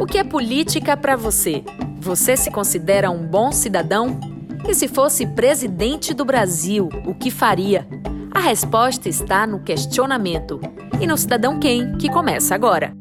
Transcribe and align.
O 0.00 0.06
que 0.06 0.18
é 0.18 0.24
política 0.24 0.96
para 0.96 1.16
você? 1.16 1.64
Você 1.98 2.36
se 2.36 2.48
considera 2.48 3.10
um 3.10 3.26
bom 3.26 3.50
cidadão? 3.50 4.20
E 4.68 4.74
se 4.74 4.86
fosse 4.86 5.26
presidente 5.26 6.14
do 6.14 6.24
Brasil, 6.24 6.88
o 7.04 7.12
que 7.12 7.28
faria? 7.28 7.88
A 8.30 8.38
resposta 8.38 9.08
está 9.08 9.48
no 9.48 9.60
questionamento. 9.60 10.60
E 11.00 11.08
no 11.08 11.18
Cidadão 11.18 11.58
Quem, 11.58 11.96
que 11.96 12.08
começa 12.08 12.54
agora. 12.54 12.92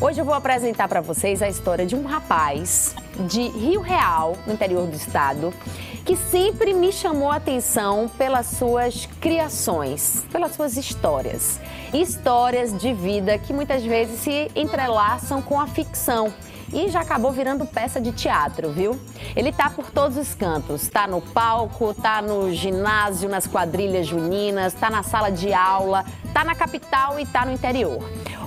Hoje 0.00 0.20
eu 0.20 0.24
vou 0.24 0.34
apresentar 0.34 0.88
para 0.88 1.02
vocês 1.02 1.42
a 1.42 1.48
história 1.48 1.84
de 1.84 1.94
um 1.94 2.04
rapaz 2.04 2.94
de 3.28 3.42
Rio 3.48 3.82
Real, 3.82 4.38
no 4.46 4.54
interior 4.54 4.86
do 4.86 4.96
estado, 4.96 5.52
que 6.04 6.16
sempre 6.16 6.74
me 6.74 6.92
chamou 6.92 7.30
a 7.30 7.36
atenção 7.36 8.10
pelas 8.18 8.46
suas 8.46 9.06
criações, 9.20 10.24
pelas 10.32 10.52
suas 10.52 10.76
histórias. 10.76 11.60
Histórias 11.94 12.76
de 12.76 12.92
vida 12.92 13.38
que 13.38 13.52
muitas 13.52 13.84
vezes 13.84 14.20
se 14.20 14.50
entrelaçam 14.56 15.40
com 15.40 15.60
a 15.60 15.66
ficção 15.66 16.32
e 16.72 16.88
já 16.88 17.00
acabou 17.00 17.30
virando 17.32 17.66
peça 17.66 18.00
de 18.00 18.12
teatro, 18.12 18.70
viu? 18.70 18.98
Ele 19.36 19.52
tá 19.52 19.68
por 19.70 19.90
todos 19.90 20.16
os 20.16 20.34
cantos, 20.34 20.88
tá 20.88 21.06
no 21.06 21.20
palco, 21.20 21.92
tá 21.94 22.22
no 22.22 22.52
ginásio, 22.52 23.28
nas 23.28 23.46
quadrilhas 23.46 24.06
juninas, 24.06 24.72
tá 24.72 24.88
na 24.90 25.02
sala 25.02 25.30
de 25.30 25.52
aula, 25.52 26.04
tá 26.32 26.44
na 26.44 26.54
capital 26.54 27.18
e 27.20 27.26
tá 27.26 27.44
no 27.44 27.52
interior. 27.52 27.98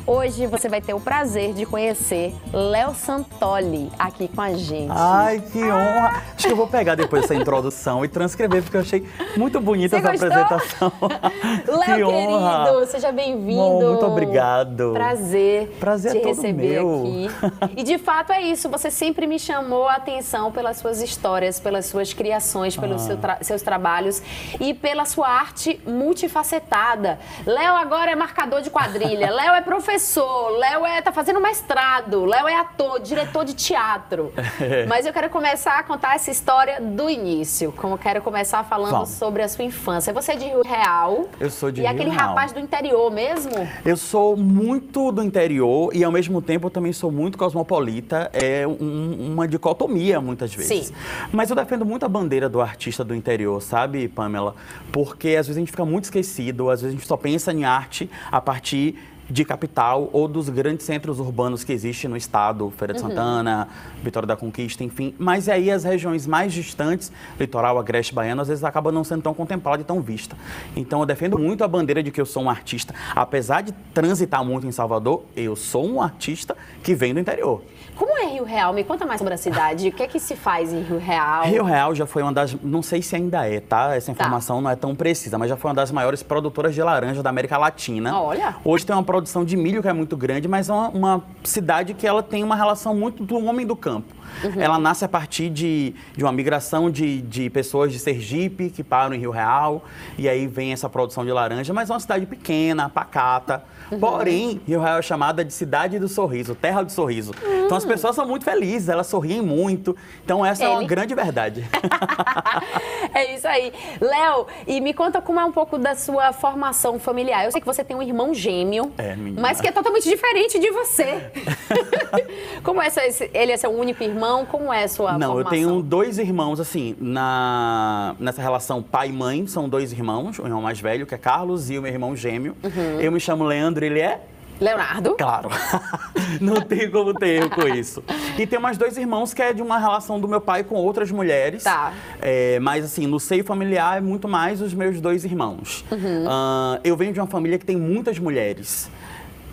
Hoje 0.07 0.45
você 0.45 0.69
vai 0.69 0.81
ter 0.81 0.93
o 0.93 0.99
prazer 0.99 1.51
de 1.53 1.65
conhecer 1.65 2.31
Léo 2.53 2.93
Santoli 2.93 3.91
aqui 3.97 4.27
com 4.27 4.39
a 4.41 4.53
gente. 4.53 4.91
Ai, 4.91 5.41
que 5.51 5.63
honra! 5.63 6.21
Acho 6.35 6.45
que 6.45 6.53
eu 6.53 6.55
vou 6.55 6.67
pegar 6.67 6.93
depois 6.93 7.23
essa 7.23 7.33
introdução 7.33 8.05
e 8.05 8.07
transcrever, 8.07 8.61
porque 8.61 8.77
eu 8.77 8.81
achei 8.81 9.03
muito 9.35 9.59
bonita 9.59 9.97
essa 9.97 10.11
gostou? 10.11 10.27
apresentação. 10.27 10.91
Léo, 11.67 12.07
querido, 12.07 12.85
seja 12.91 13.11
bem-vindo. 13.11 13.59
Muito 13.87 14.05
obrigado. 14.05 14.91
Prazer, 14.93 15.75
Prazer 15.79 16.11
te 16.11 16.17
é 16.19 16.21
todo 16.21 16.35
receber 16.35 16.69
meu. 16.69 17.03
aqui. 17.03 17.71
E 17.75 17.81
de 17.83 17.97
fato 17.97 18.14
é 18.29 18.41
isso, 18.41 18.69
você 18.69 18.89
sempre 18.91 19.25
me 19.27 19.37
chamou 19.39 19.87
a 19.87 19.95
atenção 19.95 20.51
pelas 20.51 20.77
suas 20.77 21.01
histórias, 21.01 21.59
pelas 21.59 21.85
suas 21.87 22.13
criações, 22.13 22.75
pelos 22.77 23.01
Ah. 23.03 23.05
seu 23.05 23.17
tra- 23.17 23.37
seus 23.41 23.61
trabalhos 23.61 24.21
e 24.59 24.73
pela 24.73 25.05
sua 25.05 25.27
arte 25.27 25.79
multifacetada. 25.85 27.19
Léo 27.45 27.75
agora 27.75 28.11
é 28.11 28.15
marcador 28.15 28.61
de 28.61 28.69
quadrilha, 28.69 29.29
Léo 29.33 29.53
é 29.53 29.61
professor, 29.61 30.49
Léo 30.57 30.85
é, 30.85 31.01
tá 31.01 31.11
fazendo 31.11 31.39
mestrado, 31.39 32.25
Léo 32.25 32.47
é 32.47 32.55
ator, 32.55 32.99
diretor 32.99 33.45
de 33.45 33.53
teatro. 33.53 34.33
Mas 34.87 35.05
eu 35.05 35.13
quero 35.13 35.29
começar 35.29 35.79
a 35.79 35.83
contar 35.83 36.15
essa 36.15 36.31
história 36.31 36.79
do 36.81 37.09
início, 37.09 37.71
como 37.71 37.93
eu 37.95 37.97
quero 37.97 38.21
começar 38.21 38.63
falando 38.63 38.91
Vamos. 38.91 39.09
sobre 39.09 39.41
a 39.41 39.47
sua 39.47 39.63
infância. 39.65 40.13
Você 40.13 40.33
é 40.33 40.35
de 40.35 40.45
Rio 40.45 40.61
Real. 40.63 41.25
Eu 41.39 41.49
sou 41.49 41.71
de 41.71 41.81
E 41.81 41.83
Rio 41.83 41.91
aquele 41.91 42.09
Real. 42.09 42.29
rapaz 42.29 42.51
do 42.51 42.59
interior 42.59 43.11
mesmo? 43.11 43.51
Eu 43.85 43.97
sou 43.97 44.35
muito 44.37 45.11
do 45.11 45.23
interior 45.23 45.91
e, 45.95 46.03
ao 46.03 46.11
mesmo 46.11 46.41
tempo, 46.41 46.67
eu 46.67 46.71
também 46.71 46.93
sou 46.93 47.11
muito 47.11 47.37
cosmopolita. 47.37 48.04
É 48.33 48.67
um- 48.67 49.31
uma 49.33 49.47
dicotomia, 49.47 50.19
muitas 50.21 50.53
vezes. 50.53 50.87
Sim. 50.87 50.93
Mas 51.31 51.49
eu 51.49 51.55
defendo 51.55 51.85
muito 51.85 52.05
a 52.05 52.09
bandeira 52.09 52.47
do 52.49 52.61
artista 52.61 53.03
do 53.03 53.13
interior, 53.15 53.61
sabe, 53.61 54.07
Pamela? 54.07 54.55
Porque 54.91 55.29
às 55.29 55.47
vezes 55.47 55.57
a 55.57 55.59
gente 55.59 55.71
fica 55.71 55.85
muito 55.85 56.05
esquecido, 56.05 56.69
às 56.69 56.81
vezes 56.81 56.95
a 56.95 56.97
gente 56.99 57.07
só 57.07 57.17
pensa 57.17 57.51
em 57.51 57.63
arte 57.65 58.09
a 58.31 58.39
partir 58.41 58.95
de 59.27 59.43
capital 59.43 60.07
ou 60.13 60.27
dos 60.27 60.49
grandes 60.49 60.85
centros 60.85 61.19
urbanos 61.19 61.63
que 61.63 61.73
existem 61.73 62.07
no 62.07 62.15
estado, 62.15 62.71
Feira 62.77 62.93
de 62.93 62.99
Santana, 62.99 63.67
Vitória 64.03 64.27
da 64.27 64.35
Conquista, 64.35 64.83
enfim. 64.83 65.15
Mas 65.17 65.49
aí 65.49 65.71
as 65.71 65.83
regiões 65.83 66.27
mais 66.27 66.53
distantes, 66.53 67.11
litoral, 67.39 67.79
agreste 67.79 68.13
baiano, 68.13 68.43
às 68.43 68.49
vezes 68.49 68.63
acabam 68.63 68.93
não 68.93 69.03
sendo 69.03 69.23
tão 69.23 69.33
contemplada 69.33 69.81
e 69.81 69.83
tão 69.83 69.99
vista. 69.99 70.37
Então 70.75 70.99
eu 70.99 71.07
defendo 71.07 71.39
muito 71.39 71.63
a 71.63 71.67
bandeira 71.67 72.03
de 72.03 72.11
que 72.11 72.21
eu 72.21 72.25
sou 72.27 72.43
um 72.43 72.49
artista. 72.51 72.93
Apesar 73.15 73.61
de 73.61 73.71
transitar 73.95 74.45
muito 74.45 74.67
em 74.67 74.71
Salvador, 74.71 75.23
eu 75.35 75.55
sou 75.55 75.87
um 75.87 75.99
artista 76.03 76.55
que 76.83 76.93
vem 76.93 77.11
do 77.11 77.19
interior. 77.19 77.63
Como 77.95 78.17
é 78.17 78.25
Rio 78.25 78.43
Real? 78.43 78.73
Me 78.73 78.83
conta 78.83 79.05
mais 79.05 79.19
sobre 79.19 79.33
a 79.33 79.37
cidade. 79.37 79.87
O 79.87 79.91
que 79.91 80.03
é 80.03 80.07
que 80.07 80.19
se 80.19 80.35
faz 80.35 80.73
em 80.73 80.81
Rio 80.81 80.99
Real? 80.99 81.45
Rio 81.45 81.63
Real 81.63 81.95
já 81.95 82.05
foi 82.05 82.21
uma 82.21 82.33
das, 82.33 82.55
não 82.61 82.81
sei 82.81 83.01
se 83.01 83.15
ainda 83.15 83.47
é, 83.47 83.59
tá? 83.59 83.95
Essa 83.95 84.11
informação 84.11 84.59
não 84.61 84.69
é 84.69 84.75
tão 84.75 84.93
precisa, 84.93 85.37
mas 85.37 85.49
já 85.49 85.55
foi 85.55 85.69
uma 85.69 85.75
das 85.75 85.91
maiores 85.91 86.21
produtoras 86.21 86.73
de 86.73 86.81
laranja 86.81 87.23
da 87.23 87.29
América 87.29 87.57
Latina. 87.57 88.19
Olha. 88.19 88.55
Hoje 88.63 88.85
tem 88.85 88.95
uma 88.95 89.03
produção 89.03 89.45
de 89.45 89.55
milho 89.55 89.81
que 89.81 89.87
é 89.87 89.93
muito 89.93 90.17
grande, 90.17 90.47
mas 90.47 90.69
é 90.69 90.73
uma, 90.73 90.89
uma 90.89 91.23
cidade 91.43 91.93
que 91.93 92.05
ela 92.05 92.21
tem 92.21 92.43
uma 92.43 92.55
relação 92.55 92.95
muito 92.95 93.23
do 93.23 93.43
homem 93.45 93.65
do 93.65 93.75
campo. 93.75 94.13
Uhum. 94.43 94.61
Ela 94.61 94.77
nasce 94.79 95.03
a 95.05 95.07
partir 95.07 95.49
de, 95.49 95.93
de 96.15 96.23
uma 96.23 96.31
migração 96.31 96.89
de, 96.89 97.21
de 97.21 97.49
pessoas 97.49 97.91
de 97.91 97.99
Sergipe 97.99 98.69
que 98.69 98.83
param 98.83 99.15
em 99.15 99.19
Rio 99.19 99.31
Real 99.31 99.83
e 100.17 100.27
aí 100.29 100.47
vem 100.47 100.71
essa 100.73 100.89
produção 100.89 101.23
de 101.25 101.31
laranja, 101.31 101.73
mas 101.73 101.89
é 101.89 101.93
uma 101.93 101.99
cidade 101.99 102.25
pequena, 102.25 102.89
pacata. 102.89 103.63
Uhum. 103.91 103.99
Porém, 103.99 104.61
Rio 104.67 104.81
Real 104.81 104.99
é 104.99 105.01
chamada 105.01 105.45
de 105.45 105.53
cidade 105.53 105.99
do 105.99 106.07
sorriso, 106.07 106.55
terra 106.55 106.81
do 106.83 106.91
sorriso. 106.91 107.31
Então 107.65 107.77
as 107.77 107.85
pessoas 107.85 108.15
são 108.15 108.27
muito 108.27 108.43
felizes, 108.43 108.89
elas 108.89 109.07
sorriem 109.07 109.41
muito. 109.41 109.95
Então 110.23 110.45
essa 110.45 110.63
é 110.63 110.67
uma 110.67 110.75
Hum. 110.75 110.81
Ele. 110.81 110.87
grande 110.87 111.15
verdade. 111.15 111.65
é 113.13 113.35
isso 113.35 113.47
aí. 113.47 113.71
Léo, 114.01 114.47
e 114.67 114.81
me 114.81 114.93
conta 114.93 115.21
como 115.21 115.39
é 115.39 115.45
um 115.45 115.51
pouco 115.51 115.77
da 115.77 115.95
sua 115.95 116.33
formação 116.33 116.99
familiar. 116.99 117.45
Eu 117.45 117.51
sei 117.51 117.61
que 117.61 117.67
você 117.67 117.83
tem 117.83 117.95
um 117.95 118.01
irmão 118.01 118.33
gêmeo, 118.33 118.91
É, 118.97 119.15
mas 119.15 119.61
que 119.61 119.67
é 119.67 119.71
totalmente 119.71 120.07
diferente 120.09 120.59
de 120.59 120.69
você. 120.71 121.31
como 122.63 122.81
é 122.81 122.87
esse, 122.87 123.29
ele 123.33 123.51
é 123.51 123.57
seu 123.57 123.71
único 123.71 124.03
irmão? 124.03 124.24
Como 124.49 124.71
é 124.71 124.83
a 124.83 124.87
sua 124.87 125.17
Não, 125.17 125.37
eu 125.37 125.43
formação? 125.43 125.51
tenho 125.51 125.81
dois 125.81 126.17
irmãos, 126.17 126.59
assim, 126.59 126.95
na, 126.99 128.15
nessa 128.19 128.41
relação 128.41 128.81
pai 128.81 129.09
e 129.09 129.13
mãe, 129.13 129.45
são 129.47 129.67
dois 129.69 129.91
irmãos, 129.91 130.39
o 130.39 130.45
irmão 130.45 130.61
mais 130.61 130.79
velho, 130.79 131.05
que 131.05 131.15
é 131.15 131.17
Carlos, 131.17 131.69
e 131.69 131.77
o 131.77 131.81
meu 131.81 131.91
irmão 131.91 132.15
gêmeo. 132.15 132.55
Uhum. 132.63 132.99
Eu 132.99 133.11
me 133.11 133.19
chamo 133.19 133.43
Leandro, 133.43 133.85
ele 133.85 133.99
é? 133.99 134.21
Leonardo. 134.59 135.15
Claro. 135.17 135.49
Não 136.39 136.61
tem 136.61 136.89
como 136.89 137.13
ter 137.13 137.41
erro 137.41 137.49
com 137.49 137.67
isso. 137.67 138.03
E 138.37 138.47
tem 138.47 138.57
mais 138.57 138.77
dois 138.77 138.97
irmãos 138.97 139.33
que 139.33 139.41
é 139.41 139.53
de 139.53 139.61
uma 139.61 139.77
relação 139.77 140.19
do 140.19 140.27
meu 140.27 140.39
pai 140.39 140.63
com 140.63 140.75
outras 140.75 141.11
mulheres. 141.11 141.63
Tá. 141.63 141.93
É, 142.21 142.59
mas, 142.59 142.85
assim, 142.85 143.05
no 143.05 143.19
seio 143.19 143.43
familiar 143.43 143.97
é 143.97 144.01
muito 144.01 144.27
mais 144.27 144.61
os 144.61 144.73
meus 144.73 145.01
dois 145.01 145.25
irmãos. 145.25 145.83
Uhum. 145.91 146.25
Ah, 146.27 146.79
eu 146.83 146.95
venho 146.95 147.11
de 147.11 147.19
uma 147.19 147.27
família 147.27 147.57
que 147.59 147.65
tem 147.65 147.75
muitas 147.75 148.17
mulheres. 148.17 148.89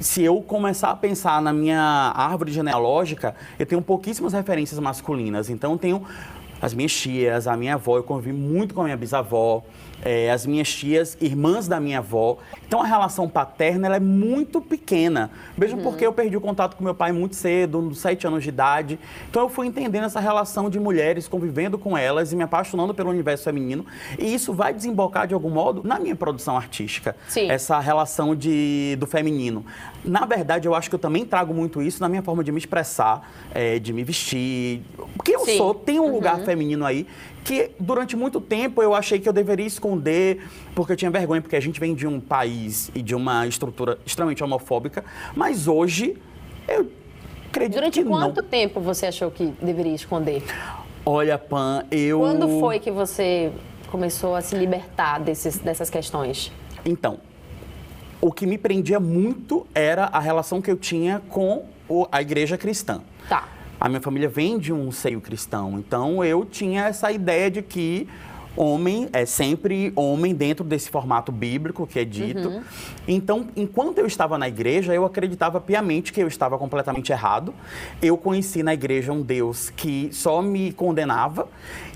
Se 0.02 0.22
eu 0.22 0.40
começar 0.42 0.90
a 0.90 0.96
pensar 0.96 1.40
na 1.40 1.52
minha 1.52 1.80
árvore 1.80 2.50
genealógica, 2.50 3.36
eu 3.58 3.64
tenho 3.64 3.80
pouquíssimas 3.80 4.32
referências 4.32 4.78
masculinas. 4.80 5.48
Então, 5.48 5.72
eu 5.72 5.78
tenho 5.78 6.02
as 6.60 6.74
minhas 6.74 6.92
tias, 6.92 7.46
a 7.46 7.56
minha 7.56 7.74
avó, 7.74 7.96
eu 7.96 8.02
convivi 8.02 8.32
muito 8.32 8.74
com 8.74 8.80
a 8.80 8.84
minha 8.84 8.96
bisavó, 8.96 9.62
é, 10.02 10.30
as 10.30 10.44
minhas 10.46 10.72
tias, 10.72 11.16
irmãs 11.20 11.68
da 11.68 11.80
minha 11.80 11.98
avó. 11.98 12.38
Então 12.66 12.82
a 12.82 12.86
relação 12.86 13.28
paterna 13.28 13.86
ela 13.86 13.96
é 13.96 14.00
muito 14.00 14.60
pequena. 14.60 15.30
Mesmo 15.56 15.80
porque 15.82 16.06
eu 16.06 16.12
perdi 16.12 16.36
o 16.36 16.40
contato 16.40 16.76
com 16.76 16.84
meu 16.84 16.94
pai 16.94 17.12
muito 17.12 17.36
cedo, 17.36 17.80
nos 17.80 17.98
sete 17.98 18.26
anos 18.26 18.42
de 18.42 18.48
idade. 18.48 18.98
Então 19.30 19.42
eu 19.42 19.48
fui 19.48 19.66
entendendo 19.66 20.04
essa 20.04 20.20
relação 20.20 20.68
de 20.68 20.80
mulheres, 20.80 21.28
convivendo 21.28 21.78
com 21.78 21.96
elas 21.96 22.32
e 22.32 22.36
me 22.36 22.42
apaixonando 22.42 22.92
pelo 22.94 23.10
universo 23.10 23.44
feminino. 23.44 23.86
E 24.18 24.34
isso 24.34 24.52
vai 24.52 24.74
desembocar 24.74 25.26
de 25.26 25.34
algum 25.34 25.50
modo 25.50 25.82
na 25.84 25.98
minha 25.98 26.16
produção 26.16 26.56
artística. 26.56 27.16
Sim. 27.28 27.50
Essa 27.50 27.78
relação 27.78 28.34
de, 28.34 28.96
do 28.98 29.06
feminino. 29.06 29.64
Na 30.04 30.26
verdade, 30.26 30.66
eu 30.66 30.74
acho 30.74 30.88
que 30.88 30.94
eu 30.94 30.98
também 30.98 31.24
trago 31.24 31.54
muito 31.54 31.80
isso 31.80 32.00
na 32.00 32.08
minha 32.08 32.22
forma 32.22 32.42
de 32.42 32.50
me 32.50 32.58
expressar, 32.58 33.30
é, 33.54 33.78
de 33.78 33.92
me 33.92 34.02
vestir. 34.02 34.82
Porque 35.16 35.34
eu 35.34 35.44
Sim. 35.44 35.56
sou, 35.56 35.74
tem 35.74 36.00
um 36.00 36.10
lugar 36.10 36.41
feminino 36.41 36.84
aí 36.84 37.06
que 37.44 37.70
durante 37.78 38.16
muito 38.16 38.41
tempo 38.41 38.82
eu 38.82 38.94
achei 38.94 39.19
que 39.19 39.28
eu 39.28 39.32
deveria 39.32 39.66
esconder, 39.66 40.47
porque 40.75 40.92
eu 40.92 40.97
tinha 40.97 41.10
vergonha, 41.10 41.41
porque 41.42 41.56
a 41.56 41.60
gente 41.60 41.78
vem 41.80 41.94
de 41.94 42.06
um 42.06 42.20
país 42.20 42.91
e 42.94 43.03
de 43.03 43.14
uma 43.14 43.47
estrutura 43.47 43.98
extremamente 44.06 44.42
homofóbica, 44.44 45.04
mas 45.34 45.66
hoje 45.66 46.16
eu 46.69 46.88
acredito 47.48 47.75
Durante 47.75 48.03
que 48.03 48.08
quanto 48.08 48.42
não. 48.42 48.48
tempo 48.48 48.80
você 48.80 49.06
achou 49.06 49.30
que 49.30 49.47
deveria 49.60 49.94
esconder? 49.94 50.42
Olha, 51.04 51.36
Pan, 51.36 51.84
eu... 51.91 52.20
Quando 52.20 52.60
foi 52.60 52.78
que 52.78 52.91
você 52.91 53.50
começou 53.91 54.36
a 54.36 54.41
se 54.41 54.54
libertar 54.54 55.19
desses, 55.19 55.59
dessas 55.59 55.91
questões? 55.91 56.53
Então, 56.84 57.19
o 58.20 58.30
que 58.32 58.47
me 58.47 58.56
prendia 58.56 59.00
muito 59.00 59.66
era 59.74 60.04
a 60.04 60.21
relação 60.21 60.62
que 60.62 60.71
eu 60.71 60.77
tinha 60.77 61.21
com 61.28 61.65
o- 61.89 62.06
a 62.12 62.22
igreja 62.22 62.56
cristã. 62.56 63.00
Tá. 63.28 63.48
A 63.82 63.88
minha 63.88 64.00
família 64.00 64.28
vem 64.28 64.60
de 64.60 64.72
um 64.72 64.92
seio 64.92 65.20
cristão, 65.20 65.76
então 65.76 66.24
eu 66.24 66.44
tinha 66.44 66.84
essa 66.84 67.10
ideia 67.10 67.50
de 67.50 67.60
que 67.62 68.06
homem 68.56 69.08
é 69.12 69.26
sempre 69.26 69.92
homem 69.96 70.32
dentro 70.32 70.64
desse 70.64 70.88
formato 70.88 71.32
bíblico 71.32 71.84
que 71.84 71.98
é 71.98 72.04
dito. 72.04 72.62
Então, 73.08 73.48
enquanto 73.56 73.98
eu 73.98 74.06
estava 74.06 74.38
na 74.38 74.46
igreja, 74.46 74.94
eu 74.94 75.04
acreditava 75.04 75.60
piamente 75.60 76.12
que 76.12 76.20
eu 76.22 76.28
estava 76.28 76.56
completamente 76.58 77.10
errado. 77.10 77.52
Eu 78.00 78.16
conheci 78.16 78.62
na 78.62 78.72
igreja 78.72 79.12
um 79.12 79.20
Deus 79.20 79.68
que 79.70 80.10
só 80.12 80.40
me 80.40 80.72
condenava. 80.72 81.48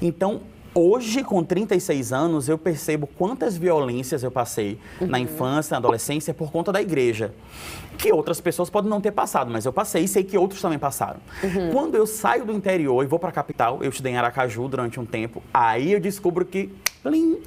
Então, 0.03 0.41
Hoje, 0.79 1.25
com 1.25 1.43
36 1.43 2.13
anos, 2.13 2.51
eu 2.51 2.59
percebo 2.59 3.07
quantas 3.07 3.57
violências 3.57 4.23
eu 4.23 4.31
passei 4.31 4.79
na 5.01 5.19
infância, 5.19 5.73
na 5.73 5.79
adolescência, 5.79 6.35
por 6.35 6.53
conta 6.53 6.71
da 6.71 6.83
igreja. 6.83 7.33
Que 7.97 8.13
outras 8.13 8.43
pessoas 8.43 8.69
podem 8.69 8.91
não 8.91 9.01
ter 9.01 9.11
passado, 9.11 9.51
mas 9.51 9.65
eu 9.65 9.73
passei 9.73 10.05
e 10.05 10.09
sei 10.09 10.23
que 10.23 10.37
outros 10.37 10.61
também 10.61 10.79
passaram. 10.79 11.19
Quando 11.73 11.95
eu 11.95 12.07
saio 12.07 12.45
do 12.45 12.53
interior 12.53 13.03
e 13.03 13.07
vou 13.07 13.19
para 13.19 13.31
a 13.31 13.33
capital, 13.33 13.83
eu 13.83 13.89
estudei 13.89 14.13
em 14.13 14.19
Aracaju 14.19 14.69
durante 14.69 15.01
um 15.01 15.07
tempo, 15.07 15.43
aí 15.53 15.93
eu 15.93 15.99
descubro 15.99 16.45
que, 16.45 16.71
plim, 17.03 17.39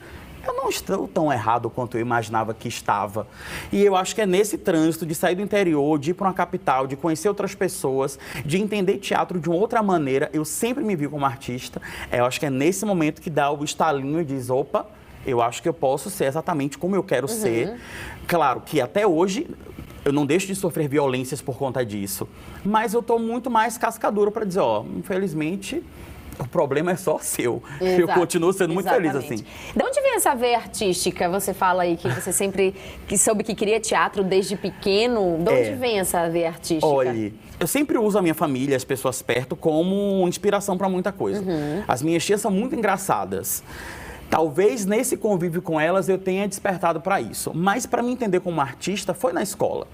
eu 0.45 0.53
não 0.53 0.69
estou 0.69 1.07
tão 1.07 1.31
errado 1.31 1.69
quanto 1.69 1.97
eu 1.97 2.01
imaginava 2.01 2.53
que 2.53 2.67
estava. 2.67 3.27
E 3.71 3.83
eu 3.83 3.95
acho 3.95 4.15
que 4.15 4.21
é 4.21 4.25
nesse 4.25 4.57
trânsito 4.57 5.05
de 5.05 5.13
sair 5.15 5.35
do 5.35 5.41
interior, 5.41 5.97
de 5.99 6.11
ir 6.11 6.13
para 6.13 6.27
uma 6.27 6.33
capital, 6.33 6.87
de 6.87 6.95
conhecer 6.95 7.27
outras 7.27 7.53
pessoas, 7.55 8.17
de 8.45 8.57
entender 8.57 8.97
teatro 8.97 9.39
de 9.39 9.49
uma 9.49 9.57
outra 9.57 9.81
maneira, 9.83 10.29
eu 10.33 10.45
sempre 10.45 10.83
me 10.83 10.95
vi 10.95 11.07
como 11.07 11.25
artista. 11.25 11.81
Eu 12.11 12.25
acho 12.25 12.39
que 12.39 12.45
é 12.45 12.49
nesse 12.49 12.85
momento 12.85 13.21
que 13.21 13.29
dá 13.29 13.51
o 13.51 13.63
estalinho 13.63 14.21
e 14.21 14.25
diz, 14.25 14.49
opa, 14.49 14.85
eu 15.25 15.41
acho 15.41 15.61
que 15.61 15.69
eu 15.69 15.73
posso 15.73 16.09
ser 16.09 16.25
exatamente 16.25 16.77
como 16.77 16.95
eu 16.95 17.03
quero 17.03 17.29
uhum. 17.29 17.35
ser. 17.35 17.79
Claro 18.27 18.61
que 18.61 18.79
até 18.79 19.05
hoje 19.05 19.47
eu 20.05 20.13
não 20.13 20.25
deixo 20.25 20.47
de 20.47 20.55
sofrer 20.55 20.87
violências 20.87 21.41
por 21.41 21.57
conta 21.57 21.85
disso, 21.85 22.27
mas 22.63 22.93
eu 22.93 23.01
estou 23.01 23.19
muito 23.19 23.49
mais 23.49 23.77
cascaduro 23.77 24.31
para 24.31 24.45
dizer, 24.45 24.61
ó, 24.61 24.85
infelizmente 24.97 25.83
o 26.43 26.47
problema 26.47 26.91
é 26.91 26.95
só 26.95 27.19
seu. 27.19 27.61
Exato. 27.79 28.01
Eu 28.01 28.07
continuo 28.09 28.53
sendo 28.53 28.73
muito 28.73 28.87
Exatamente. 28.87 29.11
feliz 29.11 29.31
assim. 29.31 29.45
De 29.75 29.83
onde 29.83 30.01
vem 30.01 30.15
essa 30.15 30.35
veia 30.35 30.57
artística? 30.57 31.29
Você 31.29 31.53
fala 31.53 31.83
aí 31.83 31.97
que 31.97 32.09
você 32.09 32.31
sempre 32.31 32.73
que 33.07 33.17
soube 33.17 33.43
que 33.43 33.55
queria 33.55 33.79
teatro 33.79 34.23
desde 34.23 34.55
pequeno. 34.55 35.37
De 35.39 35.51
onde 35.51 35.69
é. 35.69 35.75
vem 35.75 35.99
essa 35.99 36.29
veia 36.29 36.49
artística? 36.49 36.85
Olha, 36.85 37.33
eu 37.59 37.67
sempre 37.67 37.97
uso 37.97 38.17
a 38.17 38.21
minha 38.21 38.33
família, 38.35 38.75
as 38.75 38.83
pessoas 38.83 39.21
perto, 39.21 39.55
como 39.55 40.25
inspiração 40.27 40.77
para 40.77 40.87
muita 40.87 41.11
coisa. 41.11 41.41
Uhum. 41.41 41.83
As 41.87 42.01
minhas 42.01 42.25
tias 42.25 42.41
são 42.41 42.51
muito 42.51 42.75
engraçadas. 42.75 43.63
Talvez 44.29 44.85
nesse 44.85 45.17
convívio 45.17 45.61
com 45.61 45.79
elas 45.79 46.07
eu 46.07 46.17
tenha 46.17 46.47
despertado 46.47 47.01
para 47.01 47.19
isso. 47.19 47.51
Mas 47.53 47.85
para 47.85 48.03
me 48.03 48.11
entender 48.11 48.39
como 48.39 48.61
artista 48.61 49.13
foi 49.13 49.33
na 49.33 49.41
escola. 49.41 49.87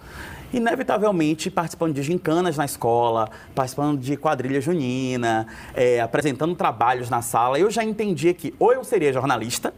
Inevitavelmente 0.55 1.51
participando 1.51 1.93
de 1.93 2.01
gincanas 2.01 2.55
na 2.55 2.63
escola, 2.63 3.29
participando 3.53 3.99
de 3.99 4.15
quadrilha 4.15 4.61
junina, 4.61 5.45
é, 5.73 5.99
apresentando 5.99 6.55
trabalhos 6.55 7.09
na 7.09 7.21
sala, 7.21 7.59
eu 7.59 7.69
já 7.69 7.83
entendia 7.83 8.33
que 8.33 8.55
ou 8.57 8.71
eu 8.71 8.83
seria 8.83 9.11
jornalista, 9.11 9.73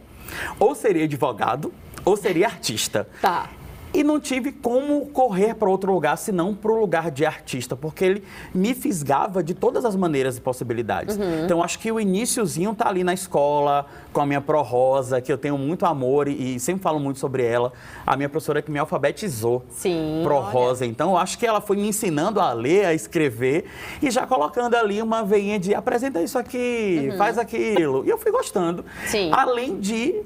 ou 0.58 0.76
seria 0.76 1.04
advogado, 1.04 1.72
ou 2.04 2.16
seria 2.16 2.46
artista. 2.46 3.08
Tá 3.20 3.50
e 3.92 4.04
não 4.04 4.20
tive 4.20 4.52
como 4.52 5.06
correr 5.06 5.54
para 5.54 5.68
outro 5.68 5.92
lugar 5.92 6.16
senão 6.16 6.54
para 6.54 6.70
o 6.70 6.78
lugar 6.78 7.10
de 7.10 7.24
artista, 7.24 7.74
porque 7.76 8.04
ele 8.04 8.24
me 8.54 8.74
fisgava 8.74 9.42
de 9.42 9.54
todas 9.54 9.84
as 9.84 9.96
maneiras 9.96 10.36
e 10.36 10.40
possibilidades. 10.40 11.16
Uhum. 11.16 11.44
Então 11.44 11.62
acho 11.62 11.78
que 11.78 11.90
o 11.90 11.98
iníciozinho 11.98 12.74
tá 12.74 12.88
ali 12.88 13.02
na 13.02 13.14
escola, 13.14 13.86
com 14.12 14.20
a 14.20 14.26
minha 14.26 14.40
Pro 14.40 14.62
Rosa, 14.62 15.20
que 15.20 15.32
eu 15.32 15.38
tenho 15.38 15.56
muito 15.56 15.86
amor 15.86 16.28
e, 16.28 16.56
e 16.56 16.60
sempre 16.60 16.82
falo 16.82 17.00
muito 17.00 17.18
sobre 17.18 17.44
ela, 17.44 17.72
a 18.06 18.16
minha 18.16 18.28
professora 18.28 18.60
que 18.62 18.70
me 18.70 18.78
alfabetizou. 18.78 19.64
Sim. 19.70 20.20
Pro 20.22 20.40
Rosa. 20.40 20.84
Então 20.84 21.16
acho 21.16 21.38
que 21.38 21.46
ela 21.46 21.60
foi 21.60 21.76
me 21.76 21.88
ensinando 21.88 22.40
a 22.40 22.52
ler, 22.52 22.84
a 22.86 22.94
escrever 22.94 23.64
e 24.02 24.10
já 24.10 24.26
colocando 24.26 24.74
ali 24.74 25.00
uma 25.00 25.22
veinha 25.22 25.58
de 25.58 25.74
apresenta 25.74 26.22
isso 26.22 26.38
aqui, 26.38 27.08
uhum. 27.10 27.16
faz 27.16 27.38
aquilo. 27.38 28.04
E 28.04 28.10
eu 28.10 28.18
fui 28.18 28.30
gostando. 28.30 28.84
Sim. 29.06 29.30
Além 29.32 29.78
de 29.78 30.22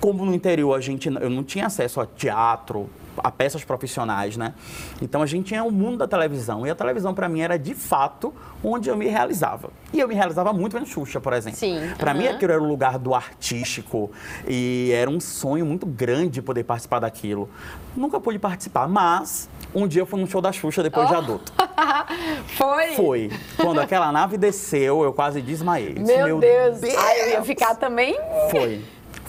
como 0.00 0.24
no 0.24 0.34
interior 0.34 0.74
a 0.74 0.80
gente 0.80 1.08
eu 1.08 1.30
não 1.30 1.42
tinha 1.42 1.66
acesso 1.66 2.00
a 2.00 2.06
teatro, 2.06 2.88
a 3.18 3.30
peças 3.30 3.64
profissionais, 3.64 4.36
né? 4.36 4.54
Então 5.00 5.22
a 5.22 5.26
gente 5.26 5.46
tinha 5.46 5.64
o 5.64 5.70
mundo 5.70 5.98
da 5.98 6.06
televisão 6.06 6.66
e 6.66 6.70
a 6.70 6.74
televisão 6.74 7.14
para 7.14 7.28
mim 7.28 7.40
era 7.40 7.58
de 7.58 7.74
fato 7.74 8.34
onde 8.62 8.88
eu 8.88 8.96
me 8.96 9.06
realizava. 9.06 9.70
E 9.92 10.00
eu 10.00 10.08
me 10.08 10.14
realizava 10.14 10.52
muito 10.52 10.74
vendo 10.74 10.86
Xuxa, 10.86 11.20
por 11.20 11.32
exemplo. 11.32 11.58
Sim. 11.58 11.78
Para 11.98 12.12
mim 12.12 12.26
aquilo 12.26 12.52
era 12.52 12.62
o 12.62 12.66
lugar 12.66 12.98
do 12.98 13.14
artístico 13.14 14.10
e 14.46 14.90
era 14.94 15.10
um 15.10 15.20
sonho 15.20 15.64
muito 15.64 15.86
grande 15.86 16.42
poder 16.42 16.64
participar 16.64 17.00
daquilo. 17.00 17.48
Nunca 17.96 18.20
pude 18.20 18.38
participar, 18.38 18.88
mas 18.88 19.48
um 19.74 19.86
dia 19.86 20.02
eu 20.02 20.06
fui 20.06 20.20
no 20.20 20.26
show 20.26 20.40
da 20.40 20.52
Xuxa 20.52 20.82
depois 20.82 21.06
oh. 21.06 21.10
de 21.10 21.14
adulto. 21.14 21.52
Foi? 22.56 22.94
Foi. 22.94 23.30
Quando 23.56 23.80
aquela 23.80 24.12
nave 24.12 24.36
desceu, 24.36 25.02
eu 25.02 25.12
quase 25.12 25.40
desmaiei. 25.40 25.94
Meu, 25.94 26.26
Meu 26.26 26.38
Deus. 26.38 26.78
Deus. 26.78 26.94
Ai, 26.96 27.22
eu 27.22 27.28
ia 27.30 27.42
ficar 27.42 27.74
também. 27.74 28.16
Foi 28.50 28.82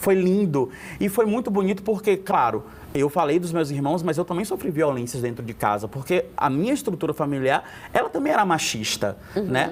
foi 0.08 0.16
lindo. 0.16 0.70
E 1.02 1.10
foi 1.10 1.26
muito 1.26 1.52
bonito 1.52 1.84
porque, 1.84 2.16
claro, 2.16 2.64
eu 2.96 3.10
falei 3.10 3.40
dos 3.40 3.52
meus 3.52 3.70
irmãos, 3.70 4.02
mas 4.02 4.18
eu 4.18 4.24
também 4.24 4.46
sofri 4.46 4.72
violências 4.72 5.22
dentro 5.22 5.44
de 5.44 5.54
casa, 5.54 5.86
porque 5.86 6.24
a 6.38 6.50
minha 6.50 6.72
estrutura 6.74 7.14
familiar, 7.14 7.62
ela 7.94 8.08
também 8.08 8.32
era 8.32 8.46
machista, 8.46 9.18
uhum. 9.36 9.44
né? 9.44 9.70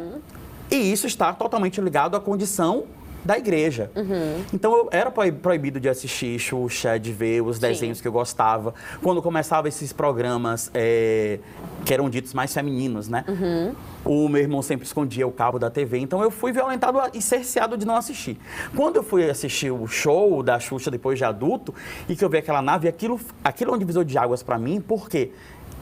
E 0.69 0.75
isso 0.75 1.07
está 1.07 1.31
totalmente 1.31 1.79
ligado 1.79 2.17
à 2.17 2.19
condição 2.19 2.83
da 3.25 3.37
igreja. 3.37 3.89
Uhum. 3.95 4.43
Então 4.53 4.77
eu 4.77 4.87
era 4.91 5.11
proibido 5.11 5.79
de 5.79 5.89
assistir 5.89 6.37
Xuxa, 6.37 6.99
de 6.99 7.11
ver 7.11 7.41
os 7.41 7.57
desenhos 7.57 7.97
Sim. 7.97 8.01
que 8.03 8.07
eu 8.07 8.11
gostava. 8.11 8.75
Quando 9.01 9.21
começava 9.21 9.67
esses 9.67 9.91
programas 9.91 10.69
é, 10.73 11.39
que 11.83 11.93
eram 11.93 12.07
ditos 12.07 12.33
mais 12.33 12.53
femininos, 12.53 13.09
né? 13.09 13.25
Uhum. 13.27 13.73
O 14.05 14.29
meu 14.29 14.41
irmão 14.41 14.61
sempre 14.61 14.85
escondia 14.85 15.25
o 15.25 15.31
cabo 15.31 15.57
da 15.57 15.71
TV, 15.71 15.97
então 15.97 16.21
eu 16.21 16.29
fui 16.29 16.51
violentado 16.51 16.99
e 17.13 17.21
cerceado 17.21 17.75
de 17.75 17.85
não 17.85 17.95
assistir. 17.95 18.37
Quando 18.75 18.97
eu 18.97 19.03
fui 19.03 19.27
assistir 19.27 19.71
o 19.71 19.87
show 19.87 20.43
da 20.43 20.59
Xuxa 20.59 20.91
depois 20.91 21.17
de 21.17 21.25
adulto 21.25 21.73
e 22.07 22.15
que 22.15 22.23
eu 22.23 22.29
vi 22.29 22.37
aquela 22.37 22.61
nave, 22.61 22.87
aquilo, 22.87 23.19
aquilo 23.43 23.71
é 23.71 23.75
um 23.75 23.79
divisor 23.79 24.05
de 24.05 24.15
águas 24.15 24.43
para 24.43 24.59
mim, 24.59 24.79
porque 24.79 25.31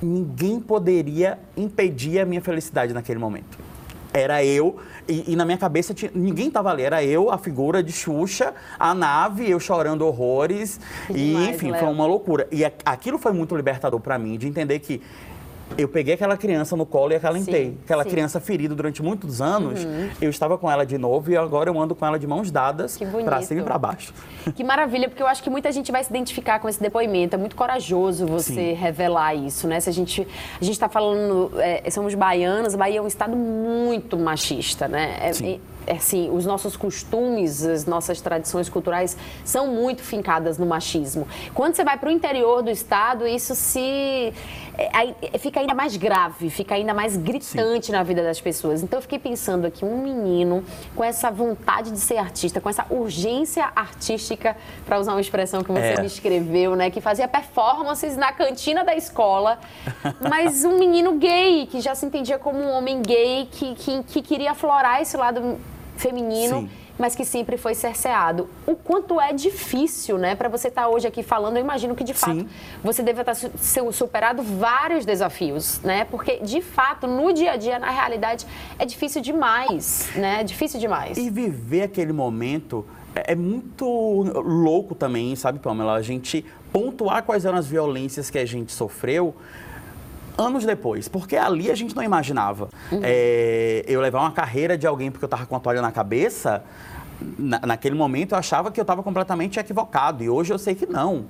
ninguém 0.01 0.61
poderia 0.61 1.37
impedir 1.57 2.19
a 2.19 2.25
minha 2.25 2.41
felicidade 2.41 2.93
naquele 2.93 3.19
momento 3.19 3.72
era 4.13 4.43
eu, 4.45 4.77
e, 5.07 5.33
e, 5.33 5.35
na 5.35 5.43
minha 5.43 5.57
cabeça 5.57 5.93
tinha, 5.93 6.11
ninguém 6.13 6.49
tava 6.49 6.69
ali, 6.69 6.83
era 6.83 7.03
eu, 7.03 7.31
a 7.31 7.37
figura 7.37 7.81
de 7.81 7.91
Xuxa, 7.91 8.53
a 8.79 8.93
nave, 8.93 9.49
eu 9.49 9.59
chorando 9.59 10.05
horrores, 10.05 10.79
que 11.07 11.13
e 11.13 11.27
demais, 11.29 11.49
enfim, 11.49 11.71
Léo. 11.71 11.79
foi 11.81 11.89
uma 11.89 12.05
loucura. 12.05 12.47
E 12.51 12.63
aquilo 12.63 13.17
foi 13.17 13.33
muito 13.33 13.55
libertador 13.55 13.99
para 13.99 14.17
mim, 14.19 14.37
de 14.37 14.47
entender 14.47 14.79
que 14.79 15.01
eu 15.77 15.87
peguei 15.87 16.13
aquela 16.13 16.37
criança 16.37 16.75
no 16.75 16.85
colo 16.85 17.13
e 17.13 17.15
acalentei. 17.15 17.71
Sim, 17.71 17.77
aquela 17.83 18.03
sim. 18.03 18.09
criança 18.09 18.39
ferida 18.39 18.75
durante 18.75 19.01
muitos 19.01 19.41
anos, 19.41 19.83
uhum. 19.83 20.09
eu 20.21 20.29
estava 20.29 20.57
com 20.57 20.69
ela 20.69 20.85
de 20.85 20.97
novo 20.97 21.31
e 21.31 21.37
agora 21.37 21.69
eu 21.69 21.79
ando 21.79 21.95
com 21.95 22.05
ela 22.05 22.19
de 22.19 22.27
mãos 22.27 22.51
dadas 22.51 22.97
para 22.97 23.41
cima 23.41 23.61
e 23.61 23.63
para 23.63 23.77
baixo. 23.77 24.13
Que 24.55 24.63
maravilha, 24.63 25.09
porque 25.09 25.21
eu 25.21 25.27
acho 25.27 25.41
que 25.41 25.49
muita 25.49 25.71
gente 25.71 25.91
vai 25.91 26.03
se 26.03 26.09
identificar 26.09 26.59
com 26.59 26.69
esse 26.69 26.81
depoimento. 26.81 27.35
É 27.35 27.37
muito 27.37 27.55
corajoso 27.55 28.25
você 28.25 28.53
sim. 28.53 28.73
revelar 28.73 29.33
isso, 29.35 29.67
né? 29.67 29.79
Se 29.79 29.89
a 29.89 29.93
gente 29.93 30.27
a 30.61 30.63
gente 30.63 30.73
está 30.73 30.89
falando, 30.89 31.51
é, 31.59 31.89
somos 31.89 32.13
baianos, 32.13 32.75
Bahia 32.75 32.99
é 32.99 33.01
um 33.01 33.07
estado 33.07 33.35
muito 33.35 34.17
machista, 34.17 34.87
né? 34.87 35.17
É. 35.21 35.29
É, 35.29 35.59
é, 35.85 35.93
assim, 35.93 36.29
os 36.31 36.45
nossos 36.45 36.77
costumes, 36.77 37.63
as 37.65 37.85
nossas 37.85 38.21
tradições 38.21 38.69
culturais 38.69 39.17
são 39.43 39.67
muito 39.67 40.01
fincadas 40.01 40.57
no 40.57 40.65
machismo. 40.65 41.27
Quando 41.53 41.75
você 41.75 41.83
vai 41.83 41.97
para 41.97 42.09
o 42.09 42.11
interior 42.11 42.61
do 42.61 42.69
estado, 42.69 43.27
isso 43.27 43.53
se 43.55 44.33
é, 44.75 45.37
fica 45.37 45.59
ainda 45.59 45.73
mais 45.73 45.95
grave, 45.95 46.49
fica 46.49 46.75
ainda 46.75 46.93
mais 46.93 47.15
gritante 47.15 47.87
Sim. 47.87 47.91
na 47.91 48.03
vida 48.03 48.23
das 48.23 48.41
pessoas. 48.41 48.81
Então 48.81 48.97
eu 48.97 49.01
fiquei 49.01 49.19
pensando 49.19 49.65
aqui, 49.65 49.85
um 49.85 50.01
menino 50.01 50.63
com 50.95 51.03
essa 51.03 51.29
vontade 51.29 51.91
de 51.91 51.99
ser 51.99 52.17
artista, 52.17 52.59
com 52.59 52.69
essa 52.69 52.85
urgência 52.89 53.71
artística, 53.75 54.57
para 54.85 54.99
usar 54.99 55.11
uma 55.13 55.21
expressão 55.21 55.63
que 55.63 55.71
você 55.71 55.93
é. 55.93 55.99
me 55.99 56.07
escreveu, 56.07 56.75
né, 56.75 56.89
que 56.89 57.01
fazia 57.01 57.27
performances 57.27 58.17
na 58.17 58.31
cantina 58.31 58.83
da 58.83 58.95
escola, 58.95 59.59
mas 60.27 60.65
um 60.65 60.79
menino 60.79 61.13
gay 61.17 61.67
que 61.67 61.79
já 61.79 61.93
se 61.93 62.05
entendia 62.05 62.39
como 62.39 62.59
um 62.59 62.71
homem 62.71 63.01
gay 63.01 63.47
que, 63.51 63.75
que, 63.75 64.03
que 64.03 64.21
queria 64.21 64.51
aflorar 64.51 65.01
esse 65.01 65.15
lado 65.15 65.59
feminino. 65.97 66.61
Sim 66.61 66.82
mas 66.97 67.15
que 67.15 67.25
sempre 67.25 67.57
foi 67.57 67.73
cerceado. 67.73 68.47
O 68.65 68.75
quanto 68.75 69.19
é 69.19 69.33
difícil, 69.33 70.17
né, 70.17 70.35
para 70.35 70.49
você 70.49 70.67
estar 70.67 70.83
tá 70.83 70.89
hoje 70.89 71.07
aqui 71.07 71.23
falando, 71.23 71.57
eu 71.57 71.61
imagino 71.61 71.95
que 71.95 72.03
de 72.03 72.13
fato 72.13 72.39
Sim. 72.39 72.49
você 72.83 73.01
deve 73.01 73.21
estar 73.21 73.35
tá 73.35 73.91
superado 73.91 74.43
vários 74.43 75.05
desafios, 75.05 75.79
né? 75.81 76.05
Porque 76.05 76.37
de 76.37 76.61
fato, 76.61 77.07
no 77.07 77.33
dia 77.33 77.53
a 77.53 77.57
dia, 77.57 77.79
na 77.79 77.89
realidade, 77.89 78.45
é 78.77 78.85
difícil 78.85 79.21
demais, 79.21 80.09
né? 80.15 80.41
É 80.41 80.43
difícil 80.43 80.79
demais. 80.79 81.17
E 81.17 81.29
viver 81.29 81.83
aquele 81.83 82.13
momento 82.13 82.85
é, 83.15 83.33
é 83.33 83.35
muito 83.35 83.85
louco 84.41 84.95
também, 84.95 85.35
sabe, 85.35 85.59
Pamela? 85.59 85.93
A 85.93 86.01
gente 86.01 86.45
pontuar 86.71 87.23
quais 87.23 87.45
eram 87.45 87.57
as 87.57 87.67
violências 87.67 88.29
que 88.29 88.37
a 88.37 88.45
gente 88.45 88.71
sofreu 88.71 89.35
anos 90.37 90.65
depois, 90.65 91.07
porque 91.07 91.35
ali 91.35 91.69
a 91.71 91.75
gente 91.75 91.95
não 91.95 92.03
imaginava. 92.03 92.69
Uhum. 92.91 93.01
É, 93.03 93.83
eu 93.87 94.01
levar 94.01 94.21
uma 94.21 94.31
carreira 94.31 94.77
de 94.77 94.87
alguém 94.87 95.11
porque 95.11 95.25
eu 95.25 95.27
estava 95.27 95.45
com 95.45 95.55
a 95.55 95.59
toalha 95.59 95.81
na 95.81 95.91
cabeça, 95.91 96.63
na, 97.37 97.59
naquele 97.65 97.95
momento 97.95 98.33
eu 98.33 98.37
achava 98.37 98.71
que 98.71 98.79
eu 98.79 98.83
estava 98.83 99.01
completamente 99.03 99.59
equivocado 99.59 100.23
e 100.23 100.29
hoje 100.29 100.53
eu 100.53 100.57
sei 100.57 100.75
que 100.75 100.85
não. 100.85 101.25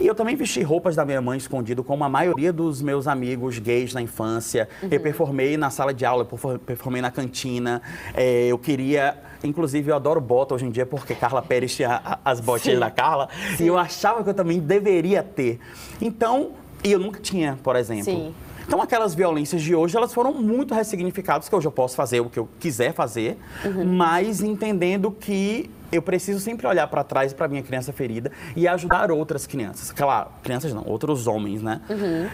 E 0.00 0.06
eu 0.06 0.14
também 0.14 0.34
vesti 0.34 0.60
roupas 0.62 0.96
da 0.96 1.04
minha 1.04 1.20
mãe 1.22 1.38
escondido, 1.38 1.84
como 1.84 2.02
a 2.04 2.08
maioria 2.08 2.52
dos 2.52 2.82
meus 2.82 3.06
amigos 3.06 3.58
gays 3.58 3.94
na 3.94 4.02
infância. 4.02 4.68
Uhum. 4.82 4.88
Eu 4.90 5.00
performei 5.00 5.56
na 5.56 5.70
sala 5.70 5.94
de 5.94 6.04
aula, 6.04 6.26
eu 6.30 6.58
performei 6.58 7.00
na 7.00 7.10
cantina. 7.10 7.80
É, 8.14 8.46
eu 8.46 8.58
queria. 8.58 9.16
Inclusive, 9.42 9.90
eu 9.90 9.96
adoro 9.96 10.20
bota 10.20 10.54
hoje 10.54 10.64
em 10.64 10.70
dia, 10.70 10.86
porque 10.86 11.14
Carla 11.14 11.42
Pérez 11.42 11.76
tinha 11.76 12.18
as 12.24 12.40
botinhas 12.40 12.76
Sim. 12.76 12.80
da 12.80 12.90
Carla. 12.90 13.28
Sim. 13.56 13.64
E 13.64 13.66
eu 13.68 13.78
achava 13.78 14.24
que 14.24 14.30
eu 14.30 14.34
também 14.34 14.58
deveria 14.58 15.22
ter. 15.22 15.60
Então, 16.00 16.52
e 16.84 16.92
eu 16.92 16.98
nunca 16.98 17.18
tinha, 17.18 17.58
por 17.62 17.74
exemplo. 17.76 18.04
Sim. 18.04 18.34
Então, 18.66 18.80
aquelas 18.80 19.14
violências 19.14 19.62
de 19.62 19.74
hoje, 19.74 19.96
elas 19.96 20.12
foram 20.12 20.32
muito 20.34 20.74
ressignificadas, 20.74 21.48
que 21.48 21.54
hoje 21.54 21.66
eu 21.66 21.72
posso 21.72 21.96
fazer 21.96 22.20
o 22.20 22.30
que 22.30 22.38
eu 22.38 22.48
quiser 22.58 22.94
fazer, 22.94 23.38
uhum. 23.64 23.84
mas 23.84 24.42
entendendo 24.42 25.10
que 25.10 25.70
eu 25.92 26.00
preciso 26.02 26.40
sempre 26.40 26.66
olhar 26.66 26.86
para 26.88 27.04
trás 27.04 27.32
para 27.32 27.46
minha 27.46 27.62
criança 27.62 27.92
ferida 27.92 28.32
e 28.56 28.66
ajudar 28.66 29.10
outras 29.10 29.46
crianças. 29.46 29.92
Claro, 29.92 30.30
crianças 30.42 30.72
não, 30.72 30.84
outros 30.86 31.26
homens, 31.26 31.62
né? 31.62 31.80
Uhum. 31.90 32.28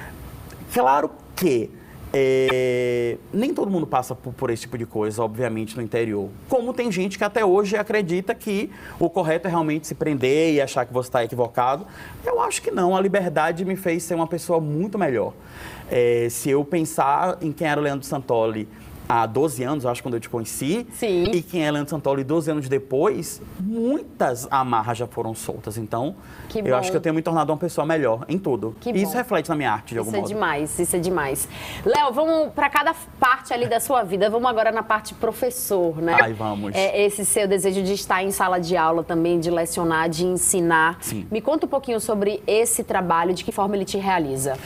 Claro 0.72 1.10
que 1.34 1.70
É, 2.12 3.16
nem 3.32 3.54
todo 3.54 3.70
mundo 3.70 3.86
passa 3.86 4.14
por, 4.14 4.32
por, 4.32 4.50
esse 4.50 4.62
tipo 4.62 4.76
de 4.76 4.84
coisa, 4.84 5.22
obviamente, 5.22 5.76
no 5.76 5.82
interior. 5.82 6.28
Como 6.48 6.72
tem 6.72 6.90
gente 6.90 7.16
que 7.16 7.22
até 7.22 7.44
hoje 7.44 7.76
acredita 7.76 8.34
que 8.34 8.70
o 8.98 9.08
correto 9.08 9.46
é 9.46 9.50
realmente 9.50 9.86
se 9.86 9.94
prender 9.94 10.54
e 10.54 10.60
achar 10.60 10.84
que 10.84 10.92
você 10.92 11.08
está 11.08 11.24
equivocado. 11.24 11.86
Eu 12.24 12.40
acho 12.40 12.60
que 12.62 12.70
não. 12.70 12.96
A 12.96 13.00
liberdade 13.00 13.64
me 13.64 13.76
fez 13.76 14.02
ser 14.02 14.14
uma 14.14 14.26
pessoa 14.26 14.60
muito 14.60 14.98
melhor. 14.98 15.32
É, 15.88 16.28
se 16.30 16.50
eu 16.50 16.64
pensar 16.64 17.38
em 17.40 17.52
quem 17.52 17.66
era 17.66 17.80
o 17.80 17.82
Leandro 17.82 18.06
Santoli 18.06 18.68
há 19.10 19.26
12 19.26 19.62
anos, 19.64 19.86
acho, 19.86 20.02
quando 20.02 20.14
eu 20.14 20.20
te 20.20 20.28
conheci. 20.28 20.86
Sim. 20.92 21.24
E 21.24 21.42
quem 21.42 21.66
é 21.66 21.70
Leandro 21.70 21.90
Santoli 21.90 22.22
12 22.22 22.50
anos 22.50 22.68
depois, 22.68 23.42
muitas 23.58 24.46
amarras 24.50 24.98
já 24.98 25.06
foram 25.06 25.34
soltas. 25.34 25.76
Então, 25.76 26.14
que 26.48 26.60
eu 26.60 26.64
bom. 26.64 26.74
acho 26.74 26.90
que 26.90 26.96
eu 26.96 27.00
tenho 27.00 27.14
me 27.14 27.22
tornado 27.22 27.52
uma 27.52 27.58
pessoa 27.58 27.84
melhor 27.86 28.24
em 28.28 28.38
tudo. 28.38 28.76
Que 28.80 28.90
e 28.90 29.02
isso 29.02 29.14
reflete 29.14 29.48
na 29.48 29.56
minha 29.56 29.72
arte, 29.72 29.94
de 29.94 29.98
algum 29.98 30.10
isso 30.10 30.16
modo. 30.18 30.26
Isso 30.26 30.32
é 30.32 30.36
demais, 30.36 30.78
isso 30.78 30.96
é 30.96 30.98
demais. 30.98 31.48
Léo, 31.84 32.12
vamos 32.12 32.52
para 32.52 32.70
cada 32.70 32.94
parte 33.18 33.52
ali 33.52 33.66
da 33.66 33.80
sua 33.80 34.02
vida. 34.02 34.30
Vamos 34.30 34.48
agora 34.48 34.70
na 34.70 34.82
parte 34.82 35.14
professor, 35.14 36.00
né? 36.00 36.16
Ai, 36.20 36.32
vamos. 36.32 36.74
É 36.74 37.04
esse 37.04 37.24
seu 37.24 37.48
desejo 37.48 37.82
de 37.82 37.94
estar 37.94 38.22
em 38.22 38.30
sala 38.30 38.60
de 38.60 38.76
aula 38.76 39.02
também, 39.02 39.40
de 39.40 39.50
lecionar, 39.50 40.08
de 40.08 40.24
ensinar. 40.24 40.98
Sim. 41.00 41.26
Me 41.30 41.40
conta 41.40 41.66
um 41.66 41.68
pouquinho 41.68 42.00
sobre 42.00 42.42
esse 42.46 42.84
trabalho, 42.84 43.34
de 43.34 43.44
que 43.44 43.50
forma 43.50 43.74
ele 43.74 43.84
te 43.84 43.98
realiza. 43.98 44.56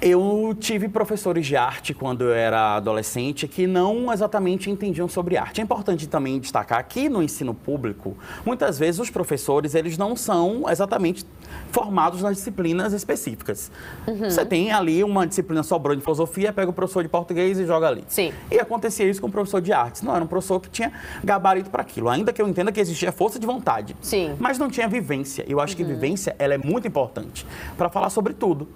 Eu 0.00 0.54
tive 0.60 0.88
professores 0.88 1.46
de 1.46 1.56
arte 1.56 1.94
quando 1.94 2.24
eu 2.24 2.32
era 2.34 2.76
adolescente 2.76 3.48
que 3.48 3.66
não 3.66 4.12
exatamente 4.12 4.70
entendiam 4.70 5.08
sobre 5.08 5.38
arte. 5.38 5.60
É 5.60 5.64
importante 5.64 6.06
também 6.06 6.38
destacar 6.38 6.86
que 6.86 7.08
no 7.08 7.22
ensino 7.22 7.54
público, 7.54 8.14
muitas 8.44 8.78
vezes 8.78 9.00
os 9.00 9.08
professores 9.08 9.74
eles 9.74 9.96
não 9.96 10.14
são 10.14 10.64
exatamente 10.68 11.24
formados 11.72 12.20
nas 12.20 12.36
disciplinas 12.36 12.92
específicas. 12.92 13.70
Uhum. 14.06 14.28
Você 14.30 14.44
tem 14.44 14.70
ali 14.70 15.02
uma 15.02 15.26
disciplina 15.26 15.62
sobrando 15.62 15.98
de 15.98 16.02
filosofia, 16.02 16.52
pega 16.52 16.70
o 16.70 16.74
professor 16.74 17.02
de 17.02 17.08
português 17.08 17.58
e 17.58 17.64
joga 17.64 17.88
ali. 17.88 18.04
Sim. 18.06 18.32
E 18.50 18.60
acontecia 18.60 19.08
isso 19.08 19.20
com 19.20 19.28
o 19.28 19.32
professor 19.32 19.62
de 19.62 19.72
artes. 19.72 20.02
Não 20.02 20.14
era 20.14 20.22
um 20.22 20.26
professor 20.26 20.60
que 20.60 20.68
tinha 20.68 20.92
gabarito 21.24 21.70
para 21.70 21.80
aquilo, 21.80 22.10
ainda 22.10 22.34
que 22.34 22.42
eu 22.42 22.46
entenda 22.46 22.70
que 22.70 22.80
existia 22.80 23.12
força 23.12 23.38
de 23.38 23.46
vontade. 23.46 23.96
Sim. 24.02 24.36
Mas 24.38 24.58
não 24.58 24.68
tinha 24.68 24.86
vivência. 24.86 25.42
Eu 25.48 25.58
acho 25.58 25.72
uhum. 25.72 25.78
que 25.78 25.84
vivência 25.84 26.36
ela 26.38 26.52
é 26.52 26.58
muito 26.58 26.86
importante 26.86 27.46
para 27.78 27.88
falar 27.88 28.10
sobre 28.10 28.34
tudo. 28.34 28.68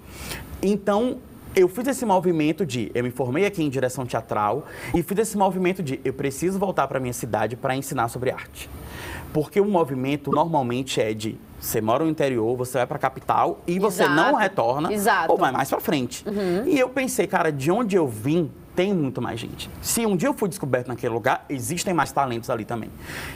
Então, 0.61 1.17
eu 1.55 1.67
fiz 1.67 1.87
esse 1.87 2.05
movimento 2.05 2.65
de, 2.65 2.91
eu 2.93 3.03
me 3.03 3.11
formei 3.11 3.45
aqui 3.45 3.63
em 3.63 3.69
direção 3.69 4.05
teatral 4.05 4.65
e 4.95 5.03
fiz 5.03 5.17
esse 5.17 5.37
movimento 5.37 5.83
de, 5.83 5.99
eu 6.03 6.13
preciso 6.13 6.57
voltar 6.57 6.87
para 6.87 6.99
minha 6.99 7.13
cidade 7.13 7.55
para 7.55 7.75
ensinar 7.75 8.07
sobre 8.07 8.31
arte. 8.31 8.69
Porque 9.33 9.59
o 9.59 9.65
movimento 9.65 10.31
normalmente 10.31 11.01
é 11.01 11.13
de, 11.13 11.37
você 11.59 11.81
mora 11.81 12.03
no 12.03 12.09
interior, 12.09 12.55
você 12.55 12.77
vai 12.77 12.87
para 12.87 12.97
a 12.97 12.99
capital 12.99 13.59
e 13.67 13.79
você 13.79 14.03
Exato. 14.03 14.15
não 14.15 14.35
retorna 14.35 14.93
Exato. 14.93 15.31
ou 15.31 15.37
vai 15.37 15.51
mais 15.51 15.69
para 15.69 15.79
frente. 15.79 16.27
Uhum. 16.27 16.67
E 16.67 16.79
eu 16.79 16.89
pensei, 16.89 17.27
cara, 17.27 17.51
de 17.51 17.71
onde 17.71 17.95
eu 17.95 18.07
vim, 18.07 18.51
tem 18.75 18.93
muito 18.93 19.21
mais 19.21 19.39
gente. 19.39 19.69
Se 19.81 20.05
um 20.05 20.15
dia 20.15 20.29
eu 20.29 20.33
fui 20.33 20.49
descoberto 20.49 20.87
naquele 20.87 21.13
lugar, 21.13 21.45
existem 21.49 21.93
mais 21.93 22.11
talentos 22.11 22.49
ali 22.49 22.65
também. 22.65 22.89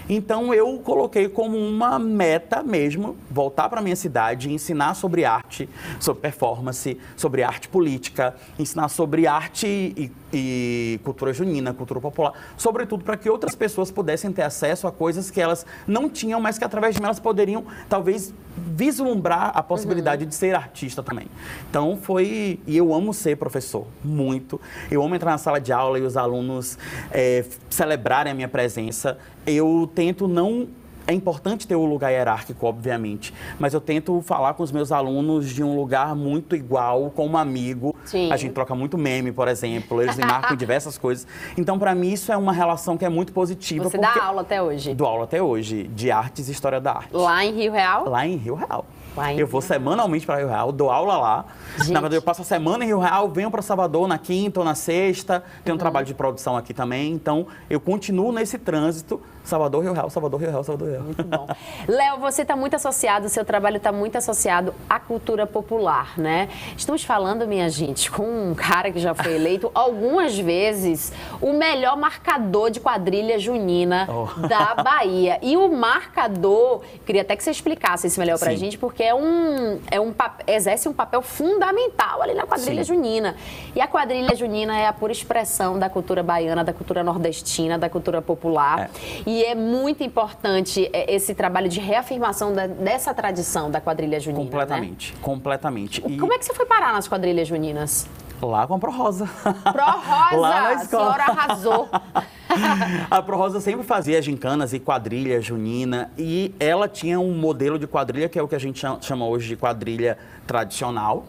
Então 0.09 0.53
eu 0.53 0.77
coloquei 0.79 1.27
como 1.27 1.57
uma 1.57 1.99
meta 1.99 2.63
mesmo 2.63 3.15
voltar 3.29 3.69
para 3.69 3.81
minha 3.81 3.95
cidade 3.95 4.49
e 4.49 4.53
ensinar 4.53 4.93
sobre 4.93 5.25
arte, 5.25 5.69
sobre 5.99 6.21
performance, 6.21 6.97
sobre 7.15 7.43
arte 7.43 7.67
política, 7.67 8.35
ensinar 8.57 8.89
sobre 8.89 9.27
arte 9.27 9.67
e, 9.67 10.11
e 10.37 10.99
cultura 11.03 11.31
junina, 11.31 11.73
cultura 11.73 12.01
popular, 12.01 12.33
sobretudo 12.57 13.03
para 13.03 13.15
que 13.15 13.29
outras 13.29 13.55
pessoas 13.55 13.89
pudessem 13.89 14.31
ter 14.31 14.41
acesso 14.41 14.87
a 14.87 14.91
coisas 14.91 15.31
que 15.31 15.39
elas 15.39 15.65
não 15.87 16.09
tinham, 16.09 16.41
mas 16.41 16.57
que 16.57 16.65
através 16.65 16.93
de 16.93 17.01
mim 17.01 17.05
elas 17.05 17.19
poderiam 17.19 17.63
talvez 17.87 18.33
vislumbrar 18.57 19.51
a 19.55 19.63
possibilidade 19.63 20.23
uhum. 20.23 20.29
de 20.29 20.35
ser 20.35 20.53
artista 20.53 21.01
também. 21.01 21.27
Então 21.69 21.97
foi 22.01 22.59
e 22.67 22.75
eu 22.75 22.93
amo 22.93 23.13
ser 23.13 23.37
professor 23.37 23.87
muito. 24.03 24.59
Eu 24.91 25.01
amo 25.01 25.15
entrar 25.15 25.31
na 25.31 25.37
sala 25.37 25.59
de 25.59 25.71
aula 25.71 25.97
e 25.97 26.01
os 26.01 26.17
alunos 26.17 26.77
é, 27.11 27.45
celebrarem 27.69 28.31
a 28.31 28.35
minha 28.35 28.49
presença. 28.49 29.17
Eu 29.45 29.89
tento 29.93 30.27
não 30.27 30.67
é 31.07 31.13
importante 31.13 31.67
ter 31.67 31.75
o 31.75 31.81
um 31.81 31.85
lugar 31.85 32.11
hierárquico, 32.11 32.65
obviamente, 32.65 33.33
mas 33.59 33.73
eu 33.73 33.81
tento 33.81 34.21
falar 34.21 34.53
com 34.53 34.63
os 34.63 34.71
meus 34.71 34.91
alunos 34.91 35.49
de 35.49 35.63
um 35.63 35.75
lugar 35.75 36.15
muito 36.15 36.55
igual, 36.55 37.11
como 37.11 37.37
amigo. 37.37 37.95
Sim. 38.05 38.31
A 38.31 38.37
gente 38.37 38.53
troca 38.53 38.73
muito 38.73 38.97
meme, 38.97 39.31
por 39.31 39.47
exemplo, 39.47 40.01
eles 40.01 40.15
me 40.17 40.25
marcam 40.25 40.55
diversas 40.55 40.97
coisas. 40.97 41.27
Então, 41.57 41.77
para 41.77 41.93
mim, 41.93 42.11
isso 42.11 42.31
é 42.31 42.37
uma 42.37 42.53
relação 42.53 42.97
que 42.97 43.05
é 43.05 43.09
muito 43.09 43.33
positiva. 43.33 43.89
Você 43.89 43.97
dá 43.97 44.15
aula 44.23 44.41
até 44.41 44.61
hoje? 44.61 44.93
Dou 44.93 45.07
aula 45.07 45.25
até 45.25 45.41
hoje, 45.41 45.83
de 45.83 46.09
artes 46.09 46.49
e 46.49 46.51
história 46.51 46.81
da 46.81 46.93
arte. 46.93 47.09
Lá 47.13 47.45
em 47.45 47.53
Rio 47.53 47.71
Real? 47.71 48.09
Lá 48.09 48.25
em 48.25 48.35
Rio 48.37 48.55
Real. 48.55 48.85
Em 49.29 49.39
eu 49.39 49.47
vou 49.47 49.61
semanalmente 49.61 50.25
para 50.25 50.37
Rio 50.37 50.49
Real, 50.49 50.71
dou 50.71 50.89
aula 50.89 51.17
lá. 51.17 51.45
Gente. 51.77 51.91
Na 51.91 52.01
verdade, 52.01 52.17
eu 52.17 52.21
passo 52.21 52.41
a 52.41 52.45
semana 52.45 52.83
em 52.83 52.87
Rio 52.87 52.99
Real, 52.99 53.29
venho 53.29 53.49
para 53.49 53.61
Salvador 53.61 54.07
na 54.07 54.17
quinta 54.17 54.59
ou 54.59 54.65
na 54.65 54.75
sexta. 54.75 55.43
Tenho 55.63 55.75
um 55.75 55.77
trabalho 55.77 56.05
de 56.05 56.13
produção 56.13 56.57
aqui 56.57 56.73
também. 56.73 57.13
Então, 57.13 57.47
eu 57.69 57.79
continuo 57.79 58.31
nesse 58.31 58.57
trânsito. 58.57 59.21
Salvador, 59.45 59.83
Rio 59.83 59.93
Real, 59.93 60.09
Salvador, 60.09 60.39
Rio 60.41 60.49
Real, 60.49 60.63
Salvador, 60.63 60.87
Rio 60.89 60.97
Real. 60.97 61.05
Muito 61.05 61.23
bom. 61.23 61.47
Léo, 61.87 62.17
você 62.19 62.41
está 62.41 62.55
muito 62.55 62.75
associado, 62.75 63.27
o 63.27 63.29
seu 63.29 63.45
trabalho 63.45 63.77
está 63.77 63.91
muito 63.91 64.17
associado 64.17 64.73
à 64.89 64.99
cultura 64.99 65.45
popular, 65.45 66.17
né? 66.17 66.49
Estamos 66.75 67.03
falando, 67.03 67.47
minha 67.47 67.69
gente, 67.69 68.09
com 68.11 68.23
um 68.23 68.55
cara 68.55 68.91
que 68.91 68.99
já 68.99 69.13
foi 69.13 69.35
eleito 69.35 69.69
algumas 69.73 70.37
vezes 70.37 71.13
o 71.41 71.53
melhor 71.53 71.95
marcador 71.97 72.69
de 72.71 72.79
quadrilha 72.79 73.37
junina 73.39 74.07
Oh. 74.09 74.47
da 74.47 74.75
Bahia. 74.83 75.39
E 75.41 75.55
o 75.57 75.67
marcador, 75.71 76.81
queria 77.05 77.21
até 77.21 77.35
que 77.35 77.43
você 77.43 77.51
explicasse 77.51 78.07
isso 78.07 78.19
melhor 78.19 78.39
pra 78.39 78.51
Sim. 78.51 78.57
gente, 78.57 78.77
porque 78.77 79.03
é 79.03 79.13
um, 79.13 79.79
é 79.91 79.99
um 79.99 80.13
exerce 80.47 80.87
um 80.87 80.93
papel 80.93 81.21
fundamental 81.21 82.21
ali 82.21 82.33
na 82.33 82.45
quadrilha 82.45 82.83
Sim. 82.83 82.93
junina. 82.95 83.35
E 83.75 83.81
a 83.81 83.87
quadrilha 83.87 84.35
junina 84.35 84.77
é 84.77 84.87
a 84.87 84.93
pura 84.93 85.11
expressão 85.11 85.77
da 85.77 85.89
cultura 85.89 86.23
baiana, 86.23 86.63
da 86.63 86.73
cultura 86.73 87.03
nordestina, 87.03 87.77
da 87.77 87.89
cultura 87.89 88.21
popular. 88.21 88.89
E 89.25 89.34
é 89.43 89.55
muito 89.55 90.03
importante 90.03 90.89
é, 90.93 91.13
esse 91.13 91.33
trabalho 91.33 91.67
de 91.67 91.79
reafirmação 91.79 92.53
da- 92.53 92.67
dessa 92.67 93.13
tradição 93.13 93.69
da 93.71 93.81
quadrilha 93.81 94.19
junina. 94.19 94.43
né? 94.43 94.49
Completamente, 94.51 95.13
completamente. 95.21 96.03
E 96.07 96.17
Como 96.17 96.31
é 96.33 96.37
que 96.37 96.45
você 96.45 96.53
foi 96.53 96.65
parar 96.65 96.93
nas 96.93 97.07
quadrilhas 97.07 97.47
juninas? 97.47 98.07
lá 98.41 98.67
com 98.67 98.75
a 98.75 98.79
Pro 98.79 98.91
Rosa. 98.91 99.25
Pro 99.25 99.83
Rosa, 99.89 100.35
Lá 100.37 100.61
na 100.61 100.67
a 100.67 100.73
escola. 100.73 101.03
senhora 101.13 101.23
arrasou. 101.23 101.89
A 103.09 103.21
Pro 103.21 103.35
Rosa 103.37 103.59
sempre 103.59 103.83
fazia 103.83 104.21
gincanas 104.21 104.71
e 104.71 104.79
quadrilha 104.79 105.41
junina 105.41 106.11
e 106.17 106.53
ela 106.59 106.87
tinha 106.87 107.19
um 107.19 107.33
modelo 107.33 107.77
de 107.79 107.87
quadrilha 107.87 108.29
que 108.29 108.37
é 108.37 108.43
o 108.43 108.47
que 108.47 108.55
a 108.55 108.59
gente 108.59 108.81
chama 109.01 109.25
hoje 109.27 109.47
de 109.47 109.55
quadrilha 109.57 110.17
tradicional. 110.45 111.25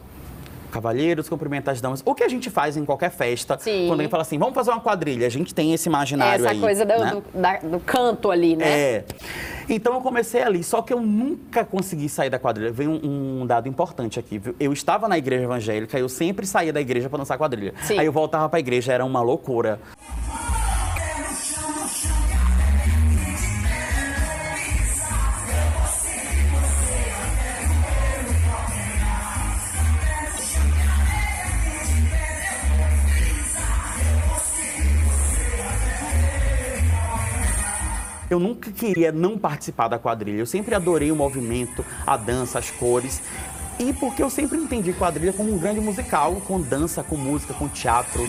Cavalheiros, 0.70 1.28
cumprimentar 1.28 1.72
as 1.74 1.80
damas. 1.80 2.02
O 2.04 2.14
que 2.14 2.22
a 2.24 2.28
gente 2.28 2.50
faz 2.50 2.76
em 2.76 2.84
qualquer 2.84 3.10
festa, 3.10 3.58
Sim. 3.58 3.82
quando 3.86 3.92
alguém 3.92 4.08
fala 4.08 4.22
assim, 4.22 4.38
vamos 4.38 4.54
fazer 4.54 4.70
uma 4.70 4.80
quadrilha, 4.80 5.26
a 5.26 5.30
gente 5.30 5.54
tem 5.54 5.72
esse 5.72 5.88
imaginário 5.88 6.44
Essa 6.44 6.52
aí. 6.54 6.60
coisa 6.60 6.84
do, 6.84 6.98
né? 6.98 7.10
do- 7.10 7.40
da- 7.40 7.58
do 7.58 7.80
canto 7.80 8.30
ali, 8.30 8.56
né? 8.56 8.66
É. 8.68 9.04
Então 9.68 9.94
eu 9.94 10.00
comecei 10.00 10.42
ali, 10.42 10.62
só 10.62 10.80
que 10.82 10.92
eu 10.92 11.00
nunca 11.00 11.64
consegui 11.64 12.08
sair 12.08 12.30
da 12.30 12.38
quadrilha. 12.38 12.70
Vem 12.70 12.86
um, 12.88 13.40
um 13.42 13.46
dado 13.46 13.68
importante 13.68 14.18
aqui, 14.18 14.38
viu? 14.38 14.54
Eu 14.60 14.72
estava 14.72 15.08
na 15.08 15.18
igreja 15.18 15.44
evangélica, 15.44 15.98
eu 15.98 16.08
sempre 16.08 16.46
saía 16.46 16.72
da 16.72 16.80
igreja 16.80 17.08
para 17.08 17.18
dançar 17.18 17.36
quadrilha. 17.36 17.74
Sim. 17.82 17.98
Aí 17.98 18.06
eu 18.06 18.12
voltava 18.12 18.48
para 18.48 18.58
a 18.58 18.60
igreja, 18.60 18.92
era 18.92 19.04
uma 19.04 19.20
loucura. 19.22 19.80
Eu 38.30 38.40
nunca 38.40 38.70
queria 38.70 39.12
não 39.12 39.38
participar 39.38 39.88
da 39.88 39.98
quadrilha. 39.98 40.38
Eu 40.38 40.46
sempre 40.46 40.74
adorei 40.74 41.12
o 41.12 41.16
movimento, 41.16 41.84
a 42.06 42.16
dança, 42.16 42.58
as 42.58 42.70
cores. 42.70 43.22
E 43.78 43.92
porque 43.92 44.22
eu 44.22 44.30
sempre 44.30 44.58
entendi 44.58 44.92
quadrilha 44.92 45.32
como 45.32 45.52
um 45.52 45.58
grande 45.58 45.80
musical, 45.80 46.36
com 46.46 46.60
dança, 46.60 47.02
com 47.02 47.16
música, 47.16 47.52
com 47.54 47.68
teatro. 47.68 48.28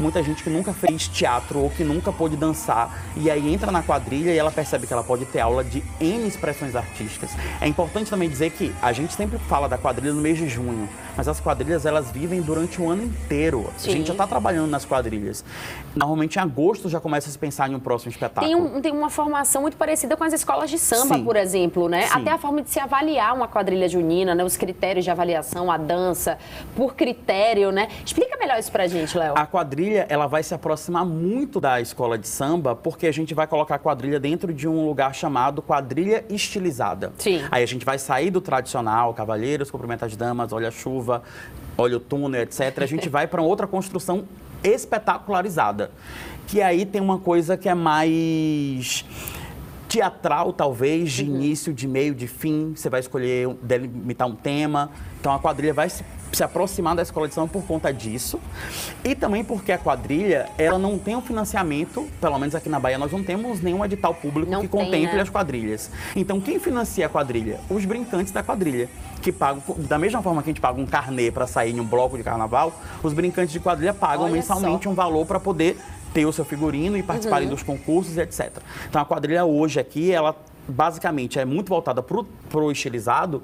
Muita 0.00 0.22
gente 0.22 0.42
que 0.42 0.48
nunca 0.48 0.72
fez 0.72 1.06
teatro 1.08 1.58
ou 1.60 1.68
que 1.68 1.84
nunca 1.84 2.10
pôde 2.10 2.34
dançar 2.34 2.98
e 3.16 3.30
aí 3.30 3.52
entra 3.52 3.70
na 3.70 3.82
quadrilha 3.82 4.30
e 4.32 4.38
ela 4.38 4.50
percebe 4.50 4.86
que 4.86 4.92
ela 4.92 5.04
pode 5.04 5.26
ter 5.26 5.40
aula 5.40 5.62
de 5.62 5.84
N 6.00 6.26
expressões 6.26 6.74
artísticas. 6.74 7.30
É 7.60 7.66
importante 7.68 8.08
também 8.08 8.28
dizer 8.28 8.50
que 8.50 8.74
a 8.80 8.92
gente 8.92 9.12
sempre 9.12 9.38
fala 9.40 9.68
da 9.68 9.76
quadrilha 9.76 10.14
no 10.14 10.20
mês 10.22 10.38
de 10.38 10.48
junho, 10.48 10.88
mas 11.16 11.28
as 11.28 11.38
quadrilhas 11.38 11.84
elas 11.84 12.10
vivem 12.10 12.40
durante 12.40 12.80
o 12.80 12.88
ano 12.88 13.02
inteiro. 13.04 13.70
Sim. 13.76 13.90
A 13.90 13.92
gente 13.92 14.06
já 14.06 14.12
está 14.14 14.26
trabalhando 14.26 14.70
nas 14.70 14.86
quadrilhas. 14.86 15.44
Normalmente 15.94 16.36
em 16.36 16.40
agosto 16.40 16.88
já 16.88 16.98
começa 16.98 17.28
a 17.28 17.32
se 17.32 17.38
pensar 17.38 17.70
em 17.70 17.74
um 17.74 17.80
próximo 17.80 18.10
espetáculo. 18.10 18.46
Tem, 18.46 18.56
um- 18.56 18.80
tem 18.80 18.92
uma 18.92 19.10
formação 19.10 19.60
muito 19.62 19.76
parecida 19.76 20.16
com 20.16 20.24
as 20.24 20.32
escolas 20.32 20.70
de 20.70 20.78
samba, 20.78 21.16
Sim. 21.16 21.24
por 21.24 21.36
exemplo, 21.36 21.88
né? 21.90 22.06
Sim. 22.06 22.20
Até 22.22 22.30
a 22.30 22.38
forma 22.38 22.62
de 22.62 22.70
se 22.70 22.80
avaliar 22.80 23.34
uma 23.34 23.46
quadrilha 23.48 23.86
junina, 23.88 24.34
né? 24.34 24.42
Os 24.42 24.56
critérios 24.56 25.04
de 25.04 25.10
avaliação, 25.10 25.70
a 25.70 25.76
dança, 25.76 26.38
por 26.74 26.94
critério, 26.94 27.70
né? 27.70 27.88
Explica 28.04 28.36
melhor 28.38 28.58
isso 28.58 28.72
pra 28.72 28.86
gente, 28.86 29.16
Léo. 29.18 29.34
A 29.36 29.44
quadrilha 29.46 29.89
quadrilha, 29.90 30.06
ela 30.08 30.26
vai 30.26 30.42
se 30.42 30.54
aproximar 30.54 31.04
muito 31.04 31.60
da 31.60 31.80
escola 31.80 32.16
de 32.16 32.28
samba, 32.28 32.74
porque 32.74 33.06
a 33.06 33.12
gente 33.12 33.34
vai 33.34 33.46
colocar 33.46 33.74
a 33.74 33.78
quadrilha 33.78 34.20
dentro 34.20 34.52
de 34.54 34.68
um 34.68 34.86
lugar 34.86 35.14
chamado 35.14 35.60
quadrilha 35.60 36.24
estilizada. 36.30 37.12
Sim. 37.18 37.42
Aí 37.50 37.62
a 37.62 37.66
gente 37.66 37.84
vai 37.84 37.98
sair 37.98 38.30
do 38.30 38.40
tradicional, 38.40 39.12
cavalheiros, 39.12 39.70
cumprimenta 39.70 40.06
as 40.06 40.16
damas, 40.16 40.52
olha 40.52 40.68
a 40.68 40.70
chuva, 40.70 41.22
olha 41.76 41.96
o 41.96 42.00
túnel, 42.00 42.42
etc. 42.42 42.82
A 42.82 42.86
gente 42.86 43.08
vai 43.10 43.26
para 43.26 43.42
outra 43.42 43.66
construção 43.66 44.24
espetacularizada. 44.62 45.90
Que 46.46 46.62
aí 46.62 46.84
tem 46.84 47.00
uma 47.00 47.18
coisa 47.18 47.56
que 47.56 47.68
é 47.68 47.74
mais 47.74 49.04
teatral, 49.88 50.52
talvez, 50.52 51.12
de 51.12 51.24
início, 51.24 51.72
de 51.72 51.88
meio, 51.88 52.14
de 52.14 52.28
fim. 52.28 52.74
Você 52.76 52.88
vai 52.88 53.00
escolher, 53.00 53.48
delimitar 53.62 54.28
um 54.28 54.36
tema. 54.36 54.90
Então 55.20 55.32
a 55.32 55.38
quadrilha 55.38 55.74
vai 55.74 55.88
se, 55.90 56.04
se 56.32 56.44
aproximar 56.44 56.94
da 56.94 57.02
escola 57.02 57.26
de 57.28 57.34
samba 57.34 57.48
por 57.48 57.64
conta 57.64 57.92
disso. 57.92 58.38
E 59.04 59.14
também 59.14 59.42
porque 59.42 59.72
a 59.72 59.78
quadrilha, 59.78 60.48
ela 60.56 60.78
não 60.78 60.98
tem 60.98 61.16
um 61.16 61.20
financiamento, 61.20 62.06
pelo 62.20 62.38
menos 62.38 62.54
aqui 62.54 62.68
na 62.68 62.78
Bahia, 62.78 62.98
nós 62.98 63.10
não 63.12 63.22
temos 63.22 63.60
nenhum 63.60 63.84
edital 63.84 64.14
público 64.14 64.50
Não 64.50 64.60
que 64.62 64.68
tem, 64.68 64.84
contemple 64.84 65.16
né? 65.16 65.22
as 65.22 65.28
quadrilhas. 65.28 65.90
Então 66.14 66.40
quem 66.40 66.58
financia 66.58 67.06
a 67.06 67.08
quadrilha? 67.08 67.60
Os 67.68 67.84
brincantes 67.84 68.32
da 68.32 68.42
quadrilha. 68.42 68.88
Que 69.20 69.32
pagam, 69.32 69.62
da 69.78 69.98
mesma 69.98 70.22
forma 70.22 70.42
que 70.42 70.48
a 70.48 70.52
gente 70.52 70.60
paga 70.60 70.80
um 70.80 70.86
carnê 70.86 71.30
para 71.30 71.46
sair 71.46 71.74
em 71.76 71.80
um 71.80 71.84
bloco 71.84 72.16
de 72.16 72.22
carnaval, 72.22 72.72
os 73.02 73.12
brincantes 73.12 73.52
de 73.52 73.60
quadrilha 73.60 73.92
pagam 73.92 74.24
Olha 74.26 74.32
mensalmente 74.32 74.84
só. 74.84 74.90
um 74.90 74.94
valor 74.94 75.26
para 75.26 75.40
poder 75.40 75.76
ter 76.14 76.26
o 76.26 76.32
seu 76.32 76.44
figurino 76.44 76.96
e 76.96 77.02
participarem 77.02 77.46
Uhum. 77.48 77.54
dos 77.54 77.62
concursos, 77.62 78.16
etc. 78.16 78.50
Então 78.88 79.00
a 79.00 79.04
quadrilha 79.04 79.44
hoje 79.44 79.78
aqui, 79.78 80.10
ela 80.10 80.34
basicamente 80.66 81.38
é 81.38 81.44
muito 81.44 81.68
voltada 81.68 82.02
para 82.02 82.60
o 82.60 82.70
estilizado. 82.72 83.42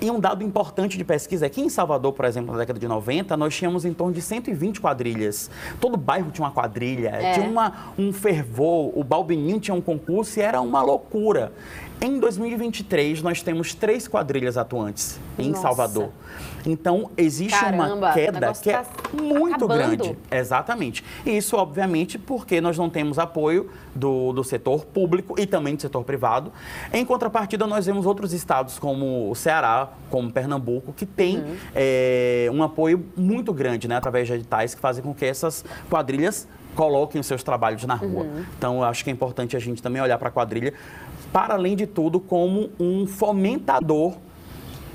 E 0.00 0.10
um 0.12 0.20
dado 0.20 0.44
importante 0.44 0.96
de 0.96 1.04
pesquisa 1.04 1.46
é 1.46 1.48
que 1.48 1.60
em 1.60 1.68
Salvador, 1.68 2.12
por 2.12 2.24
exemplo, 2.24 2.52
na 2.52 2.58
década 2.58 2.78
de 2.78 2.86
90, 2.86 3.36
nós 3.36 3.54
tínhamos 3.56 3.84
em 3.84 3.92
torno 3.92 4.12
de 4.12 4.22
120 4.22 4.80
quadrilhas. 4.80 5.50
Todo 5.80 5.96
bairro 5.96 6.30
tinha 6.30 6.44
uma 6.46 6.52
quadrilha, 6.52 7.08
É. 7.08 7.32
tinha 7.32 7.48
uma, 7.48 7.92
um 7.98 8.12
fervor, 8.12 8.92
o 8.96 9.02
Balbininho 9.02 9.58
tinha 9.58 9.74
um 9.74 9.80
concurso 9.80 10.38
e 10.38 10.42
era 10.42 10.60
uma 10.60 10.82
loucura. 10.82 11.52
Em 12.00 12.20
2023, 12.20 13.22
nós 13.22 13.42
temos 13.42 13.74
três 13.74 14.06
quadrilhas 14.06 14.56
atuantes 14.56 15.18
em 15.36 15.50
Nossa. 15.50 15.62
Salvador. 15.62 16.10
Então, 16.64 17.10
existe 17.16 17.58
Caramba, 17.58 17.94
uma 17.94 18.12
queda 18.12 18.52
que 18.52 18.70
é 18.70 18.74
tá 18.82 18.86
muito 19.20 19.64
acabando. 19.64 19.96
grande. 19.96 20.18
Exatamente. 20.30 21.04
E 21.26 21.36
isso, 21.36 21.56
obviamente, 21.56 22.16
porque 22.16 22.60
nós 22.60 22.78
não 22.78 22.88
temos 22.88 23.18
apoio 23.18 23.68
do, 23.94 24.32
do 24.32 24.44
setor 24.44 24.84
público 24.84 25.34
e 25.40 25.46
também 25.46 25.74
do 25.74 25.82
setor 25.82 26.04
privado. 26.04 26.52
Em 26.92 27.04
contrapartida, 27.04 27.66
nós 27.66 27.86
vemos 27.86 28.06
outros 28.06 28.32
estados, 28.32 28.78
como 28.78 29.28
o 29.30 29.34
Ceará, 29.34 29.88
como 30.10 30.30
Pernambuco, 30.30 30.92
que 30.92 31.04
tem 31.06 31.38
Uhum. 31.38 31.56
eh, 31.74 32.48
um 32.52 32.62
apoio 32.62 33.04
muito 33.16 33.52
grande, 33.52 33.88
né, 33.88 33.96
através 33.96 34.26
de 34.26 34.34
editais 34.34 34.74
que 34.74 34.80
fazem 34.80 35.02
com 35.02 35.12
que 35.14 35.24
essas 35.24 35.64
quadrilhas 35.90 36.46
coloquem 36.74 37.20
os 37.20 37.26
seus 37.26 37.42
trabalhos 37.42 37.84
na 37.84 37.94
rua. 37.94 38.22
Uhum. 38.24 38.44
Então, 38.56 38.76
eu 38.76 38.84
acho 38.84 39.02
que 39.02 39.10
é 39.10 39.12
importante 39.12 39.56
a 39.56 39.60
gente 39.60 39.82
também 39.82 40.00
olhar 40.00 40.16
para 40.16 40.28
a 40.28 40.30
quadrilha, 40.30 40.72
para 41.32 41.54
além 41.54 41.76
de 41.76 41.86
tudo, 41.86 42.20
como 42.20 42.70
um 42.78 43.06
fomentador 43.06 44.16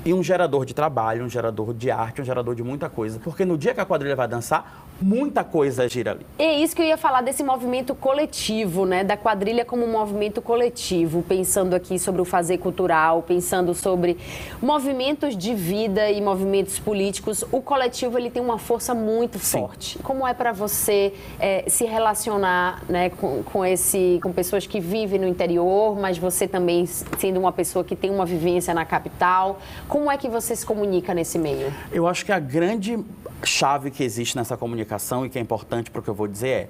e 0.04 0.12
um 0.12 0.22
gerador 0.22 0.66
de 0.66 0.74
trabalho, 0.74 1.24
um 1.24 1.28
gerador 1.28 1.72
de 1.72 1.90
arte, 1.90 2.20
um 2.20 2.24
gerador 2.24 2.54
de 2.54 2.62
muita 2.62 2.88
coisa. 2.88 3.18
Porque 3.18 3.44
no 3.44 3.56
dia 3.56 3.72
que 3.72 3.80
a 3.80 3.86
quadrilha 3.86 4.14
vai 4.14 4.28
dançar, 4.28 4.86
muita 5.00 5.42
coisa 5.42 5.88
gira 5.88 6.12
ali. 6.12 6.26
É 6.38 6.58
isso 6.58 6.74
que 6.74 6.82
eu 6.82 6.86
ia 6.86 6.96
falar 6.96 7.20
desse 7.20 7.42
movimento 7.42 7.94
coletivo, 7.94 8.86
né? 8.86 9.02
Da 9.02 9.16
quadrilha 9.16 9.64
como 9.64 9.84
um 9.84 9.90
movimento 9.90 10.40
coletivo, 10.40 11.22
pensando 11.22 11.74
aqui 11.74 11.98
sobre 11.98 12.20
o 12.20 12.24
fazer 12.24 12.58
cultural, 12.58 13.22
pensando 13.22 13.74
sobre 13.74 14.16
movimentos 14.62 15.36
de 15.36 15.54
vida 15.54 16.10
e 16.10 16.20
movimentos 16.20 16.78
políticos. 16.78 17.44
O 17.50 17.60
coletivo 17.60 18.18
ele 18.18 18.30
tem 18.30 18.42
uma 18.42 18.58
força 18.58 18.94
muito 18.94 19.38
Sim. 19.38 19.58
forte. 19.58 19.98
Como 19.98 20.26
é 20.26 20.32
para 20.32 20.52
você 20.52 21.12
eh, 21.40 21.64
se 21.66 21.84
relacionar, 21.84 22.82
né, 22.88 23.10
com, 23.10 23.42
com 23.42 23.64
esse, 23.64 24.20
com 24.22 24.32
pessoas 24.32 24.66
que 24.66 24.80
vivem 24.80 25.18
no 25.18 25.26
interior, 25.26 25.98
mas 25.98 26.18
você 26.18 26.46
também 26.46 26.86
sendo 26.86 27.40
uma 27.40 27.52
pessoa 27.52 27.84
que 27.84 27.96
tem 27.96 28.10
uma 28.10 28.24
vivência 28.24 28.72
na 28.72 28.84
capital? 28.84 29.60
Como 29.88 30.10
é 30.10 30.16
que 30.16 30.28
você 30.28 30.54
se 30.54 30.64
comunica 30.64 31.12
nesse 31.12 31.38
meio? 31.38 31.72
Eu 31.92 32.06
acho 32.06 32.24
que 32.24 32.32
a 32.32 32.38
grande 32.38 32.98
chave 33.44 33.90
que 33.90 34.02
existe 34.02 34.36
nessa 34.36 34.56
comunicação 34.56 34.83
e 35.24 35.30
que 35.30 35.38
é 35.38 35.42
importante 35.42 35.90
para 35.90 36.00
o 36.00 36.02
que 36.02 36.08
eu 36.08 36.14
vou 36.14 36.28
dizer 36.28 36.48
é 36.48 36.68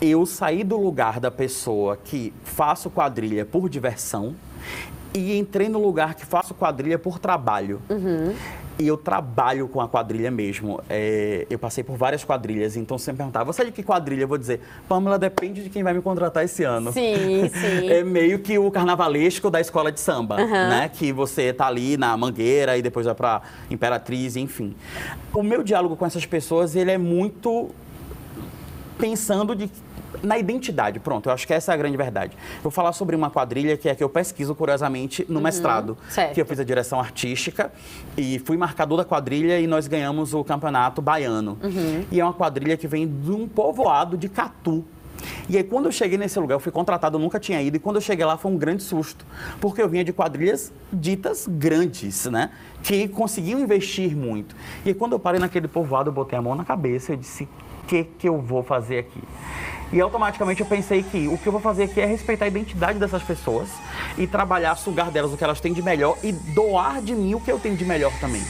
eu 0.00 0.24
sair 0.26 0.64
do 0.64 0.76
lugar 0.76 1.18
da 1.20 1.30
pessoa 1.30 1.96
que 1.96 2.32
faço 2.44 2.90
quadrilha 2.90 3.44
por 3.44 3.68
diversão 3.68 4.34
e 5.14 5.36
entrei 5.38 5.68
no 5.68 5.80
lugar 5.80 6.14
que 6.14 6.24
faço 6.26 6.54
quadrilha 6.54 6.98
por 6.98 7.18
trabalho. 7.18 7.80
E 8.78 8.86
eu 8.86 8.98
trabalho 8.98 9.68
com 9.68 9.80
a 9.80 9.88
quadrilha 9.88 10.30
mesmo. 10.30 10.82
É, 10.90 11.46
eu 11.48 11.58
passei 11.58 11.82
por 11.82 11.96
várias 11.96 12.22
quadrilhas, 12.24 12.76
então 12.76 12.98
se 12.98 13.04
você 13.06 13.12
me 13.12 13.16
perguntar, 13.16 13.42
você 13.42 13.62
é 13.62 13.64
de 13.64 13.72
que 13.72 13.82
quadrilha? 13.82 14.22
Eu 14.22 14.28
vou 14.28 14.36
dizer, 14.36 14.60
Pamela, 14.86 15.18
depende 15.18 15.62
de 15.62 15.70
quem 15.70 15.82
vai 15.82 15.94
me 15.94 16.02
contratar 16.02 16.44
esse 16.44 16.62
ano. 16.62 16.92
Sim, 16.92 17.48
sim. 17.54 17.88
É 17.90 18.04
meio 18.04 18.38
que 18.40 18.58
o 18.58 18.70
carnavalesco 18.70 19.50
da 19.50 19.62
escola 19.62 19.90
de 19.90 19.98
samba, 19.98 20.36
né? 20.36 20.90
Que 20.92 21.10
você 21.10 21.54
tá 21.54 21.66
ali 21.66 21.96
na 21.96 22.14
Mangueira 22.18 22.76
e 22.76 22.82
depois 22.82 23.06
vai 23.06 23.14
pra 23.14 23.40
Imperatriz, 23.70 24.36
enfim. 24.36 24.76
O 25.32 25.42
meu 25.42 25.62
diálogo 25.62 25.96
com 25.96 26.04
essas 26.04 26.26
pessoas, 26.26 26.76
ele 26.76 26.90
é 26.90 26.98
muito 26.98 27.70
pensando 28.98 29.54
de, 29.54 29.70
na 30.22 30.38
identidade. 30.38 30.98
Pronto, 31.00 31.28
eu 31.28 31.32
acho 31.32 31.46
que 31.46 31.52
essa 31.54 31.72
é 31.72 31.74
a 31.74 31.76
grande 31.76 31.96
verdade. 31.96 32.36
Eu 32.56 32.62
vou 32.62 32.72
falar 32.72 32.92
sobre 32.92 33.14
uma 33.16 33.30
quadrilha 33.30 33.76
que 33.76 33.88
é 33.88 33.94
que 33.94 34.02
eu 34.02 34.08
pesquiso, 34.08 34.54
curiosamente, 34.54 35.24
no 35.28 35.40
mestrado. 35.40 35.96
certo. 36.08 36.34
Que 36.34 36.40
eu 36.40 36.46
fiz 36.46 36.58
a 36.60 36.64
direção 36.64 37.00
artística 37.00 37.72
e 38.16 38.38
fui 38.40 38.56
marcador 38.56 38.98
da 38.98 39.04
quadrilha 39.04 39.58
e 39.60 39.66
nós 39.66 39.86
ganhamos 39.86 40.34
o 40.34 40.42
campeonato 40.44 41.00
baiano. 41.02 41.58
E 42.10 42.20
é 42.20 42.24
uma 42.24 42.34
quadrilha 42.34 42.76
que 42.76 42.86
vem 42.86 43.06
de 43.06 43.30
um 43.30 43.46
povoado 43.48 44.16
de 44.16 44.28
Catu. 44.28 44.84
E 45.48 45.56
aí, 45.56 45.64
quando 45.64 45.86
eu 45.86 45.92
cheguei 45.92 46.18
nesse 46.18 46.38
lugar, 46.38 46.56
eu 46.56 46.60
fui 46.60 46.70
contratado, 46.70 47.16
eu 47.16 47.20
nunca 47.20 47.40
tinha 47.40 47.60
ido, 47.62 47.76
e 47.76 47.80
quando 47.80 47.96
eu 47.96 48.02
cheguei 48.02 48.24
lá 48.24 48.36
foi 48.36 48.50
um 48.52 48.56
grande 48.56 48.82
susto, 48.82 49.24
porque 49.60 49.80
eu 49.80 49.88
vinha 49.88 50.04
de 50.04 50.12
quadrilhas 50.12 50.72
ditas 50.92 51.46
grandes, 51.48 52.26
né? 52.26 52.50
Que 52.82 53.08
conseguiam 53.08 53.58
investir 53.58 54.14
muito. 54.14 54.54
E 54.84 54.90
aí, 54.90 54.94
quando 54.94 55.12
eu 55.12 55.18
parei 55.18 55.40
naquele 55.40 55.68
povoado, 55.68 56.10
eu 56.10 56.12
botei 56.12 56.38
a 56.38 56.42
mão 56.42 56.54
na 56.54 56.64
cabeça 56.64 57.14
e 57.14 57.16
disse: 57.16 57.44
o 57.44 57.86
que, 57.86 58.04
que 58.04 58.28
eu 58.28 58.40
vou 58.40 58.62
fazer 58.62 58.98
aqui? 58.98 59.22
E 59.92 60.00
automaticamente 60.00 60.60
eu 60.60 60.66
pensei 60.66 61.02
que 61.02 61.28
o 61.28 61.38
que 61.38 61.46
eu 61.46 61.52
vou 61.52 61.60
fazer 61.60 61.84
aqui 61.84 62.00
é 62.00 62.06
respeitar 62.06 62.46
a 62.46 62.48
identidade 62.48 62.98
dessas 62.98 63.22
pessoas 63.22 63.68
e 64.18 64.26
trabalhar, 64.26 64.74
sugar 64.76 65.10
delas 65.10 65.32
o 65.32 65.36
que 65.36 65.44
elas 65.44 65.60
têm 65.60 65.72
de 65.72 65.82
melhor 65.82 66.18
e 66.22 66.32
doar 66.32 67.00
de 67.00 67.14
mim 67.14 67.34
o 67.34 67.40
que 67.40 67.50
eu 67.50 67.58
tenho 67.58 67.76
de 67.76 67.84
melhor 67.84 68.12
também. 68.20 68.42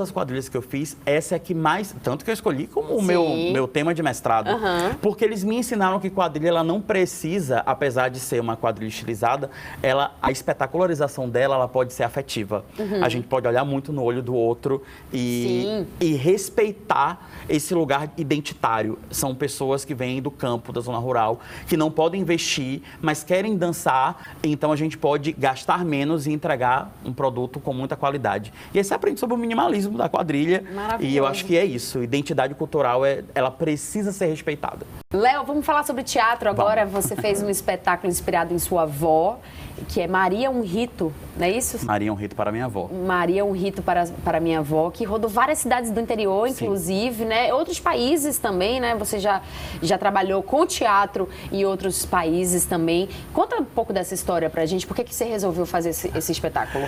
Todas 0.00 0.08
as 0.08 0.10
quadrilhas 0.10 0.48
que 0.48 0.56
eu 0.56 0.62
fiz, 0.62 0.96
essa 1.04 1.34
é 1.34 1.36
a 1.36 1.38
que 1.38 1.54
mais. 1.54 1.94
Tanto 2.02 2.24
que 2.24 2.30
eu 2.30 2.34
escolhi 2.34 2.66
como 2.66 2.94
o 2.94 3.02
meu, 3.02 3.28
meu 3.52 3.68
tema 3.68 3.94
de 3.94 4.02
mestrado. 4.02 4.48
Aham. 4.48 4.96
Porque 5.02 5.24
eles 5.24 5.44
me 5.44 5.56
ensinaram 5.56 6.00
que 6.00 6.08
quadrilha 6.08 6.48
ela 6.48 6.64
não 6.64 6.80
precisa, 6.80 7.62
apesar 7.66 8.08
de 8.08 8.18
ser 8.18 8.40
uma 8.40 8.56
quadrilha 8.56 8.88
estilizada, 8.88 9.50
ela, 9.82 10.14
a 10.22 10.30
espetacularização 10.30 11.28
dela 11.28 11.54
ela 11.54 11.68
pode 11.68 11.92
ser 11.92 12.04
afetiva. 12.04 12.64
A 13.02 13.08
gente 13.08 13.26
pode 13.26 13.46
olhar 13.46 13.64
muito 13.64 13.92
no 13.92 14.02
olho 14.02 14.22
do 14.22 14.34
outro 14.34 14.82
e, 15.12 15.84
e 16.00 16.14
respeitar 16.14 17.28
esse 17.48 17.74
lugar 17.74 18.10
identitário. 18.16 18.98
São 19.10 19.34
pessoas 19.34 19.84
que 19.84 19.94
vêm 19.94 20.22
do 20.22 20.30
campo, 20.30 20.72
da 20.72 20.80
zona 20.80 20.98
rural, 20.98 21.40
que 21.68 21.76
não 21.76 21.90
podem 21.90 22.22
investir, 22.22 22.82
mas 23.02 23.22
querem 23.22 23.56
dançar, 23.56 24.36
então 24.42 24.72
a 24.72 24.76
gente 24.76 24.96
pode 24.96 25.32
gastar 25.32 25.84
menos 25.84 26.26
e 26.26 26.32
entregar 26.32 26.90
um 27.04 27.12
produto 27.12 27.60
com 27.60 27.74
muita 27.74 27.96
qualidade. 27.96 28.52
E 28.72 28.78
aí 28.78 28.84
você 28.84 28.94
aprende 28.94 29.20
sobre 29.20 29.34
o 29.34 29.38
minimalismo 29.38 29.89
da 29.96 30.08
quadrilha. 30.08 30.64
E 31.00 31.16
eu 31.16 31.26
acho 31.26 31.44
que 31.44 31.56
é 31.56 31.64
isso. 31.64 32.02
Identidade 32.02 32.54
cultural, 32.54 33.04
é, 33.04 33.24
ela 33.34 33.50
precisa 33.50 34.12
ser 34.12 34.26
respeitada. 34.26 34.86
Léo, 35.12 35.44
vamos 35.44 35.66
falar 35.66 35.84
sobre 35.84 36.02
teatro 36.02 36.48
agora. 36.48 36.86
Você 36.86 37.16
fez 37.16 37.42
um 37.42 37.48
espetáculo 37.50 38.10
inspirado 38.10 38.54
em 38.54 38.58
sua 38.58 38.82
avó, 38.82 39.40
que 39.88 40.00
é 40.00 40.06
Maria 40.06 40.50
um 40.50 40.62
Rito, 40.62 41.12
não 41.36 41.46
é 41.46 41.50
isso? 41.50 41.84
Maria, 41.86 42.12
um 42.12 42.16
rito 42.16 42.36
para 42.36 42.52
minha 42.52 42.66
avó. 42.66 42.88
Maria 42.88 43.44
um 43.44 43.52
Rito 43.52 43.82
para, 43.82 44.06
para 44.24 44.38
minha 44.38 44.58
avó, 44.58 44.90
que 44.90 45.04
rodou 45.04 45.28
várias 45.28 45.58
cidades 45.58 45.90
do 45.90 46.00
interior, 46.00 46.48
Sim. 46.50 46.64
inclusive, 46.64 47.24
né? 47.24 47.52
Outros 47.52 47.80
países 47.80 48.38
também, 48.38 48.78
né? 48.80 48.94
Você 48.96 49.18
já, 49.18 49.42
já 49.82 49.96
trabalhou 49.96 50.42
com 50.42 50.66
teatro 50.66 51.28
em 51.50 51.64
outros 51.64 52.04
países 52.04 52.64
também. 52.64 53.08
Conta 53.32 53.56
um 53.56 53.64
pouco 53.64 53.92
dessa 53.92 54.14
história 54.14 54.50
pra 54.50 54.66
gente. 54.66 54.86
Por 54.86 54.94
que, 54.94 55.04
que 55.04 55.14
você 55.14 55.24
resolveu 55.24 55.66
fazer 55.66 55.90
esse, 55.90 56.12
esse 56.16 56.32
espetáculo? 56.32 56.86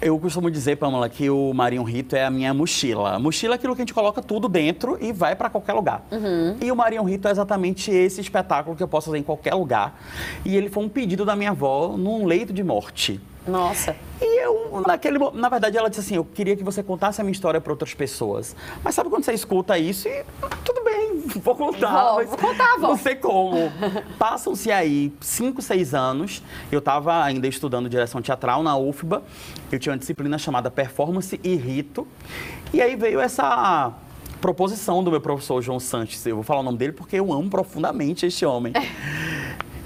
Eu 0.00 0.16
costumo 0.20 0.48
dizer, 0.48 0.76
Pamela, 0.76 1.08
que 1.08 1.28
o 1.28 1.52
Marinho 1.52 1.82
Rito 1.82 2.14
é 2.14 2.24
a 2.24 2.30
minha 2.30 2.54
mochila. 2.54 3.18
Mochila 3.18 3.54
é 3.54 3.56
aquilo 3.56 3.74
que 3.74 3.82
a 3.82 3.84
gente 3.84 3.92
coloca 3.92 4.22
tudo 4.22 4.48
dentro 4.48 4.96
e 5.00 5.12
vai 5.12 5.34
para 5.34 5.50
qualquer 5.50 5.72
lugar. 5.72 6.06
Uhum. 6.12 6.56
E 6.60 6.70
o 6.70 6.76
Marinho 6.76 7.02
Rito 7.02 7.26
é 7.26 7.32
exatamente 7.32 7.90
esse 7.90 8.20
espetáculo 8.20 8.76
que 8.76 8.82
eu 8.82 8.86
posso 8.86 9.06
fazer 9.06 9.18
em 9.18 9.24
qualquer 9.24 9.54
lugar. 9.54 10.00
E 10.44 10.56
ele 10.56 10.70
foi 10.70 10.84
um 10.84 10.88
pedido 10.88 11.24
da 11.24 11.34
minha 11.34 11.50
avó 11.50 11.96
num 11.96 12.26
leito 12.26 12.52
de 12.52 12.62
morte. 12.62 13.20
Nossa. 13.48 13.96
E 14.20 14.44
eu, 14.44 14.82
naquele 14.86 15.18
na 15.32 15.48
verdade, 15.48 15.76
ela 15.78 15.88
disse 15.88 16.00
assim: 16.00 16.16
Eu 16.16 16.24
queria 16.24 16.56
que 16.56 16.62
você 16.62 16.82
contasse 16.82 17.20
a 17.20 17.24
minha 17.24 17.32
história 17.32 17.60
para 17.60 17.72
outras 17.72 17.94
pessoas. 17.94 18.54
Mas 18.84 18.94
sabe 18.94 19.08
quando 19.08 19.24
você 19.24 19.32
escuta 19.32 19.78
isso 19.78 20.06
e 20.08 20.24
tudo 20.64 20.84
bem, 20.84 21.22
vou 21.42 21.54
contar. 21.54 22.14
Vou, 22.14 22.26
vou 22.26 22.38
contar, 22.38 22.76
vou. 22.78 22.90
Não 22.90 22.96
sei 22.96 23.16
como. 23.16 23.72
Passam-se 24.18 24.70
aí 24.70 25.12
cinco, 25.20 25.62
seis 25.62 25.94
anos. 25.94 26.42
Eu 26.70 26.80
estava 26.80 27.22
ainda 27.22 27.46
estudando 27.46 27.88
direção 27.88 28.20
teatral 28.20 28.62
na 28.62 28.76
UFBA. 28.76 29.22
Eu 29.72 29.78
tinha 29.78 29.92
uma 29.92 29.98
disciplina 29.98 30.36
chamada 30.36 30.70
Performance 30.70 31.40
e 31.42 31.54
Rito. 31.54 32.06
E 32.72 32.82
aí 32.82 32.96
veio 32.96 33.20
essa 33.20 33.92
proposição 34.40 35.02
do 35.02 35.10
meu 35.10 35.20
professor 35.20 35.62
João 35.62 35.80
Sanches. 35.80 36.24
Eu 36.26 36.36
vou 36.36 36.44
falar 36.44 36.60
o 36.60 36.62
nome 36.62 36.78
dele 36.78 36.92
porque 36.92 37.16
eu 37.16 37.32
amo 37.32 37.48
profundamente 37.48 38.26
este 38.26 38.44
homem. 38.44 38.72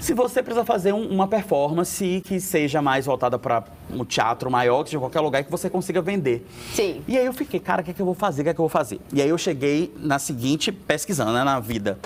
Se 0.03 0.13
você 0.13 0.43
precisa 0.43 0.65
fazer 0.65 0.91
um, 0.91 1.07
uma 1.07 1.29
performance 1.29 2.21
que 2.25 2.37
seja 2.37 2.81
mais 2.81 3.05
voltada 3.05 3.39
para 3.39 3.63
um 3.89 4.03
teatro 4.03 4.51
maior, 4.51 4.83
que 4.83 4.89
seja 4.89 4.99
qualquer 4.99 5.21
lugar 5.21 5.45
que 5.45 5.49
você 5.49 5.69
consiga 5.69 6.01
vender. 6.01 6.45
Sim. 6.73 7.01
E 7.07 7.17
aí 7.17 7.25
eu 7.25 7.31
fiquei, 7.31 7.57
cara, 7.57 7.81
o 7.81 7.85
que, 7.85 7.91
é 7.91 7.93
que 7.93 8.01
eu 8.01 8.05
vou 8.05 8.13
fazer? 8.13 8.41
O 8.41 8.43
que 8.43 8.49
é 8.49 8.53
que 8.53 8.59
eu 8.59 8.63
vou 8.63 8.69
fazer? 8.69 8.99
E 9.13 9.21
aí 9.21 9.29
eu 9.29 9.37
cheguei 9.37 9.93
na 9.97 10.19
seguinte, 10.19 10.73
pesquisando 10.73 11.31
né, 11.31 11.45
na 11.45 11.57
vida. 11.61 11.97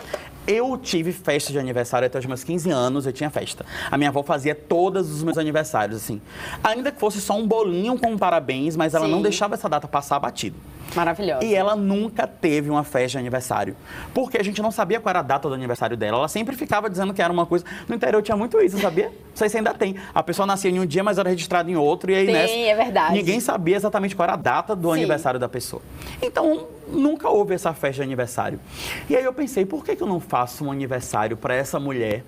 Eu 0.45 0.77
tive 0.77 1.11
festa 1.11 1.51
de 1.51 1.57
aniversário 1.57 2.05
até 2.05 2.19
os 2.19 2.25
meus 2.27 2.43
15 2.43 2.69
anos, 2.69 3.07
eu 3.07 3.11
tinha 3.11 3.31
festa. 3.31 3.65
A 3.89 3.97
minha 3.97 4.11
avó 4.11 4.21
fazia 4.21 4.53
todos 4.53 5.11
os 5.11 5.23
meus 5.23 5.39
aniversários, 5.39 5.97
assim. 5.97 6.21
Ainda 6.63 6.91
que 6.91 6.99
fosse 6.99 7.19
só 7.19 7.35
um 7.35 7.47
bolinho 7.47 7.97
com 7.97 8.15
parabéns, 8.15 8.75
mas 8.75 8.93
ela 8.93 9.05
Sim. 9.05 9.11
não 9.11 9.23
deixava 9.23 9.55
essa 9.55 9.67
data 9.67 9.87
passar 9.87 10.19
batido. 10.19 10.55
Maravilhosa. 10.95 11.45
E 11.45 11.53
ela 11.53 11.75
nunca 11.75 12.25
teve 12.25 12.69
uma 12.69 12.83
festa 12.83 13.09
de 13.09 13.17
aniversário. 13.19 13.75
Porque 14.13 14.37
a 14.37 14.43
gente 14.43 14.61
não 14.61 14.71
sabia 14.71 14.99
qual 14.99 15.11
era 15.11 15.19
a 15.19 15.23
data 15.23 15.47
do 15.47 15.53
aniversário 15.53 15.95
dela. 15.95 16.17
Ela 16.17 16.27
sempre 16.27 16.55
ficava 16.55 16.89
dizendo 16.89 17.13
que 17.13 17.21
era 17.21 17.31
uma 17.31 17.45
coisa. 17.45 17.65
No 17.87 17.95
interior 17.95 18.21
tinha 18.21 18.37
muito 18.37 18.59
isso, 18.59 18.79
sabia? 18.79 19.11
Não 19.37 19.39
sei 19.39 19.49
se 19.49 19.57
ainda 19.57 19.71
tem. 19.71 19.95
A 20.15 20.23
pessoa 20.23 20.47
nascia 20.47 20.71
em 20.71 20.79
um 20.79 20.85
dia, 20.85 21.03
mas 21.03 21.19
era 21.19 21.29
registrada 21.29 21.69
em 21.69 21.75
outro. 21.75 22.09
E 22.09 22.15
aí, 22.15 22.25
Sim, 22.25 22.33
nessa, 22.33 22.53
é 22.53 22.75
verdade. 22.75 23.13
Ninguém 23.13 23.39
sabia 23.39 23.75
exatamente 23.75 24.15
qual 24.15 24.23
era 24.23 24.33
a 24.33 24.35
data 24.35 24.75
do 24.75 24.87
Sim. 24.87 24.95
aniversário 24.95 25.39
da 25.39 25.47
pessoa. 25.47 25.79
Então, 26.19 26.65
nunca 26.87 27.29
houve 27.29 27.53
essa 27.53 27.71
festa 27.71 27.97
de 27.97 28.01
aniversário. 28.01 28.59
E 29.07 29.15
aí 29.15 29.23
eu 29.23 29.31
pensei, 29.31 29.63
por 29.63 29.85
que, 29.85 29.95
que 29.95 30.01
eu 30.01 30.07
não 30.07 30.19
faço 30.19 30.65
um 30.65 30.71
aniversário 30.71 31.37
para 31.37 31.53
essa 31.53 31.79
mulher 31.79 32.23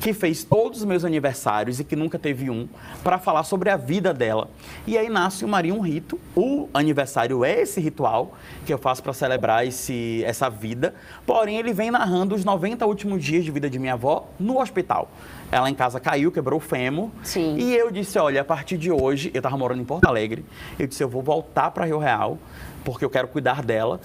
que 0.00 0.12
fez 0.12 0.44
todos 0.44 0.80
os 0.80 0.84
meus 0.84 1.04
aniversários 1.04 1.80
e 1.80 1.84
que 1.84 1.96
nunca 1.96 2.18
teve 2.18 2.50
um, 2.50 2.68
para 3.02 3.18
falar 3.18 3.42
sobre 3.44 3.70
a 3.70 3.76
vida 3.76 4.12
dela. 4.12 4.48
E 4.86 4.98
aí 4.98 5.08
nasce 5.08 5.44
o 5.44 5.48
Maria 5.48 5.74
um 5.74 5.80
rito. 5.80 6.18
O 6.36 6.68
aniversário 6.74 7.44
é 7.44 7.60
esse 7.60 7.80
ritual 7.80 8.34
que 8.66 8.72
eu 8.72 8.78
faço 8.78 9.02
para 9.02 9.12
celebrar 9.12 9.66
esse, 9.66 10.22
essa 10.24 10.48
vida, 10.48 10.94
porém 11.26 11.56
ele 11.56 11.72
vem 11.72 11.90
narrando 11.90 12.34
os 12.34 12.44
90 12.44 12.84
últimos 12.86 13.24
dias 13.24 13.44
de 13.44 13.50
vida 13.50 13.68
de 13.68 13.78
minha 13.78 13.94
avó 13.94 14.28
no 14.38 14.60
hospital. 14.60 15.10
Ela 15.52 15.68
em 15.68 15.74
casa 15.74 16.00
caiu, 16.00 16.32
quebrou 16.32 16.58
o 16.58 16.62
fêmur. 16.62 17.10
Sim. 17.22 17.56
E 17.58 17.76
eu 17.76 17.90
disse, 17.90 18.18
olha, 18.18 18.40
a 18.40 18.44
partir 18.44 18.78
de 18.78 18.90
hoje, 18.90 19.30
eu 19.34 19.38
estava 19.38 19.56
morando 19.56 19.82
em 19.82 19.84
Porto 19.84 20.06
Alegre, 20.06 20.44
eu 20.78 20.86
disse, 20.86 21.04
eu 21.04 21.08
vou 21.10 21.22
voltar 21.22 21.70
para 21.70 21.84
Rio 21.84 21.98
Real, 21.98 22.38
porque 22.82 23.04
eu 23.04 23.10
quero 23.10 23.28
cuidar 23.28 23.62
dela. 23.62 24.00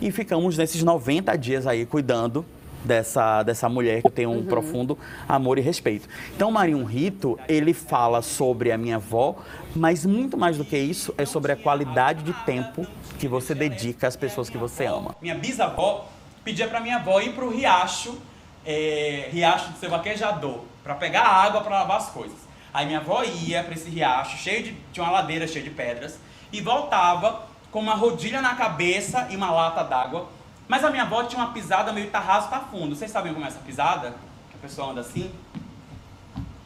E 0.00 0.10
ficamos 0.10 0.56
nesses 0.56 0.82
90 0.82 1.36
dias 1.36 1.66
aí 1.66 1.84
cuidando 1.84 2.44
dessa, 2.82 3.42
dessa 3.42 3.68
mulher 3.68 4.00
que 4.00 4.06
eu 4.06 4.10
tenho 4.10 4.30
um 4.30 4.36
uhum. 4.36 4.46
profundo 4.46 4.98
amor 5.28 5.58
e 5.58 5.60
respeito. 5.60 6.08
Então, 6.34 6.50
Marinho 6.50 6.82
Rito, 6.84 7.38
ele 7.46 7.74
fala 7.74 8.22
sobre 8.22 8.72
a 8.72 8.78
minha 8.78 8.96
avó, 8.96 9.36
mas 9.74 10.06
muito 10.06 10.38
mais 10.38 10.56
do 10.56 10.64
que 10.64 10.78
isso, 10.78 11.12
é 11.18 11.26
sobre 11.26 11.52
a 11.52 11.56
qualidade 11.56 12.22
de 12.22 12.32
tempo 12.44 12.86
que 13.18 13.28
você 13.28 13.54
dedica 13.54 14.06
às 14.06 14.16
pessoas 14.16 14.48
que 14.48 14.56
você 14.56 14.86
ama. 14.86 15.14
Minha 15.20 15.34
bisavó 15.34 16.08
pedia 16.44 16.68
para 16.68 16.80
minha 16.80 16.96
avó 16.96 17.20
ir 17.20 17.32
para 17.32 17.44
o 17.44 17.50
riacho, 17.50 18.16
é, 18.64 19.28
riacho 19.32 19.72
do 19.72 19.78
seu 19.78 19.90
vaquejador, 19.90 20.60
para 20.86 20.94
pegar 20.94 21.24
água 21.24 21.62
para 21.62 21.80
lavar 21.80 21.96
as 21.96 22.10
coisas. 22.10 22.38
Aí 22.72 22.86
minha 22.86 23.00
avó 23.00 23.24
ia 23.24 23.64
para 23.64 23.74
esse 23.74 23.90
riacho, 23.90 24.36
cheio 24.36 24.62
de, 24.62 24.72
tinha 24.92 25.04
uma 25.04 25.12
ladeira 25.12 25.46
cheia 25.48 25.64
de 25.64 25.70
pedras, 25.70 26.20
e 26.52 26.60
voltava 26.60 27.42
com 27.72 27.80
uma 27.80 27.94
rodilha 27.94 28.40
na 28.40 28.54
cabeça 28.54 29.26
e 29.28 29.36
uma 29.36 29.50
lata 29.50 29.82
d'água. 29.82 30.28
Mas 30.68 30.84
a 30.84 30.90
minha 30.90 31.02
avó 31.02 31.24
tinha 31.24 31.42
uma 31.42 31.52
pisada 31.52 31.92
meio 31.92 32.08
tá 32.10 32.20
raso, 32.20 32.48
tá 32.48 32.60
fundo. 32.60 32.94
Vocês 32.94 33.10
sabem 33.10 33.34
como 33.34 33.44
é 33.44 33.48
essa 33.48 33.58
pisada? 33.58 34.10
Que 34.50 34.56
a 34.56 34.60
pessoa 34.62 34.92
anda 34.92 35.00
assim? 35.00 35.32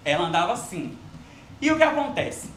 Ela 0.05 0.27
andava 0.27 0.53
assim. 0.53 0.99
E 1.59 1.71
o 1.71 1.77
que 1.79 1.83
acontece? 1.83 2.51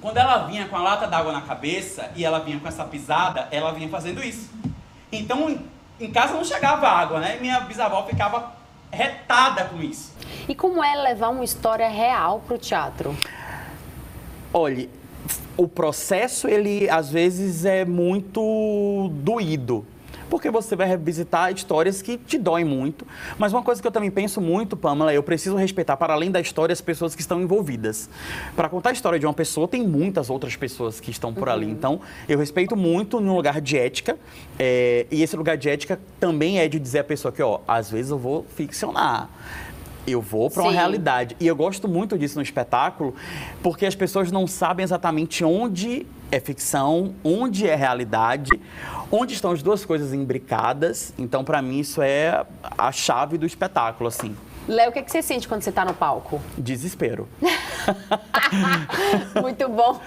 Quando 0.00 0.18
ela 0.18 0.46
vinha 0.46 0.68
com 0.68 0.76
a 0.76 0.82
lata 0.82 1.08
d'água 1.08 1.32
na 1.32 1.40
cabeça 1.40 2.12
e 2.14 2.24
ela 2.24 2.38
vinha 2.38 2.60
com 2.60 2.68
essa 2.68 2.84
pisada, 2.84 3.48
ela 3.50 3.72
vinha 3.72 3.88
fazendo 3.88 4.22
isso. 4.22 4.50
Então, 5.10 5.58
em 5.98 6.12
casa 6.12 6.34
não 6.34 6.44
chegava 6.44 6.86
água, 6.86 7.18
né? 7.18 7.38
Minha 7.40 7.58
bisavó 7.60 8.04
ficava 8.04 8.52
retada 8.92 9.64
com 9.64 9.82
isso. 9.82 10.14
E 10.48 10.54
como 10.54 10.82
é 10.82 10.94
levar 11.02 11.28
uma 11.30 11.44
história 11.44 11.88
real 11.88 12.42
para 12.46 12.54
o 12.54 12.58
teatro? 12.58 13.16
Olhe, 14.52 14.88
o 15.56 15.66
processo, 15.66 16.46
ele 16.46 16.88
às 16.88 17.10
vezes 17.10 17.64
é 17.64 17.84
muito 17.84 19.10
doído 19.14 19.84
porque 20.28 20.50
você 20.50 20.74
vai 20.76 20.86
revisitar 20.86 21.52
histórias 21.52 22.02
que 22.02 22.16
te 22.18 22.38
doem 22.38 22.64
muito. 22.64 23.06
Mas 23.38 23.52
uma 23.52 23.62
coisa 23.62 23.80
que 23.80 23.86
eu 23.86 23.92
também 23.92 24.10
penso 24.10 24.40
muito, 24.40 24.76
Pamela, 24.76 25.12
eu 25.12 25.22
preciso 25.22 25.56
respeitar, 25.56 25.96
para 25.96 26.14
além 26.14 26.30
da 26.30 26.40
história, 26.40 26.72
as 26.72 26.80
pessoas 26.80 27.14
que 27.14 27.20
estão 27.20 27.40
envolvidas. 27.40 28.08
Para 28.54 28.68
contar 28.68 28.90
a 28.90 28.92
história 28.92 29.18
de 29.18 29.26
uma 29.26 29.32
pessoa, 29.32 29.68
tem 29.68 29.86
muitas 29.86 30.30
outras 30.30 30.56
pessoas 30.56 31.00
que 31.00 31.10
estão 31.10 31.32
por 31.32 31.48
uhum. 31.48 31.54
ali. 31.54 31.70
Então, 31.70 32.00
eu 32.28 32.38
respeito 32.38 32.76
muito 32.76 33.20
no 33.20 33.36
lugar 33.36 33.60
de 33.60 33.78
ética. 33.78 34.18
É, 34.58 35.06
e 35.10 35.22
esse 35.22 35.36
lugar 35.36 35.56
de 35.56 35.68
ética 35.68 35.98
também 36.18 36.58
é 36.58 36.68
de 36.68 36.78
dizer 36.78 37.00
à 37.00 37.04
pessoa 37.04 37.32
que, 37.32 37.42
ó, 37.42 37.60
às 37.66 37.90
vezes 37.90 38.10
eu 38.10 38.18
vou 38.18 38.44
ficcionar 38.54 39.30
eu 40.06 40.20
vou 40.20 40.50
para 40.50 40.62
uma 40.62 40.72
realidade. 40.72 41.36
E 41.40 41.46
eu 41.46 41.56
gosto 41.56 41.88
muito 41.88 42.18
disso 42.18 42.36
no 42.36 42.42
espetáculo, 42.42 43.14
porque 43.62 43.84
as 43.84 43.94
pessoas 43.94 44.30
não 44.30 44.46
sabem 44.46 44.84
exatamente 44.84 45.44
onde 45.44 46.06
é 46.30 46.40
ficção, 46.40 47.14
onde 47.22 47.66
é 47.66 47.74
realidade, 47.74 48.50
onde 49.10 49.34
estão 49.34 49.52
as 49.52 49.62
duas 49.62 49.84
coisas 49.84 50.12
imbricadas. 50.12 51.12
Então, 51.18 51.44
para 51.44 51.62
mim, 51.62 51.78
isso 51.80 52.02
é 52.02 52.44
a 52.76 52.90
chave 52.92 53.38
do 53.38 53.46
espetáculo, 53.46 54.08
assim. 54.08 54.34
Léo, 54.68 54.90
o 54.90 54.92
que, 54.92 54.98
é 54.98 55.02
que 55.02 55.10
você 55.10 55.22
sente 55.22 55.46
quando 55.46 55.62
você 55.62 55.70
está 55.70 55.84
no 55.84 55.94
palco? 55.94 56.40
Desespero. 56.58 57.28
Muito 59.40 59.68
bom. 59.68 60.00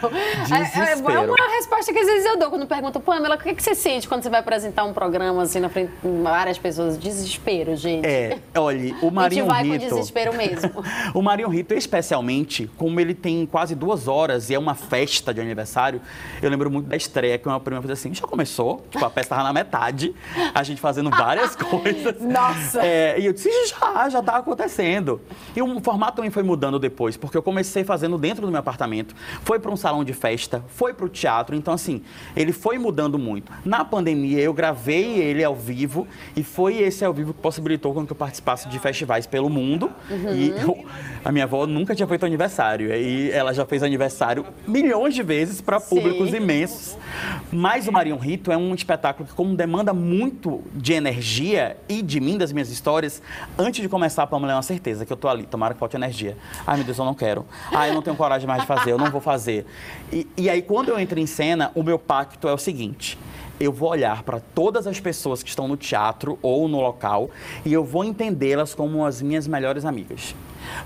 Desespero. 0.48 1.12
É 1.12 1.20
uma 1.20 1.56
resposta 1.56 1.94
que 1.94 2.00
às 2.00 2.06
vezes 2.06 2.26
eu 2.26 2.38
dou 2.38 2.50
quando 2.50 2.68
pergunto, 2.68 3.00
Pamela, 3.00 3.36
o 3.36 3.38
que, 3.38 3.50
é 3.50 3.54
que 3.54 3.64
você 3.64 3.74
sente 3.74 4.08
quando 4.08 4.24
você 4.24 4.30
vai 4.30 4.42
apresentar 4.42 4.84
um 4.84 4.94
programa 4.94 5.42
assim 5.42 5.60
na 5.60 5.70
frente 5.70 5.92
de 6.04 6.22
várias 6.22 6.58
pessoas? 6.58 6.98
Desespero, 6.98 7.76
gente. 7.76 8.06
É, 8.06 8.38
olha, 8.56 8.96
o 9.02 9.10
Marinho 9.10 9.46
Rito... 9.46 9.54
A 9.54 9.60
gente 9.64 9.70
vai 9.70 9.74
Rito, 9.78 9.90
com 9.90 9.96
desespero 9.96 10.36
mesmo. 10.36 10.72
o 11.14 11.22
Marinho 11.22 11.50
Rito, 11.50 11.74
especialmente, 11.74 12.70
como 12.78 13.00
ele 13.00 13.14
tem 13.14 13.46
quase 13.46 13.76
duas 13.76 14.08
horas 14.08 14.50
e 14.50 14.56
é 14.56 14.60
uma 14.60 14.76
festa 14.76 15.34
de 15.34 15.40
aniversário, 15.40 16.02
eu 16.42 16.50
lembro 16.50 16.70
muito 16.70 16.88
da 16.88 16.98
estreia, 16.98 17.38
que 17.38 17.48
uma 17.48 17.60
prima 17.60 17.82
fez 17.82 17.92
assim, 17.92 18.14
já 18.14 18.28
começou? 18.28 18.86
Tipo, 18.90 19.06
a 19.06 19.10
festa 19.10 19.36
estava 19.36 19.44
na 19.44 19.54
metade, 19.54 20.14
a 20.54 20.64
gente 20.64 20.82
fazendo 20.82 21.10
várias 21.10 21.56
coisas. 21.60 22.22
Nossa! 22.22 22.86
É, 22.86 23.20
e 23.20 23.26
eu 23.26 23.34
disse, 23.34 23.50
já, 23.68 24.10
já 24.10 24.22
tá 24.22 24.42
acontecendo. 24.50 25.22
E 25.56 25.62
o 25.62 25.80
formato 25.82 26.18
também 26.18 26.32
foi 26.32 26.44
mudando 26.44 26.80
depois, 26.80 27.16
porque 27.16 27.38
eu 27.38 27.44
comecei 27.44 27.84
fazendo 27.84 28.18
dentro 28.18 28.46
do 28.46 28.52
meu 28.52 28.60
apartamento, 28.60 29.16
foi 29.44 29.60
para 29.60 29.72
um 29.72 29.78
salão 29.78 30.04
de 30.04 30.14
festa, 30.14 30.64
foi 30.68 30.94
para 30.94 31.06
o 31.06 31.10
teatro, 31.10 31.56
então 31.56 31.74
assim, 31.74 32.02
ele 32.36 32.52
foi 32.52 32.78
mudando 32.78 33.18
muito. 33.18 33.52
Na 33.64 33.86
pandemia 33.86 34.40
eu 34.40 34.54
gravei 34.54 35.20
ele 35.20 35.44
ao 35.44 35.56
vivo 35.56 36.08
e 36.36 36.44
foi 36.44 36.78
esse 36.78 37.06
ao 37.06 37.14
vivo 37.14 37.34
que 37.34 37.42
possibilitou 37.42 37.94
com 37.94 38.06
que 38.06 38.12
eu 38.12 38.16
participasse 38.16 38.68
de 38.68 38.80
festivais 38.80 39.28
pelo 39.28 39.50
mundo. 39.50 39.92
Uhum. 40.10 40.34
E 40.34 40.50
eu, 40.60 40.86
a 41.24 41.32
minha 41.32 41.46
avó 41.46 41.66
nunca 41.66 41.96
tinha 41.96 42.08
feito 42.08 42.26
aniversário, 42.26 42.94
e 42.94 43.32
ela 43.32 43.54
já 43.54 43.66
fez 43.66 43.84
aniversário 43.84 44.46
milhões 44.68 45.14
de 45.14 45.24
vezes 45.24 45.62
para 45.62 45.80
públicos 45.80 46.34
imensos. 46.34 46.98
Mas 47.52 47.88
o 47.88 47.92
Marion 47.92 48.18
Rito 48.18 48.52
é 48.52 48.58
um 48.58 48.74
espetáculo 48.74 49.28
que 49.28 49.34
como 49.36 49.56
demanda 49.56 49.94
muito 49.94 50.62
de 50.74 50.94
energia 50.94 51.78
e 51.88 52.02
de 52.02 52.20
mim, 52.20 52.38
das 52.38 52.52
minhas 52.52 52.70
histórias, 52.70 53.22
antes 53.58 53.82
de 53.82 53.90
começar 53.90 54.24
a 54.24 54.28
é 54.48 54.54
uma 54.54 54.62
certeza 54.62 55.06
que 55.06 55.12
eu 55.12 55.18
tô 55.18 55.28
ali, 55.28 55.44
tomara 55.44 55.74
que 55.74 55.80
falte 55.80 55.96
energia. 55.96 56.38
Ai, 56.66 56.78
meu 56.78 56.86
Deus, 56.86 56.98
eu 56.98 57.06
não 57.06 57.14
quero. 57.14 57.46
Ai, 57.72 57.90
eu 57.90 57.94
não 57.94 58.02
tenho 58.02 58.16
coragem 58.16 58.48
mais 58.48 58.62
de 58.62 58.68
fazer, 58.68 58.92
eu 58.92 58.98
não 58.98 59.10
vou 59.10 59.22
fazer. 59.22 59.66
E, 60.12 60.28
e 60.38 60.50
aí, 60.50 60.62
quando 60.62 60.90
eu 60.90 61.00
entro 61.00 61.20
em 61.20 61.26
cena, 61.26 61.72
o 61.74 61.84
meu 61.84 61.98
pacto 61.98 62.48
é 62.48 62.54
o 62.54 62.58
seguinte 62.58 63.18
eu 63.60 63.74
vou 63.74 63.90
olhar 63.90 64.24
para 64.24 64.40
todas 64.40 64.88
as 64.88 65.00
pessoas 65.00 65.44
que 65.44 65.50
estão 65.50 65.68
no 65.68 65.76
teatro 65.76 66.40
ou 66.42 66.68
no 66.68 66.80
local 66.80 67.30
e 67.66 67.74
eu 67.74 67.84
vou 67.84 68.06
entendê-las 68.06 68.74
como 68.74 69.06
as 69.06 69.22
minhas 69.22 69.48
melhores 69.48 69.84
amigas. 69.84 70.34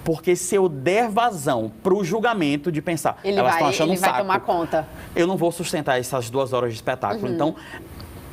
Porque 0.03 0.35
se 0.35 0.55
eu 0.55 0.67
der 0.69 1.09
vazão 1.09 1.71
para 1.83 1.93
o 1.93 2.03
julgamento 2.03 2.71
de 2.71 2.81
pensar, 2.81 3.19
ele 3.23 3.37
elas 3.37 3.53
estão 3.53 3.67
achando 3.67 3.89
ele 3.89 3.97
um 3.97 3.99
saco, 3.99 4.13
vai 4.13 4.21
tomar 4.21 4.39
conta. 4.39 4.87
eu 5.15 5.27
não 5.27 5.37
vou 5.37 5.51
sustentar 5.51 5.99
essas 5.99 6.29
duas 6.29 6.53
horas 6.53 6.71
de 6.71 6.75
espetáculo. 6.75 7.27
Uhum. 7.27 7.33
Então, 7.33 7.55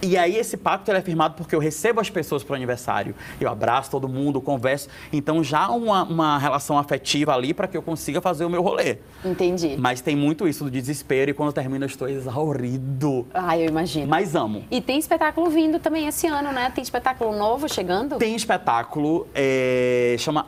E 0.03 0.17
aí 0.17 0.37
esse 0.37 0.57
pacto 0.57 0.91
é 0.91 1.01
firmado 1.03 1.35
porque 1.35 1.55
eu 1.55 1.59
recebo 1.59 2.01
as 2.01 2.09
pessoas 2.09 2.43
para 2.43 2.55
o 2.55 2.57
aniversário. 2.57 3.15
Eu 3.41 3.51
abraço 3.51 3.91
todo 3.91 4.09
mundo, 4.09 4.41
converso. 4.41 4.89
Então 5.13 5.45
já 5.45 5.69
uma, 5.69 6.05
uma 6.05 6.39
relação 6.39 6.79
afetiva 6.79 7.35
ali 7.35 7.53
para 7.53 7.69
que 7.69 7.77
eu 7.77 7.83
consiga 7.83 8.21
fazer 8.21 8.45
o 8.45 8.51
meu 8.51 8.63
rolê. 8.63 8.99
Entendi. 9.25 9.77
Mas 9.79 10.01
tem 10.01 10.17
muito 10.17 10.49
isso 10.49 10.65
do 10.65 10.71
desespero 10.71 11.31
e 11.31 11.35
quando 11.35 11.53
termina 11.53 11.85
eu 11.85 11.89
estou 11.89 12.09
exaurido. 12.09 13.27
Ah, 13.35 13.59
eu 13.59 13.69
imagino. 13.69 14.07
Mas 14.07 14.35
amo. 14.35 14.65
E 14.71 14.81
tem 14.81 14.99
espetáculo 14.99 15.51
vindo 15.51 15.79
também 15.79 16.07
esse 16.07 16.27
ano, 16.27 16.51
né? 16.51 16.71
Tem 16.75 16.83
espetáculo 16.83 17.37
novo 17.37 17.69
chegando? 17.69 18.17
Tem 18.17 18.35
espetáculo, 18.35 19.27
é, 19.35 20.17
chama... 20.19 20.47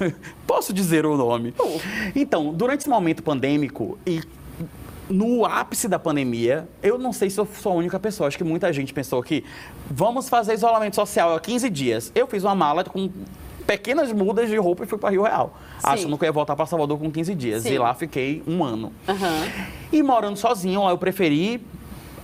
Posso 0.46 0.72
dizer 0.72 1.04
o 1.04 1.16
nome? 1.16 1.54
Uh. 1.58 1.80
Então, 2.14 2.52
durante 2.52 2.80
esse 2.80 2.88
momento 2.88 3.22
pandêmico 3.22 3.98
e 4.06 4.22
no 5.08 5.44
ápice 5.44 5.88
da 5.88 5.98
pandemia, 5.98 6.68
eu 6.82 6.98
não 6.98 7.12
sei 7.12 7.28
se 7.28 7.38
eu 7.38 7.46
sou 7.46 7.72
a 7.72 7.74
única 7.74 7.98
pessoa, 7.98 8.26
acho 8.28 8.38
que 8.38 8.44
muita 8.44 8.72
gente 8.72 8.92
pensou 8.92 9.22
que 9.22 9.44
vamos 9.90 10.28
fazer 10.28 10.54
isolamento 10.54 10.96
social 10.96 11.34
há 11.34 11.40
15 11.40 11.70
dias. 11.70 12.12
Eu 12.14 12.26
fiz 12.26 12.44
uma 12.44 12.54
mala 12.54 12.84
com 12.84 13.10
pequenas 13.66 14.12
mudas 14.12 14.48
de 14.48 14.56
roupa 14.56 14.84
e 14.84 14.86
fui 14.86 14.98
para 14.98 15.10
Rio 15.10 15.22
Real. 15.22 15.56
Sim. 15.78 15.86
Achando 15.88 16.18
que 16.18 16.24
eu 16.24 16.28
ia 16.28 16.32
voltar 16.32 16.56
para 16.56 16.66
Salvador 16.66 16.98
com 16.98 17.10
15 17.10 17.34
dias. 17.34 17.62
Sim. 17.62 17.74
E 17.74 17.78
lá 17.78 17.94
fiquei 17.94 18.42
um 18.46 18.62
ano. 18.62 18.92
Uhum. 19.08 19.66
E 19.92 20.02
morando 20.02 20.36
sozinho, 20.36 20.88
eu 20.88 20.98
preferi 20.98 21.64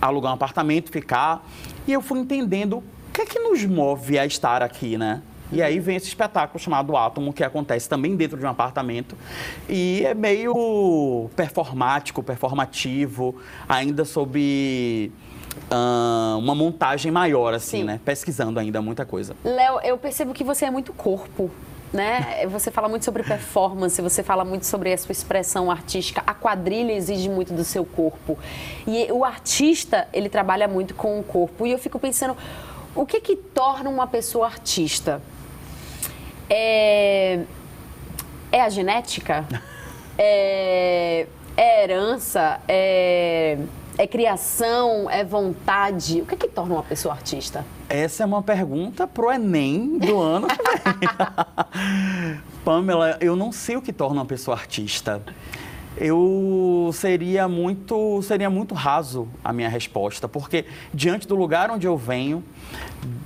alugar 0.01 0.31
um 0.31 0.35
apartamento, 0.35 0.91
ficar. 0.91 1.47
E 1.87 1.93
eu 1.93 2.01
fui 2.01 2.19
entendendo 2.19 2.77
o 2.77 2.83
que 3.13 3.21
é 3.21 3.25
que 3.25 3.39
nos 3.39 3.63
move 3.65 4.17
a 4.17 4.25
estar 4.25 4.63
aqui, 4.63 4.97
né? 4.97 5.21
E 5.51 5.61
aí 5.61 5.79
vem 5.79 5.97
esse 5.97 6.07
espetáculo 6.07 6.59
chamado 6.59 6.95
Átomo, 6.95 7.33
que 7.33 7.43
acontece 7.43 7.89
também 7.89 8.15
dentro 8.15 8.37
de 8.37 8.45
um 8.45 8.49
apartamento. 8.49 9.17
E 9.67 10.03
é 10.05 10.13
meio 10.13 11.29
performático, 11.35 12.23
performativo, 12.23 13.35
ainda 13.67 14.05
sob 14.05 15.11
uh, 15.71 16.37
uma 16.37 16.55
montagem 16.55 17.11
maior, 17.11 17.53
assim, 17.53 17.79
Sim. 17.79 17.83
né? 17.83 17.99
Pesquisando 18.03 18.59
ainda 18.59 18.81
muita 18.81 19.05
coisa. 19.05 19.35
Léo, 19.43 19.79
eu 19.83 19.97
percebo 19.97 20.33
que 20.33 20.43
você 20.43 20.65
é 20.65 20.71
muito 20.71 20.93
corpo. 20.93 21.51
Né? 21.93 22.47
Você 22.47 22.71
fala 22.71 22.87
muito 22.87 23.03
sobre 23.03 23.21
performance, 23.21 24.01
você 24.01 24.23
fala 24.23 24.45
muito 24.45 24.65
sobre 24.65 24.93
a 24.93 24.97
sua 24.97 25.11
expressão 25.11 25.69
artística. 25.69 26.23
A 26.25 26.33
quadrilha 26.33 26.93
exige 26.93 27.27
muito 27.27 27.51
do 27.51 27.65
seu 27.65 27.83
corpo. 27.83 28.39
E 28.87 29.11
o 29.11 29.25
artista, 29.25 30.07
ele 30.13 30.29
trabalha 30.29 30.69
muito 30.69 30.95
com 30.95 31.19
o 31.19 31.23
corpo. 31.23 31.67
E 31.67 31.71
eu 31.73 31.77
fico 31.77 31.99
pensando, 31.99 32.37
o 32.95 33.05
que 33.05 33.19
que 33.19 33.35
torna 33.35 33.89
uma 33.89 34.07
pessoa 34.07 34.45
artista? 34.45 35.21
É, 36.53 37.39
é 38.51 38.61
a 38.61 38.67
genética? 38.67 39.45
é, 40.19 41.25
é 41.55 41.83
herança? 41.83 42.59
É, 42.67 43.57
é 43.97 44.05
criação? 44.05 45.09
É 45.09 45.23
vontade? 45.23 46.21
O 46.21 46.25
que, 46.25 46.35
é 46.35 46.37
que 46.37 46.47
torna 46.49 46.73
uma 46.73 46.83
pessoa 46.83 47.13
artista? 47.13 47.65
Essa 47.87 48.23
é 48.23 48.25
uma 48.25 48.41
pergunta 48.43 49.07
pro 49.07 49.31
Enem 49.31 49.97
do 49.97 50.19
ano 50.19 50.47
que 50.49 50.57
vem. 50.57 52.39
Pamela, 52.65 53.17
eu 53.21 53.37
não 53.37 53.53
sei 53.53 53.77
o 53.77 53.81
que 53.81 53.93
torna 53.93 54.19
uma 54.19 54.25
pessoa 54.25 54.57
artista. 54.57 55.21
Eu 56.03 56.89
seria 56.93 57.47
muito, 57.47 58.23
seria 58.23 58.49
muito 58.49 58.73
raso 58.73 59.27
a 59.43 59.53
minha 59.53 59.69
resposta, 59.69 60.27
porque 60.27 60.65
diante 60.91 61.27
do 61.27 61.35
lugar 61.35 61.69
onde 61.69 61.85
eu 61.85 61.95
venho, 61.95 62.43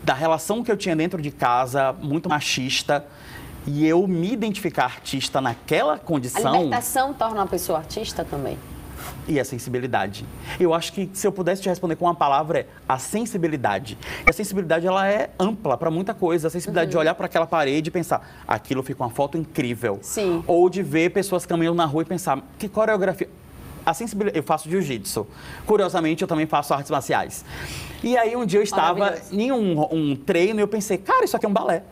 da 0.04 0.14
relação 0.14 0.62
que 0.62 0.70
eu 0.70 0.76
tinha 0.76 0.94
dentro 0.94 1.22
de 1.22 1.32
casa, 1.32 1.94
muito 1.94 2.28
machista, 2.28 3.06
e 3.66 3.86
eu 3.86 4.06
me 4.06 4.34
identificar 4.34 4.84
artista 4.84 5.40
naquela 5.40 5.98
condição. 5.98 6.54
A 6.54 6.58
libertação 6.58 7.14
torna 7.14 7.38
uma 7.38 7.48
pessoa 7.48 7.80
artista 7.80 8.26
também. 8.26 8.58
E 9.28 9.40
a 9.40 9.46
sensibilidade. 9.46 10.26
Eu 10.60 10.74
acho 10.74 10.94
que 10.94 11.10
se 11.14 11.26
eu 11.26 11.32
pudesse 11.32 11.62
te 11.62 11.70
responder 11.70 11.96
com 11.96 12.06
uma 12.06 12.16
palavra 12.16 12.60
é 12.60 12.68
a 12.88 12.98
sensibilidade. 12.98 13.98
E 14.26 14.30
a 14.30 14.34
sensibilidade 14.34 14.86
ela 14.86 15.08
é 15.08 15.30
ampla 15.40 15.78
para 15.78 15.90
muita 15.90 16.14
coisa. 16.14 16.48
A 16.48 16.52
sensibilidade 16.52 16.88
uhum. 16.88 16.92
de 16.92 16.98
olhar 16.98 17.16
para 17.16 17.26
aquela 17.26 17.48
parede 17.48 17.90
e 17.90 17.92
pensar, 17.92 18.44
aquilo 18.48 18.84
fica 18.84 19.04
uma 19.04 19.10
foto 19.10 19.38
incrível. 19.38 20.00
Sim. 20.02 20.44
Ou 20.48 20.70
de 20.70 20.84
ver 20.84 21.12
pessoas 21.12 21.46
caminhando 21.46 21.78
na 21.78 21.86
rua 21.86 22.04
e 22.04 22.06
pensar, 22.06 22.40
que 22.58 22.68
coreografia 22.68 23.30
a 23.86 23.94
sensibilidade. 23.94 24.38
Eu 24.38 24.44
faço 24.44 24.70
jiu-jitsu. 24.70 25.28
Curiosamente, 25.66 26.22
eu 26.24 26.28
também 26.28 26.48
faço 26.48 26.74
artes 26.74 26.90
marciais. 26.90 27.46
E 28.04 28.18
aí, 28.18 28.36
um 28.36 28.46
dia 28.46 28.60
eu 28.60 28.64
estava 28.64 29.16
em 29.32 29.52
um, 29.52 29.94
um 29.94 30.16
treino 30.16 30.60
e 30.60 30.64
eu 30.64 30.68
pensei, 30.68 30.98
cara, 30.98 31.24
isso 31.24 31.36
aqui 31.36 31.46
é 31.46 31.50
um 31.50 31.54
balé. 31.54 31.84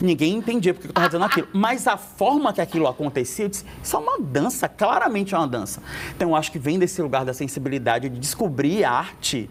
Ninguém 0.00 0.34
entendia 0.34 0.74
porque 0.74 0.88
eu 0.88 0.90
estava 0.90 1.08
dizendo 1.08 1.24
aquilo. 1.24 1.48
Mas 1.52 1.86
a 1.86 1.96
forma 1.96 2.52
que 2.52 2.60
aquilo 2.60 2.86
acontecia, 2.86 3.44
eu 3.44 3.48
disse, 3.48 3.64
isso 3.82 3.96
é 3.96 3.98
uma 3.98 4.18
dança, 4.18 4.68
claramente 4.68 5.34
é 5.34 5.38
uma 5.38 5.48
dança. 5.48 5.82
Então, 6.14 6.30
eu 6.30 6.36
acho 6.36 6.50
que 6.50 6.58
vem 6.58 6.78
desse 6.78 7.00
lugar 7.00 7.24
da 7.24 7.32
sensibilidade 7.32 8.08
de 8.08 8.18
descobrir 8.18 8.84
arte 8.84 9.48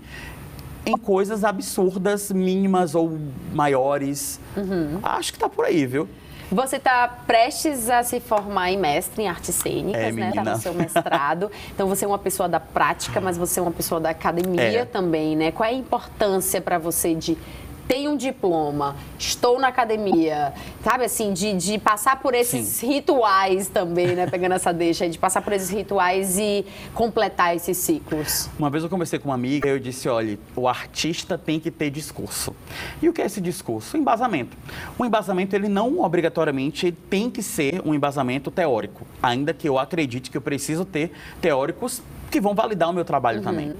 em 0.86 0.98
coisas 0.98 1.44
absurdas, 1.44 2.32
mínimas 2.32 2.94
ou 2.94 3.18
maiores. 3.54 4.40
Uhum. 4.56 5.00
Acho 5.02 5.32
que 5.32 5.38
está 5.38 5.48
por 5.48 5.66
aí, 5.66 5.86
viu? 5.86 6.08
Você 6.52 6.76
está 6.76 7.08
prestes 7.08 7.90
a 7.90 8.04
se 8.04 8.20
formar 8.20 8.72
em 8.72 8.78
mestre 8.78 9.24
em 9.24 9.28
artes 9.28 9.56
cênicas, 9.56 10.02
é, 10.02 10.12
né? 10.12 10.30
Está 10.30 10.44
no 10.44 10.58
seu 10.60 10.74
mestrado. 10.74 11.52
Então 11.74 11.88
você 11.88 12.06
é 12.06 12.08
uma 12.08 12.20
pessoa 12.20 12.48
da 12.48 12.60
prática, 12.60 13.20
mas 13.20 13.38
você 13.38 13.60
é 13.60 13.64
uma 13.64 13.72
pessoa 13.72 14.00
da 14.00 14.12
academia 14.12 14.82
é. 14.82 14.86
também, 14.86 15.36
né? 15.36 15.52
Qual 15.52 15.68
é 15.68 15.74
a 15.74 15.76
importância 15.76 16.62
para 16.62 16.78
você 16.78 17.16
de 17.16 17.38
tenho 17.88 18.12
um 18.12 18.18
diploma, 18.18 18.96
estou 19.18 19.60
na 19.60 19.68
academia, 19.68 20.54
sabe 20.84 21.06
assim, 21.06 21.34
de, 21.34 21.54
de 21.54 21.78
passar 21.78 22.22
por 22.22 22.34
esses 22.34 22.66
Sim. 22.68 22.88
rituais 22.88 23.68
também, 23.68 24.16
né? 24.16 24.28
Pegando 24.28 24.54
essa 24.54 24.74
deixa, 24.74 25.08
de 25.08 25.18
passar 25.18 25.42
por 25.42 25.54
esses 25.54 25.70
rituais 25.70 26.38
e 26.38 26.66
completar 26.94 27.56
esses 27.56 27.78
ciclos. 27.78 28.50
Uma 28.58 28.70
vez 28.70 28.84
eu 28.84 28.90
conversei 28.90 29.20
com 29.20 29.30
uma 29.30 29.36
amiga 29.36 29.68
e 29.68 29.72
eu 29.72 29.80
disse, 29.80 30.08
olha, 30.08 30.38
o 30.56 30.68
artista 30.68 31.38
tem 31.38 31.60
que 31.60 31.70
ter 31.70 31.90
discurso. 31.90 32.56
E 33.02 33.10
o 33.10 33.14
que 33.14 33.22
é 33.22 33.26
esse 33.26 33.42
discurso? 33.42 33.98
Embasamento. 33.98 34.58
O 34.98 35.06
embasamento, 35.06 35.56
ele 35.56 35.68
não 35.68 36.00
obrigatoriamente 36.00 36.92
tem 37.10 37.30
que 37.30 37.42
ser 37.42 37.82
um 37.86 37.94
embasamento 37.94 38.50
teórico, 38.50 39.06
ainda 39.22 39.54
que 39.54 39.68
eu 39.68 39.78
acredite 39.78 40.32
que 40.32 40.38
eu 40.38 40.42
preciso 40.42 40.86
ter 40.86 41.12
teóricos 41.42 42.02
que 42.32 42.42
vão 42.42 42.56
validar 42.56 42.90
o 42.90 42.94
meu 42.94 43.06
trabalho 43.06 43.38
uhum. 43.38 43.44
também. 43.44 43.74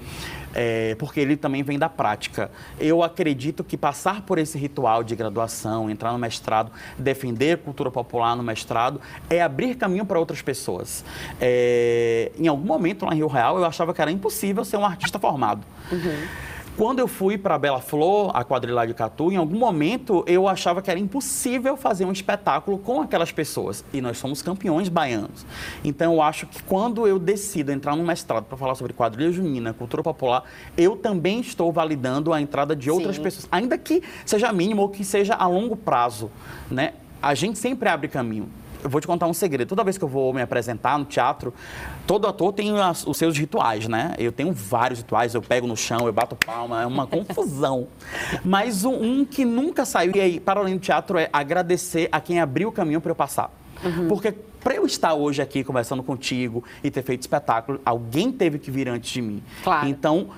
É, 0.54 0.94
porque 0.96 1.20
ele 1.20 1.36
também 1.36 1.62
vem 1.62 1.78
da 1.78 1.88
prática. 1.88 2.50
Eu 2.78 3.02
acredito 3.02 3.64
que 3.64 3.76
passar 3.76 4.22
por 4.22 4.38
esse 4.38 4.56
ritual 4.56 5.02
de 5.02 5.16
graduação, 5.16 5.90
entrar 5.90 6.12
no 6.12 6.18
mestrado, 6.18 6.70
defender 6.98 7.58
cultura 7.58 7.90
popular 7.90 8.36
no 8.36 8.42
mestrado, 8.42 9.00
é 9.28 9.42
abrir 9.42 9.74
caminho 9.74 10.04
para 10.04 10.18
outras 10.18 10.42
pessoas. 10.42 11.04
É, 11.40 12.30
em 12.38 12.46
algum 12.46 12.64
momento 12.64 13.04
lá 13.04 13.12
em 13.12 13.16
Rio 13.16 13.26
Real, 13.26 13.58
eu 13.58 13.64
achava 13.64 13.92
que 13.92 14.00
era 14.00 14.10
impossível 14.10 14.64
ser 14.64 14.76
um 14.76 14.84
artista 14.84 15.18
formado. 15.18 15.64
Uhum. 15.90 16.53
Quando 16.76 16.98
eu 16.98 17.06
fui 17.06 17.38
para 17.38 17.56
Bela 17.56 17.80
Flor, 17.80 18.32
a 18.34 18.42
quadrilha 18.42 18.84
de 18.84 18.94
Catu, 18.94 19.30
em 19.30 19.36
algum 19.36 19.56
momento 19.56 20.24
eu 20.26 20.48
achava 20.48 20.82
que 20.82 20.90
era 20.90 20.98
impossível 20.98 21.76
fazer 21.76 22.04
um 22.04 22.10
espetáculo 22.10 22.78
com 22.78 23.00
aquelas 23.00 23.30
pessoas. 23.30 23.84
E 23.92 24.00
nós 24.00 24.18
somos 24.18 24.42
campeões 24.42 24.88
baianos. 24.88 25.46
Então 25.84 26.14
eu 26.14 26.20
acho 26.20 26.48
que 26.48 26.60
quando 26.64 27.06
eu 27.06 27.16
decido 27.16 27.70
entrar 27.70 27.94
no 27.94 28.02
mestrado 28.02 28.46
para 28.46 28.58
falar 28.58 28.74
sobre 28.74 28.92
quadrilha 28.92 29.30
junina, 29.30 29.72
cultura 29.72 30.02
popular, 30.02 30.42
eu 30.76 30.96
também 30.96 31.38
estou 31.38 31.70
validando 31.70 32.32
a 32.32 32.40
entrada 32.40 32.74
de 32.74 32.90
outras 32.90 33.14
Sim. 33.14 33.22
pessoas, 33.22 33.48
ainda 33.52 33.78
que 33.78 34.02
seja 34.26 34.52
mínimo 34.52 34.82
ou 34.82 34.88
que 34.88 35.04
seja 35.04 35.34
a 35.34 35.46
longo 35.46 35.76
prazo, 35.76 36.28
né? 36.68 36.94
A 37.22 37.34
gente 37.34 37.56
sempre 37.56 37.88
abre 37.88 38.08
caminho 38.08 38.48
eu 38.84 38.90
vou 38.90 39.00
te 39.00 39.06
contar 39.06 39.26
um 39.26 39.32
segredo. 39.32 39.66
Toda 39.66 39.82
vez 39.82 39.96
que 39.96 40.04
eu 40.04 40.08
vou 40.08 40.32
me 40.34 40.42
apresentar 40.42 40.98
no 40.98 41.06
teatro, 41.06 41.54
todo 42.06 42.26
ator 42.28 42.52
tem 42.52 42.78
as, 42.78 43.06
os 43.06 43.16
seus 43.16 43.36
rituais, 43.36 43.88
né? 43.88 44.14
Eu 44.18 44.30
tenho 44.30 44.52
vários 44.52 45.00
rituais, 45.00 45.34
eu 45.34 45.40
pego 45.40 45.66
no 45.66 45.76
chão, 45.76 46.06
eu 46.06 46.12
bato 46.12 46.36
palma, 46.36 46.82
é 46.82 46.86
uma 46.86 47.06
confusão. 47.08 47.88
Mas 48.44 48.84
um, 48.84 48.92
um, 48.92 49.24
que 49.24 49.44
nunca 49.44 49.86
saiu, 49.86 50.12
e 50.14 50.20
aí, 50.20 50.38
para 50.38 50.60
além 50.60 50.74
do 50.74 50.80
teatro, 50.80 51.18
é 51.18 51.30
agradecer 51.32 52.08
a 52.12 52.20
quem 52.20 52.40
abriu 52.40 52.68
o 52.68 52.72
caminho 52.72 53.00
para 53.00 53.10
eu 53.10 53.16
passar. 53.16 53.50
Uhum. 53.82 54.06
Porque 54.06 54.32
para 54.32 54.74
eu 54.74 54.84
estar 54.84 55.14
hoje 55.14 55.40
aqui 55.40 55.64
conversando 55.64 56.02
contigo 56.02 56.62
e 56.82 56.90
ter 56.90 57.02
feito 57.02 57.22
espetáculo, 57.22 57.80
alguém 57.84 58.30
teve 58.30 58.58
que 58.58 58.70
vir 58.70 58.88
antes 58.88 59.10
de 59.10 59.22
mim. 59.22 59.42
Claro. 59.62 59.88
Então, 59.88 60.28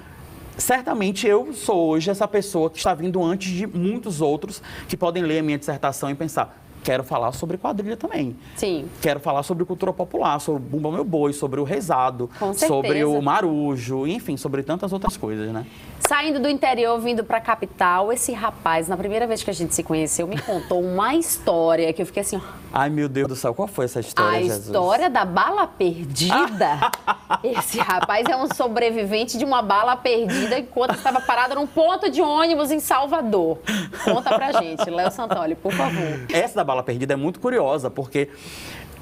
certamente 0.57 1.27
eu 1.27 1.53
sou 1.53 1.89
hoje 1.89 2.11
essa 2.11 2.27
pessoa 2.29 2.71
que 2.71 2.79
está 2.79 2.95
vindo 2.95 3.23
antes 3.23 3.51
de 3.51 3.67
muitos 3.67 4.21
outros 4.21 4.63
que 4.89 4.97
podem 4.97 5.23
ler 5.23 5.41
a 5.41 5.43
minha 5.43 5.59
dissertação 5.59 6.11
e 6.11 6.15
pensar, 6.15 6.66
quero 6.87 7.03
falar 7.03 7.33
sobre 7.33 7.59
quadrilha 7.59 7.97
também. 7.97 8.37
Sim. 8.55 8.89
Quero 9.03 9.19
falar 9.19 9.43
sobre 9.43 9.65
cultura 9.65 9.93
popular, 9.93 10.41
sobre 10.41 10.63
o 10.63 10.65
Bumba 10.65 10.93
Meu 10.93 11.05
Boi, 11.05 11.33
sobre 11.33 11.59
o 11.59 11.65
rezado, 11.65 12.31
sobre 12.55 13.05
o 13.05 13.21
marujo, 13.21 14.07
enfim, 14.07 14.37
sobre 14.37 14.63
tantas 14.63 14.93
outras 14.93 15.17
coisas, 15.17 15.53
né? 15.53 15.67
Saindo 16.07 16.39
do 16.39 16.49
interior, 16.49 17.01
vindo 17.01 17.25
para 17.25 17.39
a 17.39 17.41
capital, 17.41 18.13
esse 18.13 18.33
rapaz, 18.33 18.87
na 18.87 18.97
primeira 18.97 19.27
vez 19.27 19.43
que 19.43 19.51
a 19.51 19.53
gente 19.53 19.75
se 19.75 19.83
conheceu, 19.83 20.29
me 20.29 20.41
contou 20.41 20.81
uma 20.81 21.15
história 21.17 21.93
que 21.93 22.01
eu 22.01 22.07
fiquei 22.07 22.21
assim... 22.21 22.41
Ai, 22.73 22.91
meu 22.91 23.09
Deus 23.09 23.29
do 23.29 23.35
céu, 23.35 23.55
qual 23.55 23.67
foi 23.67 23.87
essa 23.87 24.01
história, 24.01 24.39
A 24.39 24.43
Jesus? 24.43 24.67
história 24.67 25.09
da 25.09 25.25
bala 25.25 25.67
perdida. 25.67 26.93
esse 27.43 27.79
rapaz 27.79 28.27
é 28.29 28.37
um 28.37 28.47
sobrevivente 28.55 29.39
de 29.39 29.45
uma 29.45 29.63
bala 29.63 29.97
perdida 29.97 30.59
enquanto 30.59 30.95
estava 30.95 31.21
parado 31.21 31.55
num 31.55 31.67
ponto 31.67 32.11
de 32.11 32.21
ônibus 32.21 32.71
em 32.71 32.79
Salvador. 32.79 33.59
Conta 34.05 34.35
pra 34.37 34.53
gente, 34.61 34.89
Léo 34.91 35.11
Santoli, 35.11 35.55
por 35.55 35.73
favor. 35.73 36.27
Essa 36.31 36.57
da 36.57 36.65
bala 36.65 36.76
perdida 36.83 37.15
é 37.15 37.17
muito 37.17 37.41
curiosa, 37.41 37.91
porque 37.91 38.29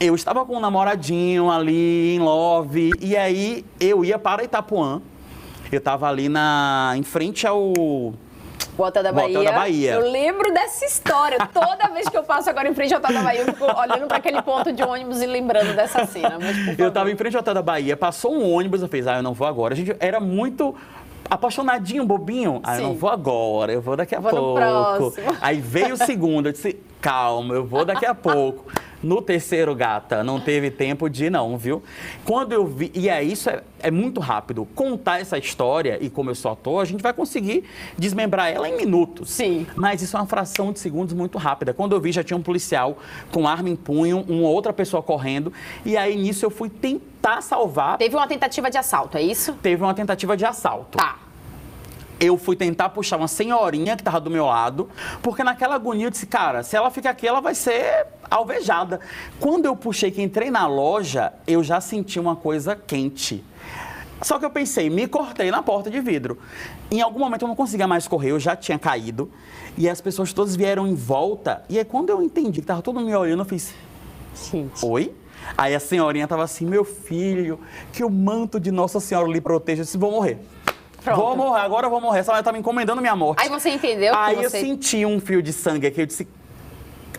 eu 0.01 0.15
estava 0.15 0.45
com 0.45 0.57
um 0.57 0.61
namoradinho 0.61 1.51
ali 1.51 2.17
em 2.17 2.19
Love, 2.19 2.91
e 3.01 3.17
aí 3.17 3.65
eu 3.79 4.05
ia 4.05 4.19
para 4.19 4.43
Itapuã, 4.43 5.01
eu 5.71 5.79
estava 5.79 6.09
ali 6.09 6.29
na, 6.29 6.95
em 6.97 7.03
frente 7.03 7.47
ao 7.47 7.61
O 7.61 8.15
Hotel 8.79 9.03
da 9.03 9.13
Bahia. 9.13 9.41
Hotel 9.41 9.53
da 9.53 9.59
Bahia. 9.59 9.93
Eu 9.93 10.11
lembro 10.11 10.53
dessa 10.53 10.85
história. 10.85 11.39
Toda 11.53 11.89
vez 11.89 12.09
que 12.09 12.17
eu 12.17 12.23
passo 12.23 12.51
agora 12.51 12.69
em 12.69 12.75
frente 12.75 12.93
ao 12.93 13.01
Hotel 13.01 13.13
da 13.15 13.23
Bahia, 13.23 13.41
eu 13.41 13.47
fico 13.47 13.65
olhando 13.65 14.07
para 14.07 14.19
aquele 14.19 14.43
ponto 14.43 14.73
de 14.73 14.83
ônibus 14.83 15.23
e 15.23 15.27
lembrando 15.27 15.75
dessa 15.75 16.05
cena. 16.07 16.39
Mas, 16.41 16.79
eu 16.79 16.91
tava 16.91 17.11
em 17.11 17.17
frente 17.17 17.37
ao 17.37 17.41
Hotel 17.41 17.55
da 17.55 17.63
Bahia, 17.63 17.97
passou 17.97 18.35
um 18.35 18.53
ônibus, 18.53 18.83
eu 18.83 18.89
fiz, 18.89 19.07
ah, 19.07 19.17
eu 19.17 19.23
não 19.23 19.33
vou 19.33 19.47
agora. 19.47 19.75
A 19.75 19.77
gente 19.77 19.95
era 19.99 20.21
muito 20.21 20.75
apaixonadinho, 21.29 22.05
bobinho. 22.05 22.61
Ah, 22.63 22.77
eu 22.77 22.83
não 22.85 22.95
vou 22.95 23.11
agora, 23.11 23.73
eu 23.73 23.81
vou 23.81 23.97
daqui 23.97 24.15
a 24.15 24.21
vou 24.21 24.31
pouco. 24.31 25.15
Aí 25.41 25.61
veio 25.61 25.95
o 25.95 25.97
segundo, 25.97 26.49
eu 26.49 26.53
disse, 26.53 26.79
calma, 27.01 27.55
eu 27.55 27.65
vou 27.67 27.85
daqui 27.85 28.07
a 28.07 28.15
pouco. 28.15 28.71
No 29.05 29.21
terceiro, 29.21 29.75
gata, 29.75 30.25
não 30.25 30.41
teve 30.41 30.71
tempo 30.71 31.11
de 31.11 31.29
não, 31.29 31.59
viu? 31.59 31.83
Quando 32.25 32.53
eu 32.53 32.67
vi. 32.67 32.91
E 32.95 33.11
é 33.11 33.23
isso, 33.23 33.51
é, 33.51 33.63
é, 33.81 33.91
muito 33.91 34.19
rápido. 34.19 34.67
Contar 34.75 35.21
essa 35.21 35.37
história, 35.37 35.99
e 36.01 36.09
como 36.09 36.31
eu 36.31 36.35
sou 36.35 36.53
ator, 36.53 36.81
a 36.81 36.87
gente 36.87 37.03
vai 37.03 37.13
conseguir 37.13 37.65
desmembrar 37.99 38.51
ela 38.51 38.67
em 38.67 38.77
minutos. 38.77 39.31
Sim. 39.31 39.67
Mas 39.77 40.01
isso 40.01 40.17
é 40.17 40.21
uma 40.21 40.27
fração 40.27 40.73
de 40.73 40.79
segundos 40.79 41.13
muito 41.13 41.37
rápida. 41.37 41.75
Quando 41.75 41.95
eu 41.95 42.01
vi, 42.01 42.13
já 42.13 42.25
tinha 42.25 42.37
um 42.37 42.43
policial 42.43 42.97
com 43.31 43.47
arma 43.47 43.69
em 43.69 43.77
punho, 43.77 44.25
uma 44.27 44.49
outra 44.49 44.73
pessoa 44.73 45.03
correndo. 45.03 45.53
E 45.85 45.99
aí 45.99 46.17
nisso 46.17 46.47
eu 46.47 46.51
fui 46.51 46.71
tentar 46.71 47.43
salvar. 47.43 47.99
Teve 47.99 48.17
uma 48.17 48.27
tentativa 48.27 48.71
de 48.71 48.79
assalto, 48.79 49.19
é 49.19 49.23
isso? 49.23 49.53
Teve 49.61 49.83
uma 49.83 49.93
tentativa 49.93 50.35
de 50.35 50.47
assalto. 50.47 50.97
Tá 50.97 51.24
eu 52.25 52.39
fui 52.39 52.57
tentar 52.57 52.89
puxar 52.91 53.17
uma 53.17 53.29
senhorinha 53.29 53.97
que 53.97 54.03
estava 54.03 54.21
do 54.21 54.31
meu 54.31 54.47
lado, 54.47 54.89
porque 55.23 55.45
naquela 55.45 55.75
agonia 55.75 56.07
eu 56.07 56.11
disse, 56.11 56.27
cara, 56.27 56.63
se 56.63 56.77
ela 56.77 56.91
ficar 56.91 57.11
aqui, 57.11 57.27
ela 57.27 57.41
vai 57.41 57.55
ser 57.55 58.07
alvejada. 58.31 59.01
Quando 59.39 59.67
eu 59.67 59.77
puxei 59.77 60.11
que 60.11 60.23
entrei 60.23 60.51
na 60.51 60.67
loja, 60.67 61.33
eu 61.47 61.63
já 61.63 61.81
senti 61.81 62.19
uma 62.19 62.37
coisa 62.37 62.75
quente. 62.75 63.45
Só 64.23 64.39
que 64.39 64.45
eu 64.45 64.51
pensei, 64.51 64.89
me 64.89 65.07
cortei 65.07 65.51
na 65.51 65.63
porta 65.63 65.91
de 65.91 66.01
vidro. 66.01 66.39
Em 66.91 67.01
algum 67.01 67.19
momento 67.19 67.43
eu 67.43 67.49
não 67.49 67.55
conseguia 67.55 67.87
mais 67.87 68.09
correr, 68.09 68.31
eu 68.31 68.41
já 68.41 68.57
tinha 68.57 68.79
caído. 68.79 69.31
E 69.77 69.89
as 69.89 70.01
pessoas 70.01 70.33
todas 70.33 70.57
vieram 70.57 70.87
em 70.87 70.95
volta. 70.95 71.63
E 71.69 71.79
aí 71.79 71.85
quando 71.85 72.11
eu 72.11 72.23
entendi 72.23 72.53
que 72.53 72.61
estava 72.61 72.81
todo 72.81 72.95
mundo 72.95 73.07
me 73.07 73.15
olhando, 73.15 73.41
eu 73.41 73.47
fiz... 73.47 73.75
Gente. 74.51 74.85
Oi? 74.85 75.15
Aí 75.59 75.75
a 75.75 75.81
senhorinha 75.81 76.25
estava 76.25 76.43
assim, 76.43 76.65
meu 76.65 76.85
filho, 76.85 77.61
que 77.93 78.03
o 78.03 78.11
manto 78.11 78.59
de 78.59 78.71
Nossa 78.71 78.99
Senhora 78.99 79.29
lhe 79.29 79.41
proteja. 79.41 79.83
Disse, 79.83 79.99
vou 79.99 80.11
morrer. 80.11 80.39
Pronto. 81.05 81.21
Vou 81.21 81.37
morrer, 81.37 81.61
agora 81.61 81.87
eu 81.87 81.91
vou 81.91 82.01
morrer. 82.01 82.21
Essa 82.21 82.33
mulher 82.33 82.43
tá 82.43 82.51
me 82.51 82.59
encomendando 82.59 83.01
minha 83.01 83.15
morte. 83.15 83.43
Aí 83.43 83.49
você 83.51 83.69
entendeu? 83.69 84.15
Aí 84.17 84.37
você... 84.37 84.47
eu 84.47 84.51
senti 84.51 85.05
um 85.05 85.21
fio 85.21 85.43
de 85.43 85.53
sangue 85.53 85.87
aqui, 85.87 86.01
eu 86.01 86.07
disse. 86.07 86.27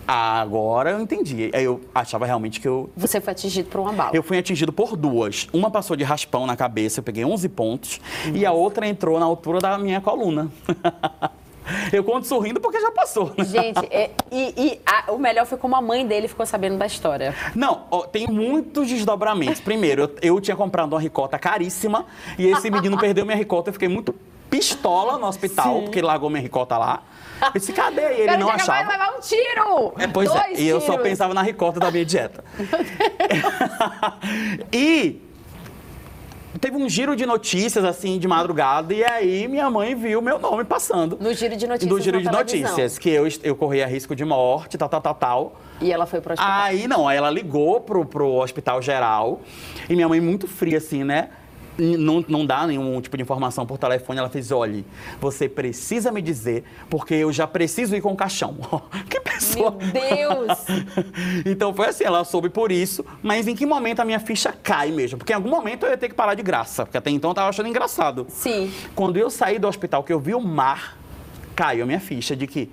Agora 0.08 0.92
eu 0.92 1.00
entendi. 1.00 1.52
Aí 1.54 1.64
eu 1.64 1.82
achava 1.94 2.26
realmente 2.26 2.60
que 2.60 2.68
eu. 2.68 2.90
Você 2.98 3.22
foi 3.22 3.32
atingido 3.32 3.70
por 3.70 3.80
uma 3.80 3.94
bala. 3.94 4.12
Eu 4.14 4.24
fui 4.24 4.38
atingido 4.38 4.74
por 4.74 4.96
duas. 4.96 5.48
Uma 5.54 5.70
passou 5.70 5.96
de 5.96 6.04
raspão 6.04 6.48
na 6.48 6.56
cabeça, 6.56 7.00
eu 7.00 7.04
peguei 7.04 7.24
11 7.24 7.50
pontos. 7.50 8.02
Nossa. 8.26 8.38
E 8.38 8.46
a 8.46 8.52
outra 8.52 8.88
entrou 8.88 9.20
na 9.20 9.26
altura 9.26 9.60
da 9.60 9.78
minha 9.78 10.02
coluna. 10.02 10.50
Eu 11.92 12.04
conto 12.04 12.28
sorrindo 12.28 12.60
porque 12.60 12.80
já 12.80 12.92
passou. 12.92 13.34
Né? 13.38 13.44
Gente, 13.44 13.86
é, 13.92 14.12
e, 14.32 14.54
e 14.58 14.82
a, 14.86 15.12
o 15.12 15.18
melhor 15.18 15.46
foi 15.46 15.58
como 15.58 15.76
a 15.76 15.82
mãe 15.82 16.06
dele 16.06 16.28
ficou 16.28 16.46
sabendo 16.46 16.78
da 16.78 16.86
história. 16.86 17.34
Não, 17.56 17.86
ó, 17.92 18.02
tem 18.06 18.28
muitos 18.28 18.88
desdobramentos. 18.88 19.60
Primeiro, 19.60 20.04
eu, 20.04 20.36
eu, 20.36 20.42
tinha 20.42 20.56
comprado 20.56 20.94
uma 20.94 21.00
ricota 21.00 21.38
caríssima 21.40 22.06
e 22.38 22.48
esse 22.48 22.70
menino 22.70 22.98
perdeu 22.98 23.26
minha 23.26 23.38
ricota. 23.38 23.70
Eu 23.70 23.74
fiquei 23.74 23.88
muito 23.88 24.14
pistola 24.50 25.18
no 25.18 25.28
hospital, 25.28 25.76
Sim. 25.76 25.82
porque 25.84 26.00
ele 26.00 26.08
largou 26.08 26.30
minha 26.30 26.42
ricota 26.42 26.78
lá. 26.78 27.04
Eu 27.42 27.60
disse, 27.60 27.74
cadê? 27.74 28.02
E 28.02 28.22
ele 28.22 28.38
não 28.38 28.50
achava. 28.50 28.84
vai 28.84 28.98
levar 28.98 29.18
um 29.18 29.20
tiro! 29.20 29.94
É, 29.98 30.08
pois 30.08 30.30
Dois 30.30 30.40
é, 30.40 30.44
tiros. 30.48 30.60
e 30.60 30.68
eu 30.68 30.82
só 30.82 30.98
pensava 30.98 31.34
na 31.34 31.42
ricota 31.42 31.80
da 31.80 31.92
minha 31.92 32.06
dieta. 32.06 32.44
e 34.72 35.22
teve 36.60 36.78
um 36.78 36.88
giro 36.88 37.16
de 37.16 37.26
notícias, 37.26 37.84
assim, 37.84 38.18
de 38.18 38.28
madrugada, 38.28 38.94
e 38.94 39.04
aí 39.04 39.48
minha 39.48 39.70
mãe 39.70 39.96
viu 39.96 40.22
meu 40.22 40.40
nome 40.40 40.64
passando. 40.64 41.18
No 41.20 41.34
giro 41.34 41.56
de 41.56 41.68
notícias. 41.68 41.92
No 41.92 42.02
giro 42.02 42.22
de 42.22 42.30
notícias, 42.32 42.98
que 42.98 43.10
eu, 43.10 43.28
eu 43.44 43.56
corria 43.56 43.86
risco 43.88 44.16
de 44.16 44.26
morte, 44.26 44.78
tal, 44.78 44.90
tal, 44.90 45.02
tal, 45.02 45.16
tal. 45.16 45.62
E 45.82 45.92
ela 45.92 46.06
foi 46.06 46.22
pro 46.22 46.34
hospital? 46.34 46.62
Aí 46.62 46.88
não, 46.88 47.08
aí 47.08 47.18
ela 47.18 47.30
ligou 47.30 47.82
pro, 47.82 48.06
pro 48.06 48.36
hospital 48.36 48.82
geral, 48.82 49.42
e 49.90 49.96
minha 49.96 50.08
mãe 50.08 50.22
muito 50.22 50.48
fria, 50.48 50.78
assim, 50.78 51.04
né? 51.04 51.30
Não, 51.78 52.24
não 52.28 52.46
dá 52.46 52.66
nenhum 52.66 53.00
tipo 53.02 53.18
de 53.18 53.24
informação 53.24 53.66
por 53.66 53.78
telefone. 53.78 54.20
Ela 54.20 54.30
fez: 54.30 54.52
olhe, 54.52 54.86
você 55.20 55.50
precisa 55.50 56.12
me 56.12 56.22
dizer, 56.22 56.64
porque 56.90 57.14
eu 57.14 57.32
já 57.32 57.46
preciso 57.46 57.96
ir 57.96 58.02
com 58.02 58.14
o 58.14 58.16
caixão. 58.16 58.58
que 59.10 59.20
pessoa. 59.20 59.72
Meu 59.72 59.92
Deus! 59.92 60.60
então 61.46 61.74
foi 61.74 61.88
assim: 61.88 62.04
ela 62.04 62.24
soube 62.24 62.50
por 62.50 62.72
isso, 62.72 63.06
mas 63.22 63.48
em 63.48 63.56
que 63.56 63.66
momento 63.66 64.00
a 64.00 64.06
minha 64.06 64.20
ficha 64.20 64.54
cai 64.64 64.92
mesmo? 64.92 65.18
Porque 65.18 65.34
em 65.34 65.36
algum 65.36 65.50
momento 65.50 65.86
eu 65.86 65.90
ia 65.90 65.98
ter 65.98 66.10
que 66.10 66.16
parar 66.16 66.34
de 66.34 66.44
graça, 66.44 66.86
porque 66.86 66.98
até 66.98 67.10
então 67.10 67.32
eu 67.32 67.36
tava 67.36 67.50
achando 67.50 67.68
engraçado. 67.68 68.26
Sim. 68.30 68.72
Quando 68.96 69.18
eu 69.18 69.30
saí 69.30 69.60
do 69.60 69.68
hospital, 69.68 70.04
que 70.04 70.14
eu 70.14 70.20
vi 70.20 70.34
o 70.34 70.42
mar, 70.42 70.98
caiu 71.56 71.84
a 71.84 71.86
minha 71.86 72.00
ficha 72.00 72.36
de 72.36 72.48
que, 72.48 72.72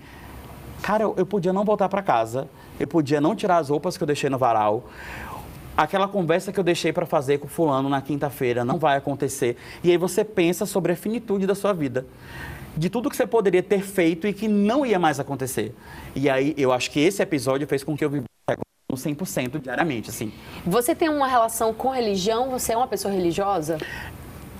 cara, 0.82 1.04
eu, 1.04 1.14
eu 1.16 1.26
podia 1.26 1.52
não 1.52 1.64
voltar 1.64 1.88
para 1.88 2.02
casa, 2.02 2.48
eu 2.78 2.86
podia 2.86 3.20
não 3.20 3.34
tirar 3.34 3.58
as 3.58 3.68
roupas 3.68 3.96
que 3.96 4.02
eu 4.02 4.06
deixei 4.06 4.30
no 4.30 4.38
varal 4.38 4.84
aquela 5.76 6.08
conversa 6.08 6.52
que 6.52 6.60
eu 6.60 6.64
deixei 6.64 6.92
para 6.92 7.06
fazer 7.06 7.38
com 7.38 7.48
fulano 7.48 7.88
na 7.88 8.00
quinta-feira 8.00 8.64
não 8.64 8.78
vai 8.78 8.96
acontecer. 8.96 9.56
E 9.82 9.90
aí 9.90 9.96
você 9.96 10.24
pensa 10.24 10.66
sobre 10.66 10.92
a 10.92 10.96
finitude 10.96 11.46
da 11.46 11.54
sua 11.54 11.72
vida. 11.72 12.06
De 12.76 12.88
tudo 12.88 13.10
que 13.10 13.16
você 13.16 13.26
poderia 13.26 13.62
ter 13.62 13.82
feito 13.82 14.26
e 14.26 14.32
que 14.32 14.48
não 14.48 14.86
ia 14.86 14.98
mais 14.98 15.20
acontecer. 15.20 15.74
E 16.14 16.28
aí 16.30 16.54
eu 16.56 16.72
acho 16.72 16.90
que 16.90 17.00
esse 17.00 17.22
episódio 17.22 17.66
fez 17.66 17.84
com 17.84 17.96
que 17.96 18.04
eu 18.04 18.10
vivesse 18.10 18.28
100% 18.92 19.60
diariamente, 19.60 20.10
assim. 20.10 20.32
Você 20.66 20.94
tem 20.94 21.08
uma 21.08 21.26
relação 21.26 21.72
com 21.72 21.90
religião? 21.90 22.50
Você 22.50 22.72
é 22.72 22.76
uma 22.76 22.86
pessoa 22.86 23.12
religiosa? 23.12 23.78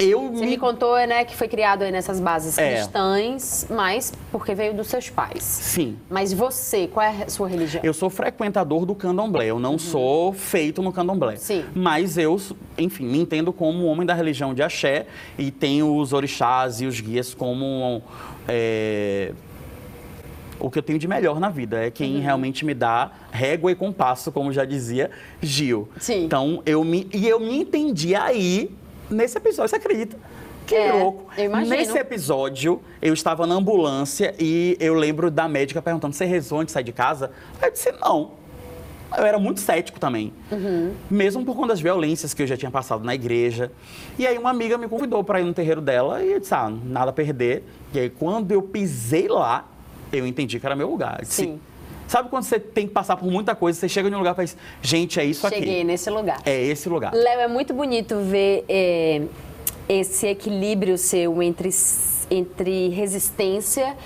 Eu 0.05 0.31
Você 0.31 0.45
me... 0.45 0.51
me 0.53 0.59
contou, 0.59 0.97
né, 1.07 1.25
que 1.25 1.35
foi 1.35 1.49
criado 1.49 1.81
nessas 1.91 2.21
bases 2.21 2.57
é. 2.59 2.75
cristãs, 2.75 3.67
mas 3.71 4.13
porque 4.31 4.55
veio 4.55 4.75
dos 4.75 4.89
seus 4.89 5.11
pais. 5.11 5.43
Sim. 5.43 5.97
Mas 6.11 6.33
você, 6.33 6.87
qual 6.87 7.05
é 7.05 7.25
a 7.25 7.29
sua 7.29 7.49
religião? 7.49 7.83
Eu 7.85 7.95
sou 7.95 8.11
frequentador 8.11 8.85
do 8.85 8.95
candomblé, 8.95 9.47
eu 9.47 9.59
não 9.59 9.73
uhum. 9.73 9.79
sou 9.79 10.33
feito 10.33 10.83
no 10.83 10.93
candomblé. 10.93 11.37
Sim. 11.37 11.65
Mas 11.75 12.19
eu, 12.19 12.41
enfim, 12.79 13.07
me 13.07 13.19
entendo 13.19 13.53
como 13.53 13.87
homem 13.87 14.07
da 14.07 14.15
religião 14.15 14.55
de 14.55 14.63
axé 14.63 15.07
e 15.39 15.51
tenho 15.51 15.97
os 15.97 16.13
orixás 16.13 16.81
e 16.81 16.87
os 16.87 17.01
guias 17.01 17.35
como... 17.35 18.03
É 18.49 19.33
o 20.63 20.71
que 20.71 20.79
eu 20.79 20.83
tenho 20.83 20.99
de 20.99 21.09
melhor 21.09 21.41
na 21.41 21.49
vida. 21.49 21.85
É 21.85 21.91
quem 21.91 22.17
uhum. 22.17 22.23
realmente 22.23 22.65
me 22.65 22.73
dá 22.73 23.11
régua 23.33 23.73
e 23.73 23.75
compasso, 23.75 24.31
como 24.31 24.53
já 24.53 24.65
dizia 24.65 25.11
Gil. 25.43 25.89
Sim. 25.99 26.25
Então, 26.25 26.63
eu 26.65 26.85
me. 26.85 27.09
E 27.13 27.29
eu 27.29 27.41
me 27.41 27.59
entendi 27.59 28.15
aí 28.15 28.71
nesse 29.13 29.39
episódio, 29.39 29.71
você 29.71 29.77
acredita? 29.77 30.17
Que 30.67 30.75
é, 30.75 30.93
louco. 30.93 31.27
Nesse 31.67 31.99
episódio, 31.99 32.81
eu 33.01 33.13
estava 33.13 33.47
na 33.47 33.55
ambulância 33.55 34.35
e 34.39 34.77
eu 34.81 34.95
lembro 34.95 35.31
da 35.31 35.49
médica 35.49 35.83
perguntando: 35.83 36.15
você 36.15 36.25
rezou 36.25 36.61
antes 36.61 36.73
de 36.73 36.73
sair 36.73 36.85
de 36.85 36.93
casa? 36.93 37.31
Eu 37.61 37.71
disse: 37.71 37.93
não. 37.93 38.43
Eu 39.17 39.27
era 39.27 39.39
muito 39.39 39.61
cético 39.61 40.01
também. 40.01 40.33
Uhum. 40.51 40.95
Mesmo 41.11 41.45
por 41.45 41.55
conta 41.55 41.69
das 41.69 41.81
violências 41.81 42.33
que 42.33 42.43
eu 42.43 42.47
já 42.47 42.57
tinha 42.57 42.71
passado 42.71 43.05
na 43.05 43.15
igreja. 43.15 43.71
E 44.19 44.27
aí 44.27 44.39
uma 44.39 44.49
amiga 44.49 44.79
me 44.79 44.89
convidou 44.89 45.23
para 45.23 45.39
ir 45.39 45.45
no 45.45 45.53
terreiro 45.53 45.83
dela 45.83 46.23
e 46.23 46.33
eu 46.33 46.41
disse: 46.41 46.55
ah, 46.55 46.71
nada 46.71 47.11
a 47.11 47.13
perder. 47.13 47.63
E 47.93 47.99
aí 47.99 48.09
quando 48.09 48.53
eu 48.53 48.63
pisei 48.63 49.29
lá, 49.29 49.69
eu 50.13 50.27
entendi 50.27 50.59
que 50.59 50.65
era 50.65 50.75
meu 50.75 50.89
lugar. 50.89 51.21
Disse, 51.23 51.43
Sim. 51.43 51.61
Sabe 52.13 52.29
quando 52.29 52.43
você 52.43 52.61
tem 52.61 52.87
que 52.87 52.93
passar 52.93 53.17
por 53.17 53.31
muita 53.33 53.55
coisa, 53.55 53.81
você 53.81 53.89
chega 53.89 54.07
em 54.07 54.15
um 54.15 54.19
lugar 54.19 54.35
e 54.35 54.37
faz, 54.37 54.55
gente, 54.83 55.19
é 55.19 55.25
isso 55.25 55.41
Cheguei 55.49 55.59
aqui. 55.59 55.67
Cheguei 55.67 55.85
nesse 55.85 56.11
lugar. 56.11 56.43
É 56.45 56.61
esse 56.61 56.87
lugar. 56.87 57.15
Léo, 57.15 57.41
é 57.41 57.49
muito 57.49 57.73
bonito 57.73 58.19
ver 58.21 58.67
é, 58.69 59.23
esse 59.89 60.27
equilíbrio 60.27 60.99
seu 60.99 61.43
entre, 61.43 61.71
entre 62.31 62.91
resistência 62.91 63.97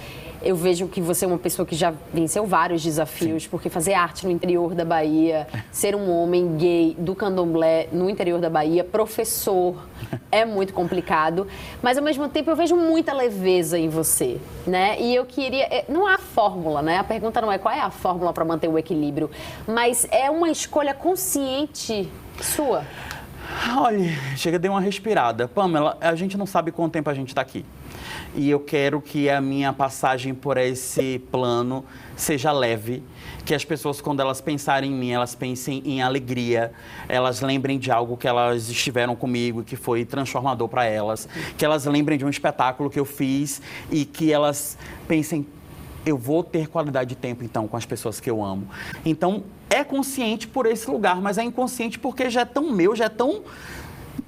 eu 0.46 0.54
vejo 0.54 0.86
que 0.86 1.00
você 1.00 1.24
é 1.24 1.28
uma 1.28 1.38
pessoa 1.38 1.66
que 1.66 1.74
já 1.74 1.92
venceu 2.14 2.46
vários 2.46 2.82
desafios, 2.82 3.42
Sim. 3.42 3.48
porque 3.50 3.68
fazer 3.68 3.94
arte 3.94 4.24
no 4.24 4.30
interior 4.30 4.74
da 4.74 4.84
Bahia, 4.84 5.48
ser 5.72 5.96
um 5.96 6.10
homem 6.10 6.56
gay 6.56 6.96
do 6.98 7.14
candomblé 7.14 7.88
no 7.90 8.08
interior 8.08 8.40
da 8.40 8.48
Bahia, 8.48 8.84
professor, 8.84 9.76
é 10.30 10.44
muito 10.44 10.72
complicado. 10.72 11.46
Mas 11.82 11.98
ao 11.98 12.04
mesmo 12.04 12.28
tempo 12.28 12.50
eu 12.50 12.56
vejo 12.56 12.76
muita 12.76 13.12
leveza 13.12 13.76
em 13.76 13.88
você, 13.88 14.38
né? 14.66 15.00
E 15.00 15.14
eu 15.14 15.24
queria. 15.26 15.64
É, 15.64 15.84
não 15.88 16.06
há 16.06 16.16
fórmula, 16.16 16.80
né? 16.80 16.98
A 16.98 17.04
pergunta 17.04 17.40
não 17.40 17.50
é 17.50 17.58
qual 17.58 17.74
é 17.74 17.80
a 17.80 17.90
fórmula 17.90 18.32
para 18.32 18.44
manter 18.44 18.68
o 18.68 18.78
equilíbrio, 18.78 19.30
mas 19.66 20.06
é 20.10 20.30
uma 20.30 20.48
escolha 20.48 20.94
consciente 20.94 22.08
sua. 22.40 22.84
Olha, 23.76 23.98
chega, 24.36 24.58
dei 24.58 24.70
uma 24.70 24.80
respirada. 24.80 25.48
Pamela, 25.48 25.96
a 26.00 26.14
gente 26.14 26.36
não 26.36 26.46
sabe 26.46 26.70
quanto 26.70 26.92
tempo 26.92 27.10
a 27.10 27.14
gente 27.14 27.28
está 27.28 27.40
aqui 27.40 27.64
e 28.34 28.50
eu 28.50 28.60
quero 28.60 29.00
que 29.00 29.30
a 29.30 29.40
minha 29.40 29.72
passagem 29.72 30.34
por 30.34 30.56
esse 30.56 31.18
plano 31.30 31.84
seja 32.16 32.52
leve, 32.52 33.02
que 33.44 33.54
as 33.54 33.64
pessoas 33.64 34.00
quando 34.00 34.20
elas 34.20 34.40
pensarem 34.40 34.90
em 34.90 34.94
mim, 34.94 35.10
elas 35.10 35.34
pensem 35.34 35.82
em 35.84 36.02
alegria, 36.02 36.72
elas 37.08 37.40
lembrem 37.40 37.78
de 37.78 37.90
algo 37.90 38.16
que 38.16 38.26
elas 38.26 38.68
estiveram 38.68 39.14
comigo 39.14 39.60
e 39.60 39.64
que 39.64 39.76
foi 39.76 40.04
transformador 40.04 40.68
para 40.68 40.84
elas, 40.84 41.28
que 41.56 41.64
elas 41.64 41.84
lembrem 41.84 42.18
de 42.18 42.24
um 42.24 42.30
espetáculo 42.30 42.90
que 42.90 42.98
eu 42.98 43.04
fiz 43.04 43.60
e 43.90 44.04
que 44.04 44.32
elas 44.32 44.76
pensem 45.06 45.46
eu 46.04 46.16
vou 46.16 46.44
ter 46.44 46.68
qualidade 46.68 47.10
de 47.10 47.16
tempo 47.16 47.42
então 47.42 47.66
com 47.66 47.76
as 47.76 47.84
pessoas 47.84 48.20
que 48.20 48.30
eu 48.30 48.42
amo. 48.42 48.68
Então, 49.04 49.42
é 49.68 49.82
consciente 49.82 50.46
por 50.46 50.64
esse 50.64 50.88
lugar, 50.88 51.20
mas 51.20 51.36
é 51.36 51.42
inconsciente 51.42 51.98
porque 51.98 52.30
já 52.30 52.42
é 52.42 52.44
tão 52.44 52.70
meu, 52.70 52.94
já 52.94 53.06
é 53.06 53.08
tão 53.08 53.42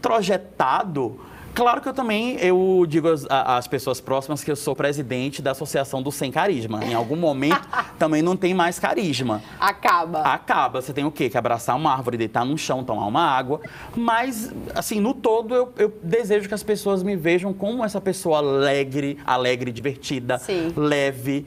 projetado 0.02 1.20
Claro 1.54 1.80
que 1.80 1.88
eu 1.88 1.92
também, 1.92 2.36
eu 2.36 2.86
digo 2.88 3.08
às, 3.08 3.26
às, 3.28 3.66
pessoas 3.66 4.00
próximas 4.00 4.44
que 4.44 4.50
eu 4.50 4.56
sou 4.56 4.76
presidente 4.76 5.42
da 5.42 5.50
Associação 5.50 6.02
do 6.02 6.12
Sem 6.12 6.30
Carisma. 6.30 6.84
Em 6.84 6.94
algum 6.94 7.16
momento, 7.16 7.60
também 7.98 8.22
não 8.22 8.36
tem 8.36 8.54
mais 8.54 8.78
carisma. 8.78 9.42
Acaba. 9.58 10.20
Acaba. 10.22 10.80
Você 10.80 10.92
tem 10.92 11.04
o 11.04 11.10
quê? 11.10 11.28
Que 11.28 11.36
abraçar 11.36 11.76
uma 11.76 11.92
árvore, 11.92 12.16
deitar 12.16 12.44
no 12.44 12.56
chão, 12.56 12.84
tomar 12.84 13.06
uma 13.06 13.22
água. 13.22 13.60
Mas, 13.96 14.52
assim, 14.74 15.00
no 15.00 15.12
todo, 15.12 15.54
eu, 15.54 15.72
eu 15.76 15.92
desejo 16.02 16.48
que 16.48 16.54
as 16.54 16.62
pessoas 16.62 17.02
me 17.02 17.16
vejam 17.16 17.52
como 17.52 17.84
essa 17.84 18.00
pessoa 18.00 18.38
alegre, 18.38 19.18
alegre, 19.26 19.72
divertida, 19.72 20.38
Sim. 20.38 20.72
leve, 20.76 21.44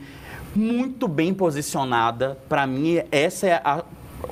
muito 0.54 1.08
bem 1.08 1.34
posicionada. 1.34 2.38
Para 2.50 2.68
mim, 2.68 3.02
essa 3.12 3.48
é 3.48 3.62
a 3.64 3.84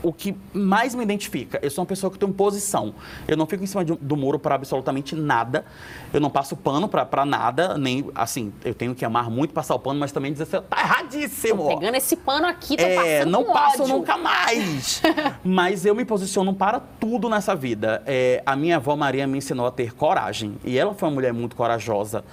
o 0.02 0.14
que 0.14 0.36
mais 0.54 0.96
me 0.96 1.04
identifica. 1.04 1.60
Eu 1.62 1.70
sou 1.70 1.82
uma 1.82 1.88
pessoa 1.88 2.12
que 2.12 2.18
tem 2.18 2.32
posição. 2.32 2.94
Eu 3.28 3.38
não 3.38 3.46
fico 3.46 3.64
em 3.64 3.68
cima 3.68 3.84
de, 3.84 3.94
do 3.94 4.16
muro 4.16 4.40
para 4.40 4.56
absolutamente 4.56 5.16
nada. 5.16 5.66
Eu 6.14 6.20
não 6.20 6.30
passo 6.30 6.56
pano 6.56 6.88
para 6.88 7.26
nada, 7.26 7.78
nem 7.78 8.10
assim, 8.16 8.52
eu 8.64 8.74
tenho 8.74 8.96
que 8.96 9.06
amar 9.06 9.30
muito 9.30 9.54
passar 9.54 9.76
o 9.76 9.80
pano, 9.80 10.00
mas 10.00 10.12
também 10.12 10.32
dizer 10.32 10.44
assim, 10.44 10.66
tá 10.70 10.80
erradíssimo. 10.80 11.70
Tô 11.70 11.78
pegando 11.78 11.96
esse 11.96 12.16
pano 12.16 12.48
aqui, 12.48 12.78
tô 12.78 12.84
é, 12.84 12.96
passando 12.96 13.32
não 13.32 13.44
passo 13.46 13.84
ódio. 13.84 13.96
nunca 13.96 14.18
mais. 14.18 15.02
mas 15.44 15.86
eu 15.86 15.94
me 15.94 16.06
posiciono 16.06 16.54
para 16.54 16.80
tudo 16.80 17.30
nessa 17.30 17.56
vida. 17.56 18.02
É, 18.06 18.42
a 18.46 18.56
minha 18.56 18.78
avó 18.78 18.96
Maria 18.96 19.28
me 19.28 19.38
ensinou 19.38 19.66
a 19.66 19.72
ter 19.72 19.94
coragem. 19.94 20.56
E 20.64 20.78
ela 20.78 20.94
foi 20.94 21.08
uma 21.08 21.16
mulher 21.16 21.34
muito 21.34 21.56
corajosa 21.56 22.24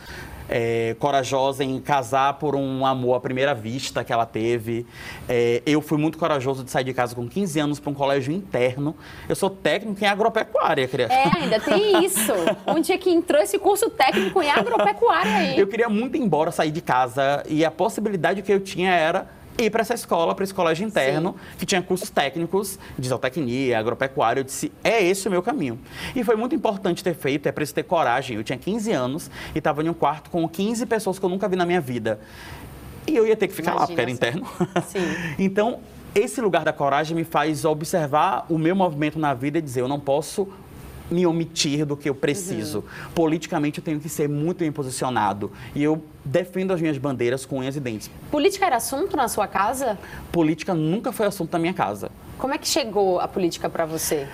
é, 0.48 0.96
corajosa 0.98 1.64
em 1.64 1.80
casar 1.80 2.34
por 2.34 2.54
um 2.54 2.84
amor 2.84 3.14
à 3.14 3.20
primeira 3.20 3.54
vista 3.54 4.04
que 4.04 4.12
ela 4.12 4.26
teve. 4.26 4.86
É, 5.28 5.62
eu 5.66 5.80
fui 5.80 5.98
muito 5.98 6.18
corajoso 6.18 6.64
de 6.64 6.70
sair 6.70 6.84
de 6.84 6.94
casa 6.94 7.14
com 7.14 7.28
15 7.28 7.60
anos 7.60 7.80
para 7.80 7.90
um 7.90 7.94
colégio 7.94 8.32
interno. 8.32 8.94
Eu 9.28 9.36
sou 9.36 9.50
técnico 9.50 10.02
em 10.02 10.06
agropecuária, 10.06 10.86
criança. 10.86 11.14
É, 11.14 11.42
ainda 11.42 11.60
tem 11.60 12.04
isso. 12.04 12.32
Um 12.66 12.80
dia 12.80 12.98
que 12.98 13.10
entrou 13.10 13.40
esse 13.40 13.58
curso 13.58 13.88
técnico 13.88 14.42
em 14.42 14.50
agropecuária 14.50 15.36
aí. 15.36 15.58
Eu 15.58 15.66
queria 15.66 15.88
muito 15.88 16.16
ir 16.16 16.20
embora, 16.20 16.50
sair 16.50 16.70
de 16.70 16.80
casa 16.80 17.42
e 17.48 17.64
a 17.64 17.70
possibilidade 17.70 18.42
que 18.42 18.52
eu 18.52 18.60
tinha 18.60 18.90
era 18.90 19.26
ir 19.58 19.70
para 19.70 19.80
essa 19.80 19.94
escola, 19.94 20.34
para 20.34 20.44
esse 20.44 20.54
colégio 20.54 20.86
interno, 20.86 21.32
Sim. 21.32 21.58
que 21.58 21.66
tinha 21.66 21.82
cursos 21.82 22.10
técnicos 22.10 22.78
de 22.98 23.08
zootecnia, 23.08 23.78
agropecuária. 23.78 24.40
Eu 24.40 24.44
disse, 24.44 24.70
é 24.84 25.02
esse 25.02 25.26
o 25.28 25.30
meu 25.30 25.42
caminho. 25.42 25.78
E 26.14 26.22
foi 26.22 26.36
muito 26.36 26.54
importante 26.54 27.02
ter 27.02 27.14
feito, 27.14 27.48
é 27.48 27.52
preciso 27.52 27.76
ter 27.76 27.82
coragem. 27.84 28.36
Eu 28.36 28.44
tinha 28.44 28.58
15 28.58 28.92
anos 28.92 29.30
e 29.54 29.58
estava 29.58 29.82
em 29.82 29.88
um 29.88 29.94
quarto 29.94 30.30
com 30.30 30.46
15 30.48 30.84
pessoas 30.86 31.18
que 31.18 31.24
eu 31.24 31.30
nunca 31.30 31.48
vi 31.48 31.56
na 31.56 31.66
minha 31.66 31.80
vida. 31.80 32.20
E 33.06 33.16
eu 33.16 33.26
ia 33.26 33.36
ter 33.36 33.48
que 33.48 33.54
ficar 33.54 33.72
Imagina 33.72 33.80
lá, 33.80 33.86
porque 33.86 34.00
era 34.00 34.10
interno. 34.10 34.46
Sim. 34.88 34.98
então, 35.38 35.78
esse 36.14 36.40
lugar 36.40 36.64
da 36.64 36.72
coragem 36.72 37.16
me 37.16 37.24
faz 37.24 37.64
observar 37.64 38.46
o 38.48 38.58
meu 38.58 38.74
movimento 38.74 39.18
na 39.18 39.32
vida 39.32 39.58
e 39.58 39.62
dizer, 39.62 39.82
eu 39.82 39.88
não 39.88 40.00
posso 40.00 40.48
me 41.10 41.26
omitir 41.26 41.84
do 41.84 41.96
que 41.96 42.08
eu 42.08 42.14
preciso. 42.14 42.78
Uhum. 42.78 43.10
Politicamente, 43.14 43.78
eu 43.78 43.84
tenho 43.84 44.00
que 44.00 44.08
ser 44.08 44.28
muito 44.28 44.58
bem 44.58 44.72
posicionado. 44.72 45.50
E 45.74 45.82
eu 45.82 46.02
defendo 46.24 46.72
as 46.72 46.80
minhas 46.80 46.98
bandeiras 46.98 47.46
com 47.46 47.58
unhas 47.58 47.76
e 47.76 47.80
dentes. 47.80 48.10
Política 48.30 48.66
era 48.66 48.76
assunto 48.76 49.16
na 49.16 49.28
sua 49.28 49.46
casa? 49.46 49.98
Política 50.32 50.74
nunca 50.74 51.12
foi 51.12 51.26
assunto 51.26 51.52
na 51.52 51.58
minha 51.58 51.74
casa. 51.74 52.10
Como 52.38 52.52
é 52.52 52.58
que 52.58 52.68
chegou 52.68 53.20
a 53.20 53.28
política 53.28 53.68
para 53.70 53.86
você? 53.86 54.26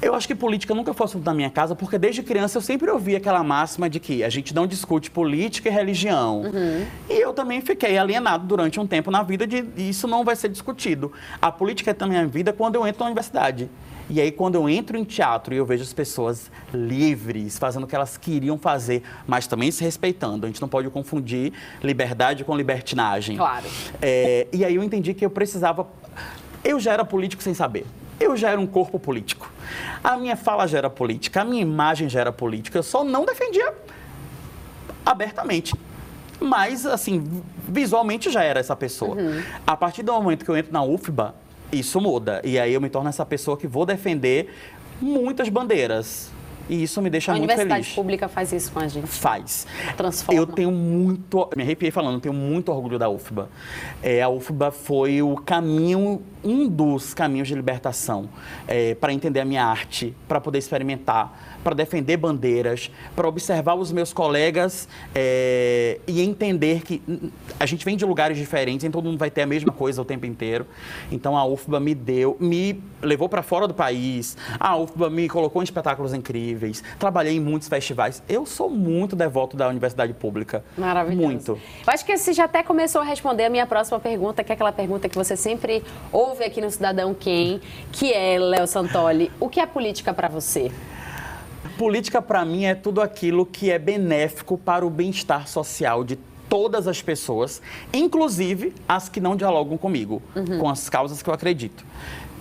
Eu 0.00 0.14
acho 0.14 0.28
que 0.28 0.34
política 0.34 0.72
nunca 0.74 0.94
foi 0.94 1.06
assunto 1.06 1.24
na 1.24 1.34
minha 1.34 1.50
casa, 1.50 1.74
porque 1.74 1.98
desde 1.98 2.22
criança 2.22 2.56
eu 2.56 2.62
sempre 2.62 2.88
ouvi 2.88 3.16
aquela 3.16 3.42
máxima 3.42 3.90
de 3.90 3.98
que 3.98 4.22
a 4.22 4.28
gente 4.28 4.54
não 4.54 4.64
discute 4.64 5.10
política 5.10 5.68
e 5.68 5.72
religião. 5.72 6.42
Uhum. 6.42 6.86
E 7.10 7.20
eu 7.20 7.32
também 7.32 7.60
fiquei 7.60 7.98
alienado 7.98 8.46
durante 8.46 8.78
um 8.78 8.86
tempo 8.86 9.10
na 9.10 9.24
vida 9.24 9.44
de 9.44 9.64
isso 9.76 10.06
não 10.06 10.24
vai 10.24 10.36
ser 10.36 10.50
discutido. 10.50 11.12
A 11.42 11.50
política 11.50 11.90
é 11.90 11.96
na 11.98 12.06
minha 12.06 12.26
vida 12.28 12.52
quando 12.52 12.76
eu 12.76 12.86
entro 12.86 13.00
na 13.00 13.06
universidade. 13.06 13.68
E 14.10 14.20
aí, 14.20 14.32
quando 14.32 14.54
eu 14.54 14.68
entro 14.68 14.96
em 14.96 15.04
teatro 15.04 15.54
e 15.54 15.58
eu 15.58 15.66
vejo 15.66 15.82
as 15.82 15.92
pessoas 15.92 16.50
livres, 16.72 17.58
fazendo 17.58 17.84
o 17.84 17.86
que 17.86 17.94
elas 17.94 18.16
queriam 18.16 18.56
fazer, 18.56 19.02
mas 19.26 19.46
também 19.46 19.70
se 19.70 19.84
respeitando, 19.84 20.46
a 20.46 20.48
gente 20.48 20.60
não 20.62 20.68
pode 20.68 20.88
confundir 20.88 21.52
liberdade 21.82 22.42
com 22.42 22.56
libertinagem. 22.56 23.36
Claro. 23.36 23.66
É, 24.00 24.46
e 24.52 24.64
aí 24.64 24.74
eu 24.74 24.82
entendi 24.82 25.12
que 25.12 25.24
eu 25.24 25.30
precisava. 25.30 25.86
Eu 26.64 26.80
já 26.80 26.92
era 26.92 27.04
político 27.04 27.42
sem 27.42 27.52
saber. 27.52 27.84
Eu 28.18 28.36
já 28.36 28.50
era 28.50 28.60
um 28.60 28.66
corpo 28.66 28.98
político. 28.98 29.50
A 30.02 30.16
minha 30.16 30.36
fala 30.36 30.66
já 30.66 30.78
era 30.78 30.90
política, 30.90 31.42
a 31.42 31.44
minha 31.44 31.62
imagem 31.62 32.08
já 32.08 32.20
era 32.20 32.32
política. 32.32 32.78
Eu 32.78 32.82
só 32.82 33.04
não 33.04 33.24
defendia 33.24 33.74
abertamente. 35.04 35.74
Mas, 36.40 36.86
assim, 36.86 37.42
visualmente 37.68 38.30
já 38.30 38.42
era 38.42 38.58
essa 38.60 38.74
pessoa. 38.74 39.16
Uhum. 39.16 39.42
A 39.66 39.76
partir 39.76 40.02
do 40.02 40.12
momento 40.12 40.44
que 40.44 40.50
eu 40.50 40.56
entro 40.56 40.72
na 40.72 40.82
UFBA, 40.82 41.34
isso 41.72 42.00
muda. 42.00 42.40
E 42.44 42.58
aí 42.58 42.72
eu 42.72 42.80
me 42.80 42.88
torno 42.88 43.08
essa 43.08 43.24
pessoa 43.24 43.56
que 43.56 43.66
vou 43.66 43.84
defender 43.84 44.48
muitas 45.00 45.48
bandeiras. 45.48 46.30
E 46.68 46.82
isso 46.82 47.00
me 47.00 47.08
deixa 47.08 47.32
muito 47.32 47.42
feliz. 47.42 47.60
A 47.60 47.62
universidade 47.62 47.94
pública 47.94 48.28
faz 48.28 48.52
isso 48.52 48.70
com 48.70 48.78
a 48.78 48.86
gente. 48.86 49.06
Faz. 49.06 49.66
Transforma. 49.96 50.38
Eu 50.38 50.46
tenho 50.46 50.70
muito, 50.70 51.48
me 51.56 51.62
arrepiei 51.62 51.90
falando, 51.90 52.14
eu 52.16 52.20
tenho 52.20 52.34
muito 52.34 52.70
orgulho 52.70 52.98
da 52.98 53.08
UFBA. 53.08 53.48
É, 54.02 54.20
a 54.20 54.28
UFBA 54.28 54.70
foi 54.70 55.22
o 55.22 55.34
caminho, 55.36 56.20
um 56.44 56.68
dos 56.68 57.14
caminhos 57.14 57.48
de 57.48 57.54
libertação 57.54 58.28
é, 58.66 58.94
para 58.94 59.14
entender 59.14 59.40
a 59.40 59.44
minha 59.46 59.64
arte, 59.64 60.14
para 60.26 60.40
poder 60.40 60.58
experimentar 60.58 61.47
para 61.62 61.74
defender 61.74 62.16
bandeiras, 62.16 62.90
para 63.14 63.28
observar 63.28 63.74
os 63.74 63.92
meus 63.92 64.12
colegas 64.12 64.88
é, 65.14 66.00
e 66.06 66.22
entender 66.22 66.82
que 66.82 67.02
a 67.58 67.66
gente 67.66 67.84
vem 67.84 67.96
de 67.96 68.04
lugares 68.04 68.36
diferentes, 68.36 68.84
nem 68.84 68.90
todo 68.90 69.04
mundo 69.04 69.18
vai 69.18 69.30
ter 69.30 69.42
a 69.42 69.46
mesma 69.46 69.72
coisa 69.72 70.00
o 70.02 70.04
tempo 70.04 70.26
inteiro. 70.26 70.66
Então 71.10 71.36
a 71.36 71.44
UFBA 71.44 71.80
me 71.80 71.94
deu, 71.94 72.36
me 72.40 72.82
levou 73.02 73.28
para 73.28 73.42
fora 73.42 73.66
do 73.66 73.74
país, 73.74 74.36
a 74.58 74.76
UFBA 74.76 75.10
me 75.10 75.28
colocou 75.28 75.62
em 75.62 75.64
espetáculos 75.64 76.14
incríveis, 76.14 76.82
trabalhei 76.98 77.36
em 77.36 77.40
muitos 77.40 77.68
festivais. 77.68 78.22
Eu 78.28 78.46
sou 78.46 78.70
muito 78.70 79.14
devoto 79.14 79.56
da 79.56 79.68
universidade 79.68 80.12
pública. 80.14 80.64
Maravilhoso. 80.76 81.26
Muito. 81.26 81.52
Eu 81.52 81.92
acho 81.92 82.04
que 82.04 82.16
você 82.16 82.32
já 82.32 82.44
até 82.44 82.62
começou 82.62 83.00
a 83.00 83.04
responder 83.04 83.44
a 83.44 83.50
minha 83.50 83.66
próxima 83.66 83.98
pergunta, 84.00 84.42
que 84.42 84.52
é 84.52 84.54
aquela 84.54 84.72
pergunta 84.72 85.08
que 85.08 85.16
você 85.16 85.36
sempre 85.36 85.82
ouve 86.12 86.44
aqui 86.44 86.60
no 86.60 86.70
Cidadão 86.70 87.14
Quem, 87.14 87.60
que 87.92 88.12
é, 88.12 88.38
Léo 88.38 88.66
Santoli, 88.66 89.30
o 89.40 89.48
que 89.48 89.60
é 89.60 89.66
política 89.66 90.14
para 90.14 90.28
você? 90.28 90.70
Política, 91.78 92.20
para 92.20 92.44
mim, 92.44 92.64
é 92.64 92.74
tudo 92.74 93.00
aquilo 93.00 93.46
que 93.46 93.70
é 93.70 93.78
benéfico 93.78 94.58
para 94.58 94.84
o 94.84 94.90
bem-estar 94.90 95.46
social 95.46 96.02
de 96.02 96.16
todas 96.48 96.88
as 96.88 97.00
pessoas, 97.00 97.62
inclusive 97.94 98.74
as 98.88 99.08
que 99.08 99.20
não 99.20 99.36
dialogam 99.36 99.78
comigo, 99.78 100.20
uhum. 100.34 100.58
com 100.58 100.68
as 100.68 100.88
causas 100.88 101.22
que 101.22 101.30
eu 101.30 101.34
acredito. 101.34 101.86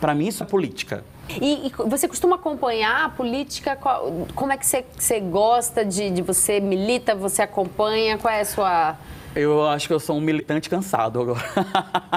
Para 0.02 0.16
mim, 0.16 0.28
isso 0.28 0.42
é 0.42 0.46
política. 0.46 1.04
E, 1.40 1.68
e, 1.68 1.74
você 1.88 2.08
costuma 2.08 2.38
acompanhar 2.38 3.06
a 3.06 3.10
política? 3.10 3.76
Qual, 3.76 4.28
como 4.34 4.52
é 4.52 4.58
que 4.58 4.66
você, 4.66 4.84
você 4.98 5.20
gosta 5.20 5.86
de, 5.86 6.10
de 6.10 6.24
você 6.24 6.60
milita, 6.60 7.14
você 7.14 7.44
acompanha? 7.44 8.18
Qual 8.18 8.34
é 8.34 8.42
a 8.42 8.46
sua 8.46 8.98
eu 9.38 9.68
acho 9.68 9.88
que 9.88 9.94
eu 9.94 10.00
sou 10.00 10.18
um 10.18 10.22
militante 10.22 10.70
cansado 10.70 11.22
agora. 11.22 11.40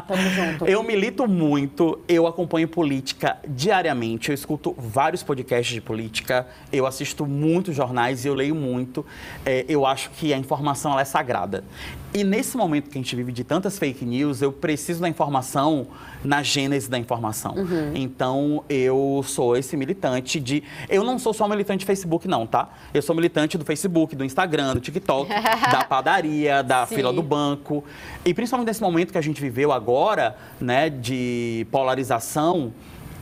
Tamo 0.06 0.30
junto. 0.30 0.66
Eu 0.70 0.82
milito 0.82 1.26
muito, 1.26 1.98
eu 2.06 2.26
acompanho 2.26 2.68
política 2.68 3.38
diariamente, 3.46 4.28
eu 4.28 4.34
escuto 4.34 4.74
vários 4.78 5.22
podcasts 5.22 5.74
de 5.74 5.80
política, 5.80 6.46
eu 6.72 6.86
assisto 6.86 7.26
muitos 7.26 7.74
jornais 7.74 8.24
e 8.24 8.28
eu 8.28 8.34
leio 8.34 8.54
muito. 8.54 9.04
É, 9.44 9.64
eu 9.68 9.84
acho 9.84 10.10
que 10.10 10.32
a 10.32 10.38
informação 10.38 10.98
é 10.98 11.04
sagrada. 11.04 11.64
E 12.12 12.24
nesse 12.24 12.56
momento 12.56 12.90
que 12.90 12.98
a 12.98 13.00
gente 13.00 13.14
vive 13.14 13.30
de 13.30 13.44
tantas 13.44 13.78
fake 13.78 14.04
news, 14.04 14.42
eu 14.42 14.52
preciso 14.52 15.00
da 15.00 15.08
informação 15.08 15.86
na 16.24 16.42
gênese 16.42 16.90
da 16.90 16.98
informação. 16.98 17.54
Uhum. 17.54 17.92
Então, 17.94 18.64
eu 18.68 19.22
sou 19.24 19.56
esse 19.56 19.76
militante 19.76 20.40
de. 20.40 20.64
Eu 20.88 21.04
não 21.04 21.18
sou 21.20 21.32
só 21.32 21.46
militante 21.46 21.80
de 21.80 21.86
Facebook, 21.86 22.26
não, 22.26 22.46
tá? 22.46 22.68
Eu 22.92 23.00
sou 23.00 23.14
militante 23.14 23.56
do 23.56 23.64
Facebook, 23.64 24.16
do 24.16 24.24
Instagram, 24.24 24.74
do 24.74 24.80
TikTok, 24.80 25.30
da 25.70 25.84
padaria, 25.84 26.62
da 26.62 26.84
Sim. 26.84 26.96
fila 26.96 27.12
do 27.12 27.22
banco. 27.22 27.84
E 28.24 28.34
principalmente 28.34 28.66
nesse 28.66 28.82
momento 28.82 29.12
que 29.12 29.18
a 29.18 29.22
gente 29.22 29.40
viveu 29.40 29.70
agora, 29.70 30.36
né, 30.61 30.90
de 30.90 31.66
polarização 31.70 32.72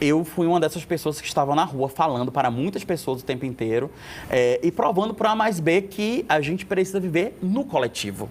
eu 0.00 0.24
fui 0.24 0.46
uma 0.46 0.60
dessas 0.60 0.84
pessoas 0.84 1.20
que 1.20 1.26
estavam 1.26 1.56
na 1.56 1.64
rua 1.64 1.88
falando 1.88 2.30
para 2.30 2.50
muitas 2.50 2.84
pessoas 2.84 3.20
o 3.20 3.24
tempo 3.24 3.44
inteiro 3.44 3.90
é, 4.30 4.60
e 4.62 4.70
provando 4.70 5.12
para 5.12 5.32
A 5.32 5.34
mais 5.34 5.58
B 5.58 5.82
que 5.82 6.24
a 6.28 6.40
gente 6.40 6.64
precisa 6.64 7.00
viver 7.00 7.36
no 7.42 7.64
coletivo 7.64 8.28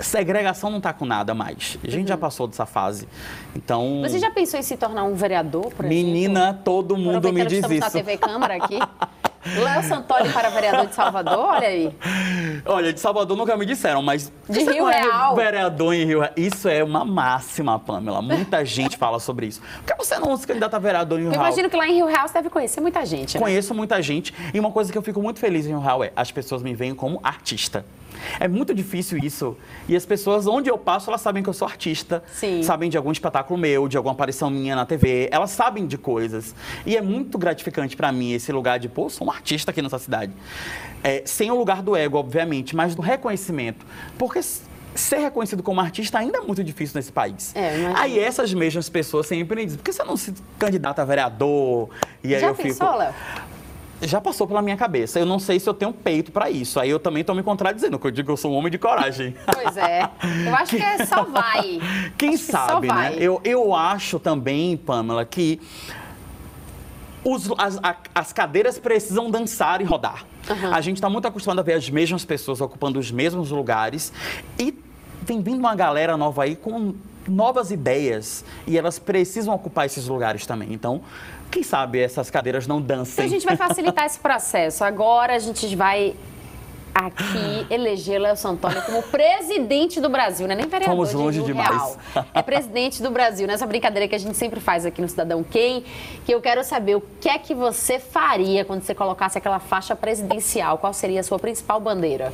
segregação 0.00 0.70
não 0.70 0.78
está 0.78 0.92
com 0.92 1.04
nada 1.04 1.34
mais. 1.34 1.78
A 1.82 1.90
gente 1.90 2.02
uhum. 2.02 2.06
já 2.06 2.16
passou 2.16 2.46
dessa 2.46 2.66
fase. 2.66 3.08
Então. 3.54 4.00
Você 4.02 4.18
já 4.18 4.30
pensou 4.30 4.58
em 4.58 4.62
se 4.62 4.76
tornar 4.76 5.04
um 5.04 5.14
vereador, 5.14 5.72
por 5.72 5.86
Menina, 5.86 6.44
exemplo? 6.44 6.62
todo 6.64 6.96
mundo 6.96 7.32
me 7.32 7.44
diz 7.44 7.58
estamos 7.58 7.76
isso. 7.76 7.86
na 7.86 7.90
TV 7.90 8.16
Câmara 8.16 8.56
aqui. 8.56 8.78
Léo 9.44 9.82
Santoli 9.82 10.28
para 10.30 10.50
vereador 10.50 10.86
de 10.86 10.94
Salvador, 10.94 11.38
olha 11.38 11.66
aí. 11.66 11.92
Olha, 12.64 12.92
de 12.92 13.00
Salvador 13.00 13.36
nunca 13.36 13.56
me 13.56 13.66
disseram, 13.66 14.00
mas. 14.00 14.32
De 14.48 14.60
Rio 14.60 14.86
Real. 14.86 15.34
Vereador 15.34 15.94
em 15.94 16.04
Rio 16.04 16.20
Real. 16.20 16.32
Isso 16.36 16.68
é 16.68 16.82
uma 16.84 17.04
máxima, 17.04 17.76
Pamela. 17.78 18.22
Muita 18.22 18.62
gente 18.64 18.96
fala 18.96 19.18
sobre 19.18 19.46
isso. 19.46 19.60
Por 19.84 19.96
que 19.96 20.04
você 20.04 20.16
não 20.18 20.36
se 20.36 20.46
candidata 20.46 20.76
a 20.76 20.80
vereador 20.80 21.18
em 21.18 21.22
Rio 21.22 21.30
Real? 21.32 21.42
Eu 21.42 21.46
imagino 21.46 21.68
que 21.68 21.76
lá 21.76 21.88
em 21.88 21.94
Rio 21.94 22.06
Real 22.06 22.28
você 22.28 22.34
deve 22.34 22.50
conhecer 22.50 22.80
muita 22.80 23.04
gente. 23.04 23.34
Né? 23.34 23.40
Conheço 23.40 23.74
muita 23.74 24.00
gente. 24.00 24.32
E 24.54 24.60
uma 24.60 24.70
coisa 24.70 24.92
que 24.92 24.96
eu 24.96 25.02
fico 25.02 25.20
muito 25.20 25.40
feliz 25.40 25.66
em 25.66 25.70
Rio 25.70 25.80
Real 25.80 26.04
é: 26.04 26.12
as 26.14 26.30
pessoas 26.30 26.62
me 26.62 26.72
veem 26.72 26.94
como 26.94 27.18
artista. 27.22 27.84
É 28.38 28.48
muito 28.48 28.74
difícil 28.74 29.18
isso. 29.18 29.56
E 29.88 29.96
as 29.96 30.06
pessoas, 30.06 30.46
onde 30.46 30.70
eu 30.70 30.78
passo, 30.78 31.10
elas 31.10 31.20
sabem 31.20 31.42
que 31.42 31.48
eu 31.48 31.52
sou 31.52 31.66
artista. 31.66 32.22
Sim. 32.32 32.62
Sabem 32.62 32.88
de 32.88 32.96
algum 32.96 33.12
espetáculo 33.12 33.58
meu, 33.58 33.88
de 33.88 33.96
alguma 33.96 34.12
aparição 34.12 34.50
minha 34.50 34.76
na 34.76 34.86
TV. 34.86 35.28
Elas 35.30 35.50
sabem 35.50 35.86
de 35.86 35.98
coisas. 35.98 36.54
E 36.84 36.96
é 36.96 37.02
muito 37.02 37.38
gratificante 37.38 37.96
para 37.96 38.10
mim 38.12 38.32
esse 38.32 38.52
lugar 38.52 38.78
de, 38.78 38.88
pô, 38.88 39.08
sou 39.08 39.26
um 39.26 39.30
artista 39.30 39.70
aqui 39.70 39.82
nessa 39.82 39.98
cidade. 39.98 40.32
É, 41.02 41.22
sem 41.24 41.50
o 41.50 41.54
lugar 41.56 41.82
do 41.82 41.96
ego, 41.96 42.18
obviamente, 42.18 42.76
mas 42.76 42.94
do 42.94 43.02
reconhecimento. 43.02 43.84
Porque 44.16 44.40
ser 44.94 45.18
reconhecido 45.18 45.62
como 45.62 45.80
artista 45.80 46.18
ainda 46.18 46.38
é 46.38 46.40
muito 46.40 46.62
difícil 46.62 46.96
nesse 46.96 47.12
país. 47.12 47.54
É, 47.54 47.78
imagino. 47.78 47.98
aí 47.98 48.18
essas 48.18 48.52
mesmas 48.52 48.88
pessoas 48.88 49.26
sempre 49.26 49.64
dizem, 49.64 49.78
por 49.78 49.84
que 49.84 49.92
você 49.92 50.04
não 50.04 50.16
se 50.16 50.34
candidata 50.58 51.02
a 51.02 51.04
vereador? 51.04 51.88
E 52.22 52.34
aí 52.34 52.40
Já 52.40 52.48
eu 52.48 52.54
pensou, 52.54 52.86
fico. 52.86 52.98
Léo? 52.98 53.14
Já 54.02 54.20
passou 54.20 54.46
pela 54.46 54.60
minha 54.60 54.76
cabeça. 54.76 55.18
Eu 55.18 55.26
não 55.26 55.38
sei 55.38 55.60
se 55.60 55.68
eu 55.68 55.74
tenho 55.74 55.92
peito 55.92 56.32
pra 56.32 56.50
isso. 56.50 56.78
Aí 56.80 56.90
eu 56.90 56.98
também 56.98 57.22
tô 57.22 57.32
me 57.34 57.42
contradizendo, 57.42 57.92
porque 57.98 58.08
eu 58.08 58.10
digo 58.10 58.26
que 58.26 58.32
eu 58.32 58.36
sou 58.36 58.52
um 58.52 58.54
homem 58.56 58.70
de 58.70 58.78
coragem. 58.78 59.34
Pois 59.52 59.76
é. 59.76 60.08
Eu 60.46 60.54
acho 60.56 60.76
que 60.76 60.82
é 60.82 61.06
só 61.06 61.22
vai. 61.30 61.80
Quem 62.18 62.34
Acho 62.34 62.44
que 62.46 62.50
sabe, 62.52 62.88
né? 62.88 62.92
vai. 62.94 63.16
Eu, 63.18 63.40
eu 63.44 63.74
acho 63.74 64.18
também, 64.18 64.76
Pamela, 64.76 65.24
que 65.24 65.60
os- 67.24 67.50
as, 67.56 67.78
as 68.14 68.32
cadeiras 68.32 68.78
precisam 68.78 69.30
dançar 69.30 69.80
e 69.80 69.84
rodar. 69.84 70.24
A 70.72 70.80
gente 70.80 70.96
está 70.96 71.08
muito 71.08 71.28
acostumado 71.28 71.60
a 71.60 71.62
ver 71.62 71.74
as 71.74 71.88
mesmas 71.88 72.24
pessoas 72.24 72.60
ocupando 72.60 72.98
os 72.98 73.10
mesmos 73.12 73.50
lugares 73.52 74.12
e 74.58 74.72
tem 75.24 75.40
vindo 75.40 75.60
uma 75.60 75.74
galera 75.76 76.16
nova 76.16 76.42
aí 76.42 76.56
com 76.56 76.94
novas 77.28 77.70
ideias 77.70 78.44
e 78.66 78.76
elas 78.76 78.98
precisam 78.98 79.54
ocupar 79.54 79.86
esses 79.86 80.08
lugares 80.08 80.44
também. 80.44 80.72
Então, 80.72 81.00
quem 81.52 81.62
sabe 81.62 82.00
essas 82.00 82.30
cadeiras 82.30 82.66
não 82.66 82.78
Então 82.78 82.96
dancem. 82.96 83.24
a 83.24 83.28
gente 83.28 83.44
vai 83.44 83.56
facilitar 83.56 84.06
esse 84.06 84.18
processo. 84.18 84.82
Agora 84.82 85.36
a 85.36 85.38
gente 85.38 85.76
vai 85.76 86.16
aqui 86.94 87.66
eleger 87.70 88.20
Léo 88.20 88.36
Santoro 88.36 88.82
como 88.82 89.02
presidente 89.04 90.00
do 90.00 90.08
Brasil, 90.08 90.46
não 90.46 90.52
é 90.54 90.56
nem 90.56 90.66
vereador 90.66 90.94
Fomos 90.94 91.10
de 91.10 91.16
longe 91.16 91.38
Rio 91.38 91.46
demais. 91.46 91.98
Real. 92.12 92.26
É 92.34 92.42
presidente 92.42 93.02
do 93.02 93.10
Brasil, 93.10 93.46
nessa 93.46 93.66
brincadeira 93.66 94.06
que 94.06 94.14
a 94.14 94.18
gente 94.18 94.36
sempre 94.36 94.60
faz 94.60 94.84
aqui 94.84 95.00
no 95.00 95.08
Cidadão 95.08 95.42
Quem, 95.42 95.84
que 96.24 96.32
eu 96.32 96.40
quero 96.40 96.62
saber 96.62 96.96
o 96.96 97.02
que 97.20 97.28
é 97.28 97.38
que 97.38 97.54
você 97.54 97.98
faria 97.98 98.64
quando 98.64 98.82
você 98.82 98.94
colocasse 98.94 99.38
aquela 99.38 99.58
faixa 99.58 99.96
presidencial, 99.96 100.78
qual 100.78 100.92
seria 100.92 101.20
a 101.20 101.22
sua 101.22 101.38
principal 101.38 101.80
bandeira? 101.80 102.32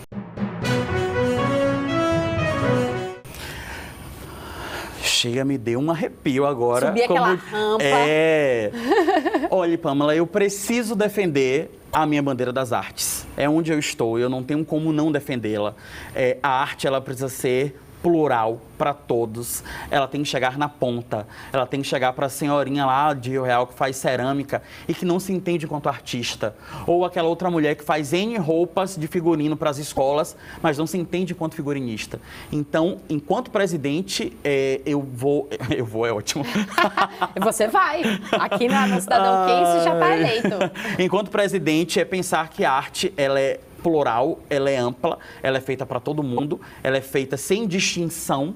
Chega, 5.18 5.44
me 5.44 5.58
deu 5.58 5.80
um 5.80 5.90
arrepio 5.90 6.46
agora. 6.46 6.86
Subir 6.86 7.02
aquela 7.02 7.34
rampa. 7.34 7.82
É. 7.82 8.70
Olha, 9.50 9.76
Pamela, 9.76 10.14
eu 10.14 10.24
preciso 10.24 10.94
defender 10.94 11.76
a 11.92 12.06
minha 12.06 12.22
bandeira 12.22 12.52
das 12.52 12.72
artes. 12.72 13.26
É 13.36 13.48
onde 13.48 13.72
eu 13.72 13.80
estou, 13.80 14.16
eu 14.16 14.28
não 14.28 14.44
tenho 14.44 14.64
como 14.64 14.92
não 14.92 15.10
defendê-la. 15.10 15.74
É, 16.14 16.38
a 16.40 16.48
arte, 16.48 16.86
ela 16.86 17.00
precisa 17.00 17.28
ser 17.28 17.76
plural 18.02 18.60
para 18.76 18.94
todos. 18.94 19.62
Ela 19.90 20.06
tem 20.06 20.22
que 20.22 20.28
chegar 20.28 20.56
na 20.56 20.68
ponta. 20.68 21.26
Ela 21.52 21.66
tem 21.66 21.82
que 21.82 21.86
chegar 21.86 22.12
para 22.12 22.26
a 22.26 22.28
senhorinha 22.28 22.86
lá 22.86 23.12
de 23.12 23.30
Rio 23.30 23.42
Real 23.42 23.66
que 23.66 23.74
faz 23.74 23.96
cerâmica 23.96 24.62
e 24.86 24.94
que 24.94 25.04
não 25.04 25.18
se 25.18 25.32
entende 25.32 25.66
enquanto 25.66 25.88
artista. 25.88 26.54
Ou 26.86 27.04
aquela 27.04 27.28
outra 27.28 27.50
mulher 27.50 27.74
que 27.74 27.84
faz 27.84 28.12
N 28.12 28.38
roupas 28.38 28.96
de 28.96 29.06
figurino 29.08 29.56
para 29.56 29.70
as 29.70 29.78
escolas, 29.78 30.36
mas 30.62 30.78
não 30.78 30.86
se 30.86 30.96
entende 30.96 31.32
enquanto 31.32 31.54
figurinista. 31.54 32.20
Então, 32.52 32.98
enquanto 33.08 33.50
presidente, 33.50 34.36
é, 34.44 34.80
eu 34.86 35.02
vou. 35.02 35.48
Eu 35.78 35.84
vou, 35.84 36.06
é 36.06 36.12
ótimo. 36.12 36.44
Você 37.40 37.68
vai. 37.68 38.02
Aqui 38.32 38.68
na, 38.68 38.86
no 38.86 39.00
Cidadão 39.00 39.46
Quem 39.46 39.64
você 39.64 39.84
já 39.84 39.94
está 39.94 40.06
Ai. 40.06 40.20
eleito. 40.20 40.56
Enquanto 40.98 41.30
presidente, 41.30 42.00
é 42.00 42.04
pensar 42.04 42.48
que 42.48 42.64
a 42.64 42.72
arte 42.72 43.12
ela 43.16 43.38
é 43.38 43.60
plural, 43.82 44.40
ela 44.50 44.70
é 44.70 44.76
ampla, 44.76 45.18
ela 45.42 45.58
é 45.58 45.60
feita 45.60 45.86
para 45.86 46.00
todo 46.00 46.22
mundo, 46.22 46.60
ela 46.82 46.96
é 46.96 47.00
feita 47.00 47.36
sem 47.36 47.66
distinção. 47.66 48.54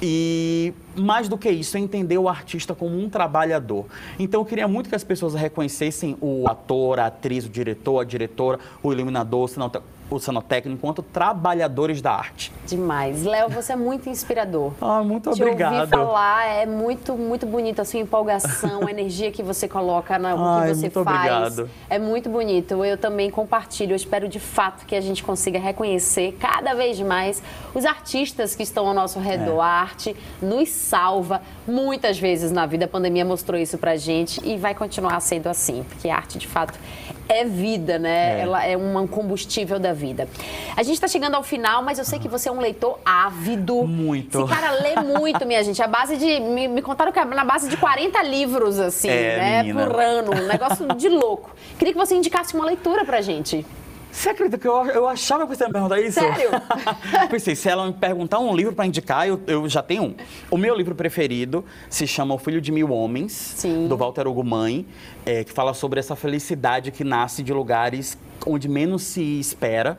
E 0.00 0.72
mais 0.96 1.28
do 1.28 1.36
que 1.36 1.50
isso, 1.50 1.76
é 1.76 1.80
entender 1.80 2.18
o 2.18 2.28
artista 2.28 2.74
como 2.74 2.96
um 2.96 3.08
trabalhador. 3.08 3.86
Então 4.18 4.40
eu 4.40 4.44
queria 4.44 4.68
muito 4.68 4.88
que 4.88 4.94
as 4.94 5.02
pessoas 5.02 5.34
reconhecessem 5.34 6.16
o 6.20 6.48
ator, 6.48 7.00
a 7.00 7.06
atriz, 7.06 7.44
o 7.46 7.48
diretor, 7.48 8.00
a 8.00 8.04
diretora, 8.04 8.60
o 8.82 8.92
iluminador, 8.92 9.44
o 9.44 9.48
cenote- 9.48 9.80
o 10.10 10.18
cenotécnico 10.18 10.76
enquanto 10.78 11.02
trabalhadores 11.02 12.00
da 12.00 12.12
arte. 12.12 12.52
Demais. 12.66 13.24
Léo, 13.24 13.48
você 13.48 13.72
é 13.72 13.76
muito 13.76 14.08
inspirador. 14.08 14.72
Ah, 14.80 15.02
muito 15.02 15.24
Te 15.24 15.42
ouvir 15.42 15.42
obrigado. 15.42 15.88
falar 15.90 16.46
é 16.46 16.64
muito, 16.66 17.14
muito 17.14 17.46
bonito. 17.46 17.80
A 17.80 17.84
sua 17.84 18.00
empolgação, 18.00 18.86
a 18.86 18.90
energia 18.90 19.30
que 19.30 19.42
você 19.42 19.68
coloca 19.68 20.18
no 20.18 20.28
que 20.62 20.68
você 20.74 20.80
muito 20.82 21.04
faz. 21.04 21.16
obrigado. 21.16 21.70
É 21.90 21.98
muito 21.98 22.30
bonito. 22.30 22.84
Eu 22.84 22.96
também 22.96 23.30
compartilho. 23.30 23.92
Eu 23.92 23.96
espero 23.96 24.28
de 24.28 24.40
fato 24.40 24.86
que 24.86 24.94
a 24.94 25.00
gente 25.00 25.22
consiga 25.22 25.58
reconhecer 25.58 26.36
cada 26.40 26.74
vez 26.74 26.98
mais 27.00 27.42
os 27.74 27.84
artistas 27.84 28.54
que 28.56 28.62
estão 28.62 28.86
ao 28.88 28.94
nosso 28.94 29.18
redor. 29.20 29.58
É. 29.58 29.60
A 29.60 29.66
arte 29.66 30.16
nos 30.40 30.68
salva 30.70 31.42
muitas 31.66 32.18
vezes 32.18 32.50
na 32.50 32.64
vida. 32.64 32.86
A 32.86 32.88
pandemia 32.88 33.24
mostrou 33.24 33.60
isso 33.60 33.76
pra 33.76 33.96
gente 33.96 34.40
e 34.44 34.56
vai 34.56 34.74
continuar 34.74 35.20
sendo 35.20 35.48
assim, 35.48 35.84
porque 35.88 36.08
a 36.08 36.16
arte 36.16 36.38
de 36.38 36.46
fato 36.46 36.78
é 37.28 37.44
vida, 37.44 37.98
né? 37.98 38.38
É. 38.38 38.42
Ela 38.42 38.64
é 38.64 38.76
um 38.76 39.06
combustível 39.06 39.78
da 39.78 39.92
vida. 39.92 40.28
A 40.76 40.82
gente 40.82 40.94
está 40.94 41.06
chegando 41.06 41.34
ao 41.34 41.42
final, 41.42 41.82
mas 41.82 41.98
eu 41.98 42.04
sei 42.04 42.18
que 42.18 42.28
você 42.28 42.48
é 42.48 42.52
um 42.52 42.60
leitor 42.60 42.98
ávido. 43.04 43.84
Muito. 43.84 44.40
Esse 44.40 44.48
cara 44.48 44.70
lê 44.72 44.96
muito, 44.96 45.46
minha 45.46 45.62
gente. 45.62 45.82
A 45.82 45.86
base 45.86 46.16
de. 46.16 46.40
Me, 46.40 46.66
me 46.68 46.82
contaram 46.82 47.12
que 47.12 47.18
é 47.18 47.24
na 47.24 47.44
base 47.44 47.68
de 47.68 47.76
40 47.76 48.22
livros, 48.22 48.78
assim, 48.78 49.08
É, 49.08 49.36
né? 49.36 49.62
menina. 49.62 49.86
Por 49.86 50.00
ano. 50.00 50.32
Um 50.34 50.46
negócio 50.46 50.86
de 50.94 51.08
louco. 51.08 51.50
Queria 51.78 51.92
que 51.92 51.98
você 51.98 52.14
indicasse 52.14 52.54
uma 52.54 52.64
leitura 52.64 53.04
pra 53.04 53.20
gente. 53.20 53.64
Você 54.10 54.30
acredita 54.30 54.58
que 54.58 54.66
eu, 54.66 54.86
eu 54.86 55.08
achava 55.08 55.46
que 55.46 55.54
você 55.54 55.64
ia 55.64 55.68
me 55.68 55.72
perguntar 55.72 56.00
isso? 56.00 56.18
Sério? 56.18 56.50
Pensei, 57.30 57.54
se 57.54 57.68
ela 57.68 57.86
me 57.86 57.92
perguntar 57.92 58.38
um 58.38 58.54
livro 58.54 58.74
para 58.74 58.86
indicar, 58.86 59.28
eu, 59.28 59.40
eu 59.46 59.68
já 59.68 59.82
tenho 59.82 60.02
um. 60.02 60.14
O 60.50 60.56
meu 60.56 60.74
livro 60.74 60.94
preferido 60.94 61.64
se 61.88 62.06
chama 62.06 62.34
O 62.34 62.38
Filho 62.38 62.60
de 62.60 62.72
Mil 62.72 62.90
Homens, 62.90 63.32
Sim. 63.32 63.86
do 63.86 63.96
Walter 63.96 64.26
Hugo 64.26 64.42
Mãe, 64.42 64.86
é, 65.24 65.44
que 65.44 65.52
fala 65.52 65.74
sobre 65.74 66.00
essa 66.00 66.16
felicidade 66.16 66.90
que 66.90 67.04
nasce 67.04 67.42
de 67.42 67.52
lugares 67.52 68.16
onde 68.46 68.68
menos 68.68 69.02
se 69.02 69.38
espera. 69.38 69.98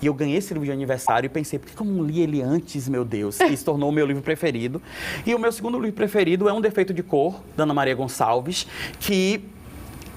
E 0.00 0.06
eu 0.06 0.14
ganhei 0.14 0.36
esse 0.36 0.52
livro 0.52 0.66
de 0.66 0.72
aniversário 0.72 1.26
e 1.26 1.30
pensei, 1.30 1.58
por 1.58 1.70
que 1.70 1.80
eu 1.80 1.86
não 1.86 2.02
li 2.02 2.20
ele 2.20 2.42
antes, 2.42 2.88
meu 2.88 3.04
Deus? 3.04 3.38
E 3.52 3.56
se 3.56 3.64
tornou 3.64 3.90
o 3.90 3.92
meu 3.92 4.06
livro 4.06 4.22
preferido. 4.22 4.82
E 5.24 5.34
o 5.34 5.38
meu 5.38 5.52
segundo 5.52 5.78
livro 5.78 5.94
preferido 5.94 6.48
é 6.48 6.52
Um 6.52 6.60
Defeito 6.60 6.92
de 6.92 7.02
Cor, 7.02 7.40
da 7.56 7.62
Ana 7.62 7.74
Maria 7.74 7.94
Gonçalves, 7.94 8.66
que 8.98 9.44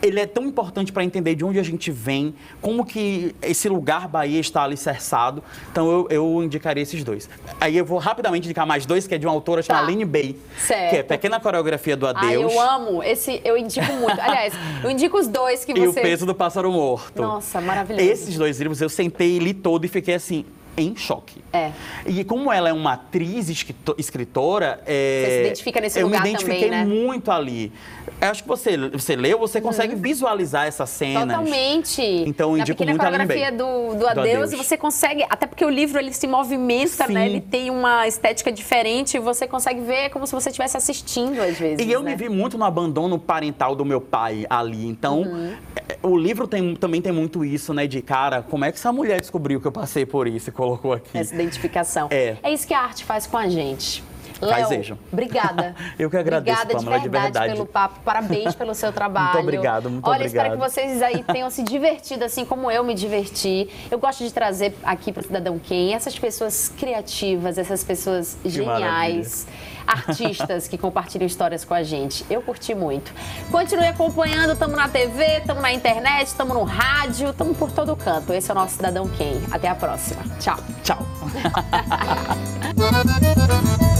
ele 0.05 0.19
é 0.19 0.25
tão 0.25 0.45
importante 0.45 0.91
para 0.91 1.03
entender 1.03 1.35
de 1.35 1.43
onde 1.43 1.59
a 1.59 1.63
gente 1.63 1.91
vem, 1.91 2.33
como 2.61 2.85
que 2.85 3.35
esse 3.41 3.67
lugar 3.67 4.07
Bahia 4.07 4.39
está 4.39 4.63
alicerçado. 4.63 5.43
Então 5.71 5.89
eu, 5.91 6.07
eu 6.09 6.43
indicaria 6.43 6.83
esses 6.83 7.03
dois. 7.03 7.29
Aí 7.59 7.75
eu 7.77 7.85
vou 7.85 7.97
rapidamente 7.97 8.45
indicar 8.45 8.65
mais 8.65 8.85
dois, 8.85 9.07
que 9.07 9.15
é 9.15 9.17
de 9.17 9.25
uma 9.25 9.33
autora 9.33 9.61
chamada 9.61 9.75
Tá. 9.75 9.91
Aline 9.91 10.05
Bay, 10.05 10.37
Certo. 10.57 10.89
que 10.89 10.95
é 10.97 11.03
Pequena 11.03 11.39
Coreografia 11.39 11.97
do 11.97 12.07
Adeus 12.07 12.53
eu 12.53 12.59
amo. 12.61 13.03
Esse 13.03 13.41
eu 13.43 13.57
indico 13.57 13.91
muito. 13.93 14.19
Aliás, 14.21 14.53
eu 14.83 14.89
indico 14.89 15.17
os 15.17 15.27
dois 15.27 15.65
que 15.65 15.73
e 15.73 15.87
O 15.87 15.91
você. 15.91 16.01
Peso 16.01 16.25
do 16.25 16.33
Pássaro 16.33 16.71
Morto. 16.71 17.21
Nossa, 17.21 17.59
maravilhoso. 17.59 18.03
Esses 18.05 18.37
dois 18.37 18.59
livros 18.59 18.79
eu 18.81 18.89
sentei 18.89 19.37
li 19.37 19.53
todo 19.53 19.85
e 19.85 19.87
fiquei 19.87 20.13
assim, 20.15 20.45
em 20.77 20.95
choque. 20.95 21.41
É. 21.53 21.71
E 22.05 22.23
como 22.23 22.51
ela 22.51 22.69
é 22.69 22.73
uma 22.73 22.93
atriz 22.93 23.49
escrito- 23.49 23.95
escritora, 23.97 24.81
é, 24.85 25.23
Você 25.25 25.31
se 25.31 25.41
identifica 25.45 25.81
nesse 25.81 25.99
eu 25.99 26.07
lugar 26.07 26.23
me 26.23 26.29
identifiquei 26.29 26.69
também, 26.69 26.85
né? 26.85 26.85
muito 26.85 27.31
ali. 27.31 27.71
Eu 28.21 28.29
acho 28.29 28.43
que 28.43 28.47
você, 28.49 28.77
você 28.89 29.15
leu, 29.15 29.37
você 29.39 29.59
consegue 29.59 29.95
visualizar 29.95 30.67
essas 30.67 30.89
cenas. 30.89 31.23
Totalmente. 31.27 32.01
Então, 32.01 32.51
eu 32.51 32.57
Na 32.57 32.63
indico 32.63 32.83
muito 32.85 33.01
a 33.01 33.03
coreografia 33.05 33.51
do, 33.51 33.93
do 33.93 33.99
Do 33.99 34.07
Adeus, 34.07 34.43
Adeus. 34.53 34.53
você 34.53 34.77
consegue, 34.77 35.25
até 35.29 35.45
porque 35.47 35.65
o 35.65 35.69
livro 35.69 35.99
ele 35.99 36.13
se 36.13 36.27
movimenta, 36.27 37.07
Sim. 37.07 37.13
né? 37.13 37.25
Ele 37.27 37.41
tem 37.41 37.69
uma 37.69 38.07
estética 38.07 38.51
diferente 38.51 39.17
e 39.17 39.19
você 39.19 39.47
consegue 39.47 39.81
ver 39.81 40.09
como 40.09 40.25
se 40.27 40.33
você 40.33 40.49
estivesse 40.49 40.77
assistindo 40.77 41.39
às 41.41 41.57
vezes. 41.57 41.85
E 41.85 41.91
eu 41.91 42.01
né? 42.03 42.11
me 42.11 42.15
vi 42.17 42.29
muito 42.29 42.57
no 42.57 42.63
abandono 42.65 43.17
parental 43.19 43.75
do 43.75 43.83
meu 43.83 43.99
pai 43.99 44.45
ali. 44.49 44.85
Então, 44.87 45.21
Uhum. 45.21 45.53
é, 45.75 45.97
o 46.03 46.17
livro 46.17 46.47
tem- 46.47 46.75
também 46.75 47.01
tem 47.01 47.11
muito 47.11 47.43
isso, 47.43 47.73
né? 47.73 47.87
De 47.87 48.01
cara, 48.01 48.41
como 48.43 48.63
é 48.65 48.71
que 48.71 48.77
essa 48.77 48.91
mulher 48.93 49.19
descobriu 49.19 49.59
que 49.59 49.67
eu 49.67 49.71
passei 49.71 50.05
por 50.05 50.27
isso 50.27 50.49
colocou 50.65 50.93
aqui? 50.93 51.17
Essa 51.17 51.33
identificação. 51.33 52.07
É. 52.11 52.37
isso 52.51 52.67
que 52.67 52.73
a 52.73 52.79
arte 52.79 53.03
faz 53.03 53.27
com 53.27 53.37
a 53.37 53.47
gente. 53.47 54.03
Léo, 54.41 54.97
obrigada. 55.11 55.75
Eu 55.97 56.09
que 56.09 56.17
agradeço, 56.17 56.61
Obrigada 56.61 56.83
Pamela, 56.83 56.97
de 56.97 57.03
de 57.03 57.09
verdade, 57.09 57.33
verdade. 57.33 57.53
pelo 57.53 57.65
papo. 57.65 57.99
Parabéns 58.03 58.53
pelo 58.55 58.75
seu 58.75 58.91
trabalho. 58.93 59.39
obrigado, 59.39 59.89
muito 59.89 60.07
Olha, 60.09 60.25
espero 60.25 60.49
que 60.49 60.55
obrigado. 60.55 60.71
vocês 60.71 61.01
aí 61.01 61.23
tenham 61.23 61.49
se 61.49 61.63
divertido 61.63 62.25
assim 62.25 62.43
como 62.45 62.69
eu 62.69 62.83
me 62.83 62.93
diverti. 62.93 63.69
Eu 63.89 63.97
gosto 63.97 64.23
de 64.23 64.33
trazer 64.33 64.75
aqui 64.83 65.11
para 65.11 65.21
o 65.21 65.23
Cidadão 65.23 65.59
Quem 65.59 65.93
essas 65.93 66.17
pessoas 66.17 66.69
criativas, 66.69 67.57
essas 67.57 67.83
pessoas 67.83 68.37
geniais, 68.45 69.47
artistas 69.85 70.67
que 70.67 70.77
compartilham 70.77 71.25
histórias 71.25 71.63
com 71.63 71.73
a 71.73 71.83
gente. 71.83 72.25
Eu 72.29 72.41
curti 72.41 72.73
muito. 72.75 73.11
Continue 73.51 73.87
acompanhando, 73.87 74.53
estamos 74.53 74.75
na 74.75 74.87
TV, 74.89 75.39
estamos 75.39 75.61
na 75.61 75.71
internet, 75.71 76.27
estamos 76.27 76.55
no 76.55 76.63
rádio, 76.63 77.29
estamos 77.29 77.57
por 77.57 77.71
todo 77.71 77.95
canto. 77.95 78.33
Esse 78.33 78.51
é 78.51 78.53
o 78.53 78.55
nosso 78.55 78.75
Cidadão 78.75 79.07
Quem. 79.09 79.41
Até 79.51 79.67
a 79.67 79.75
próxima. 79.75 80.21
Tchau. 80.39 80.57
Tchau. 80.83 80.99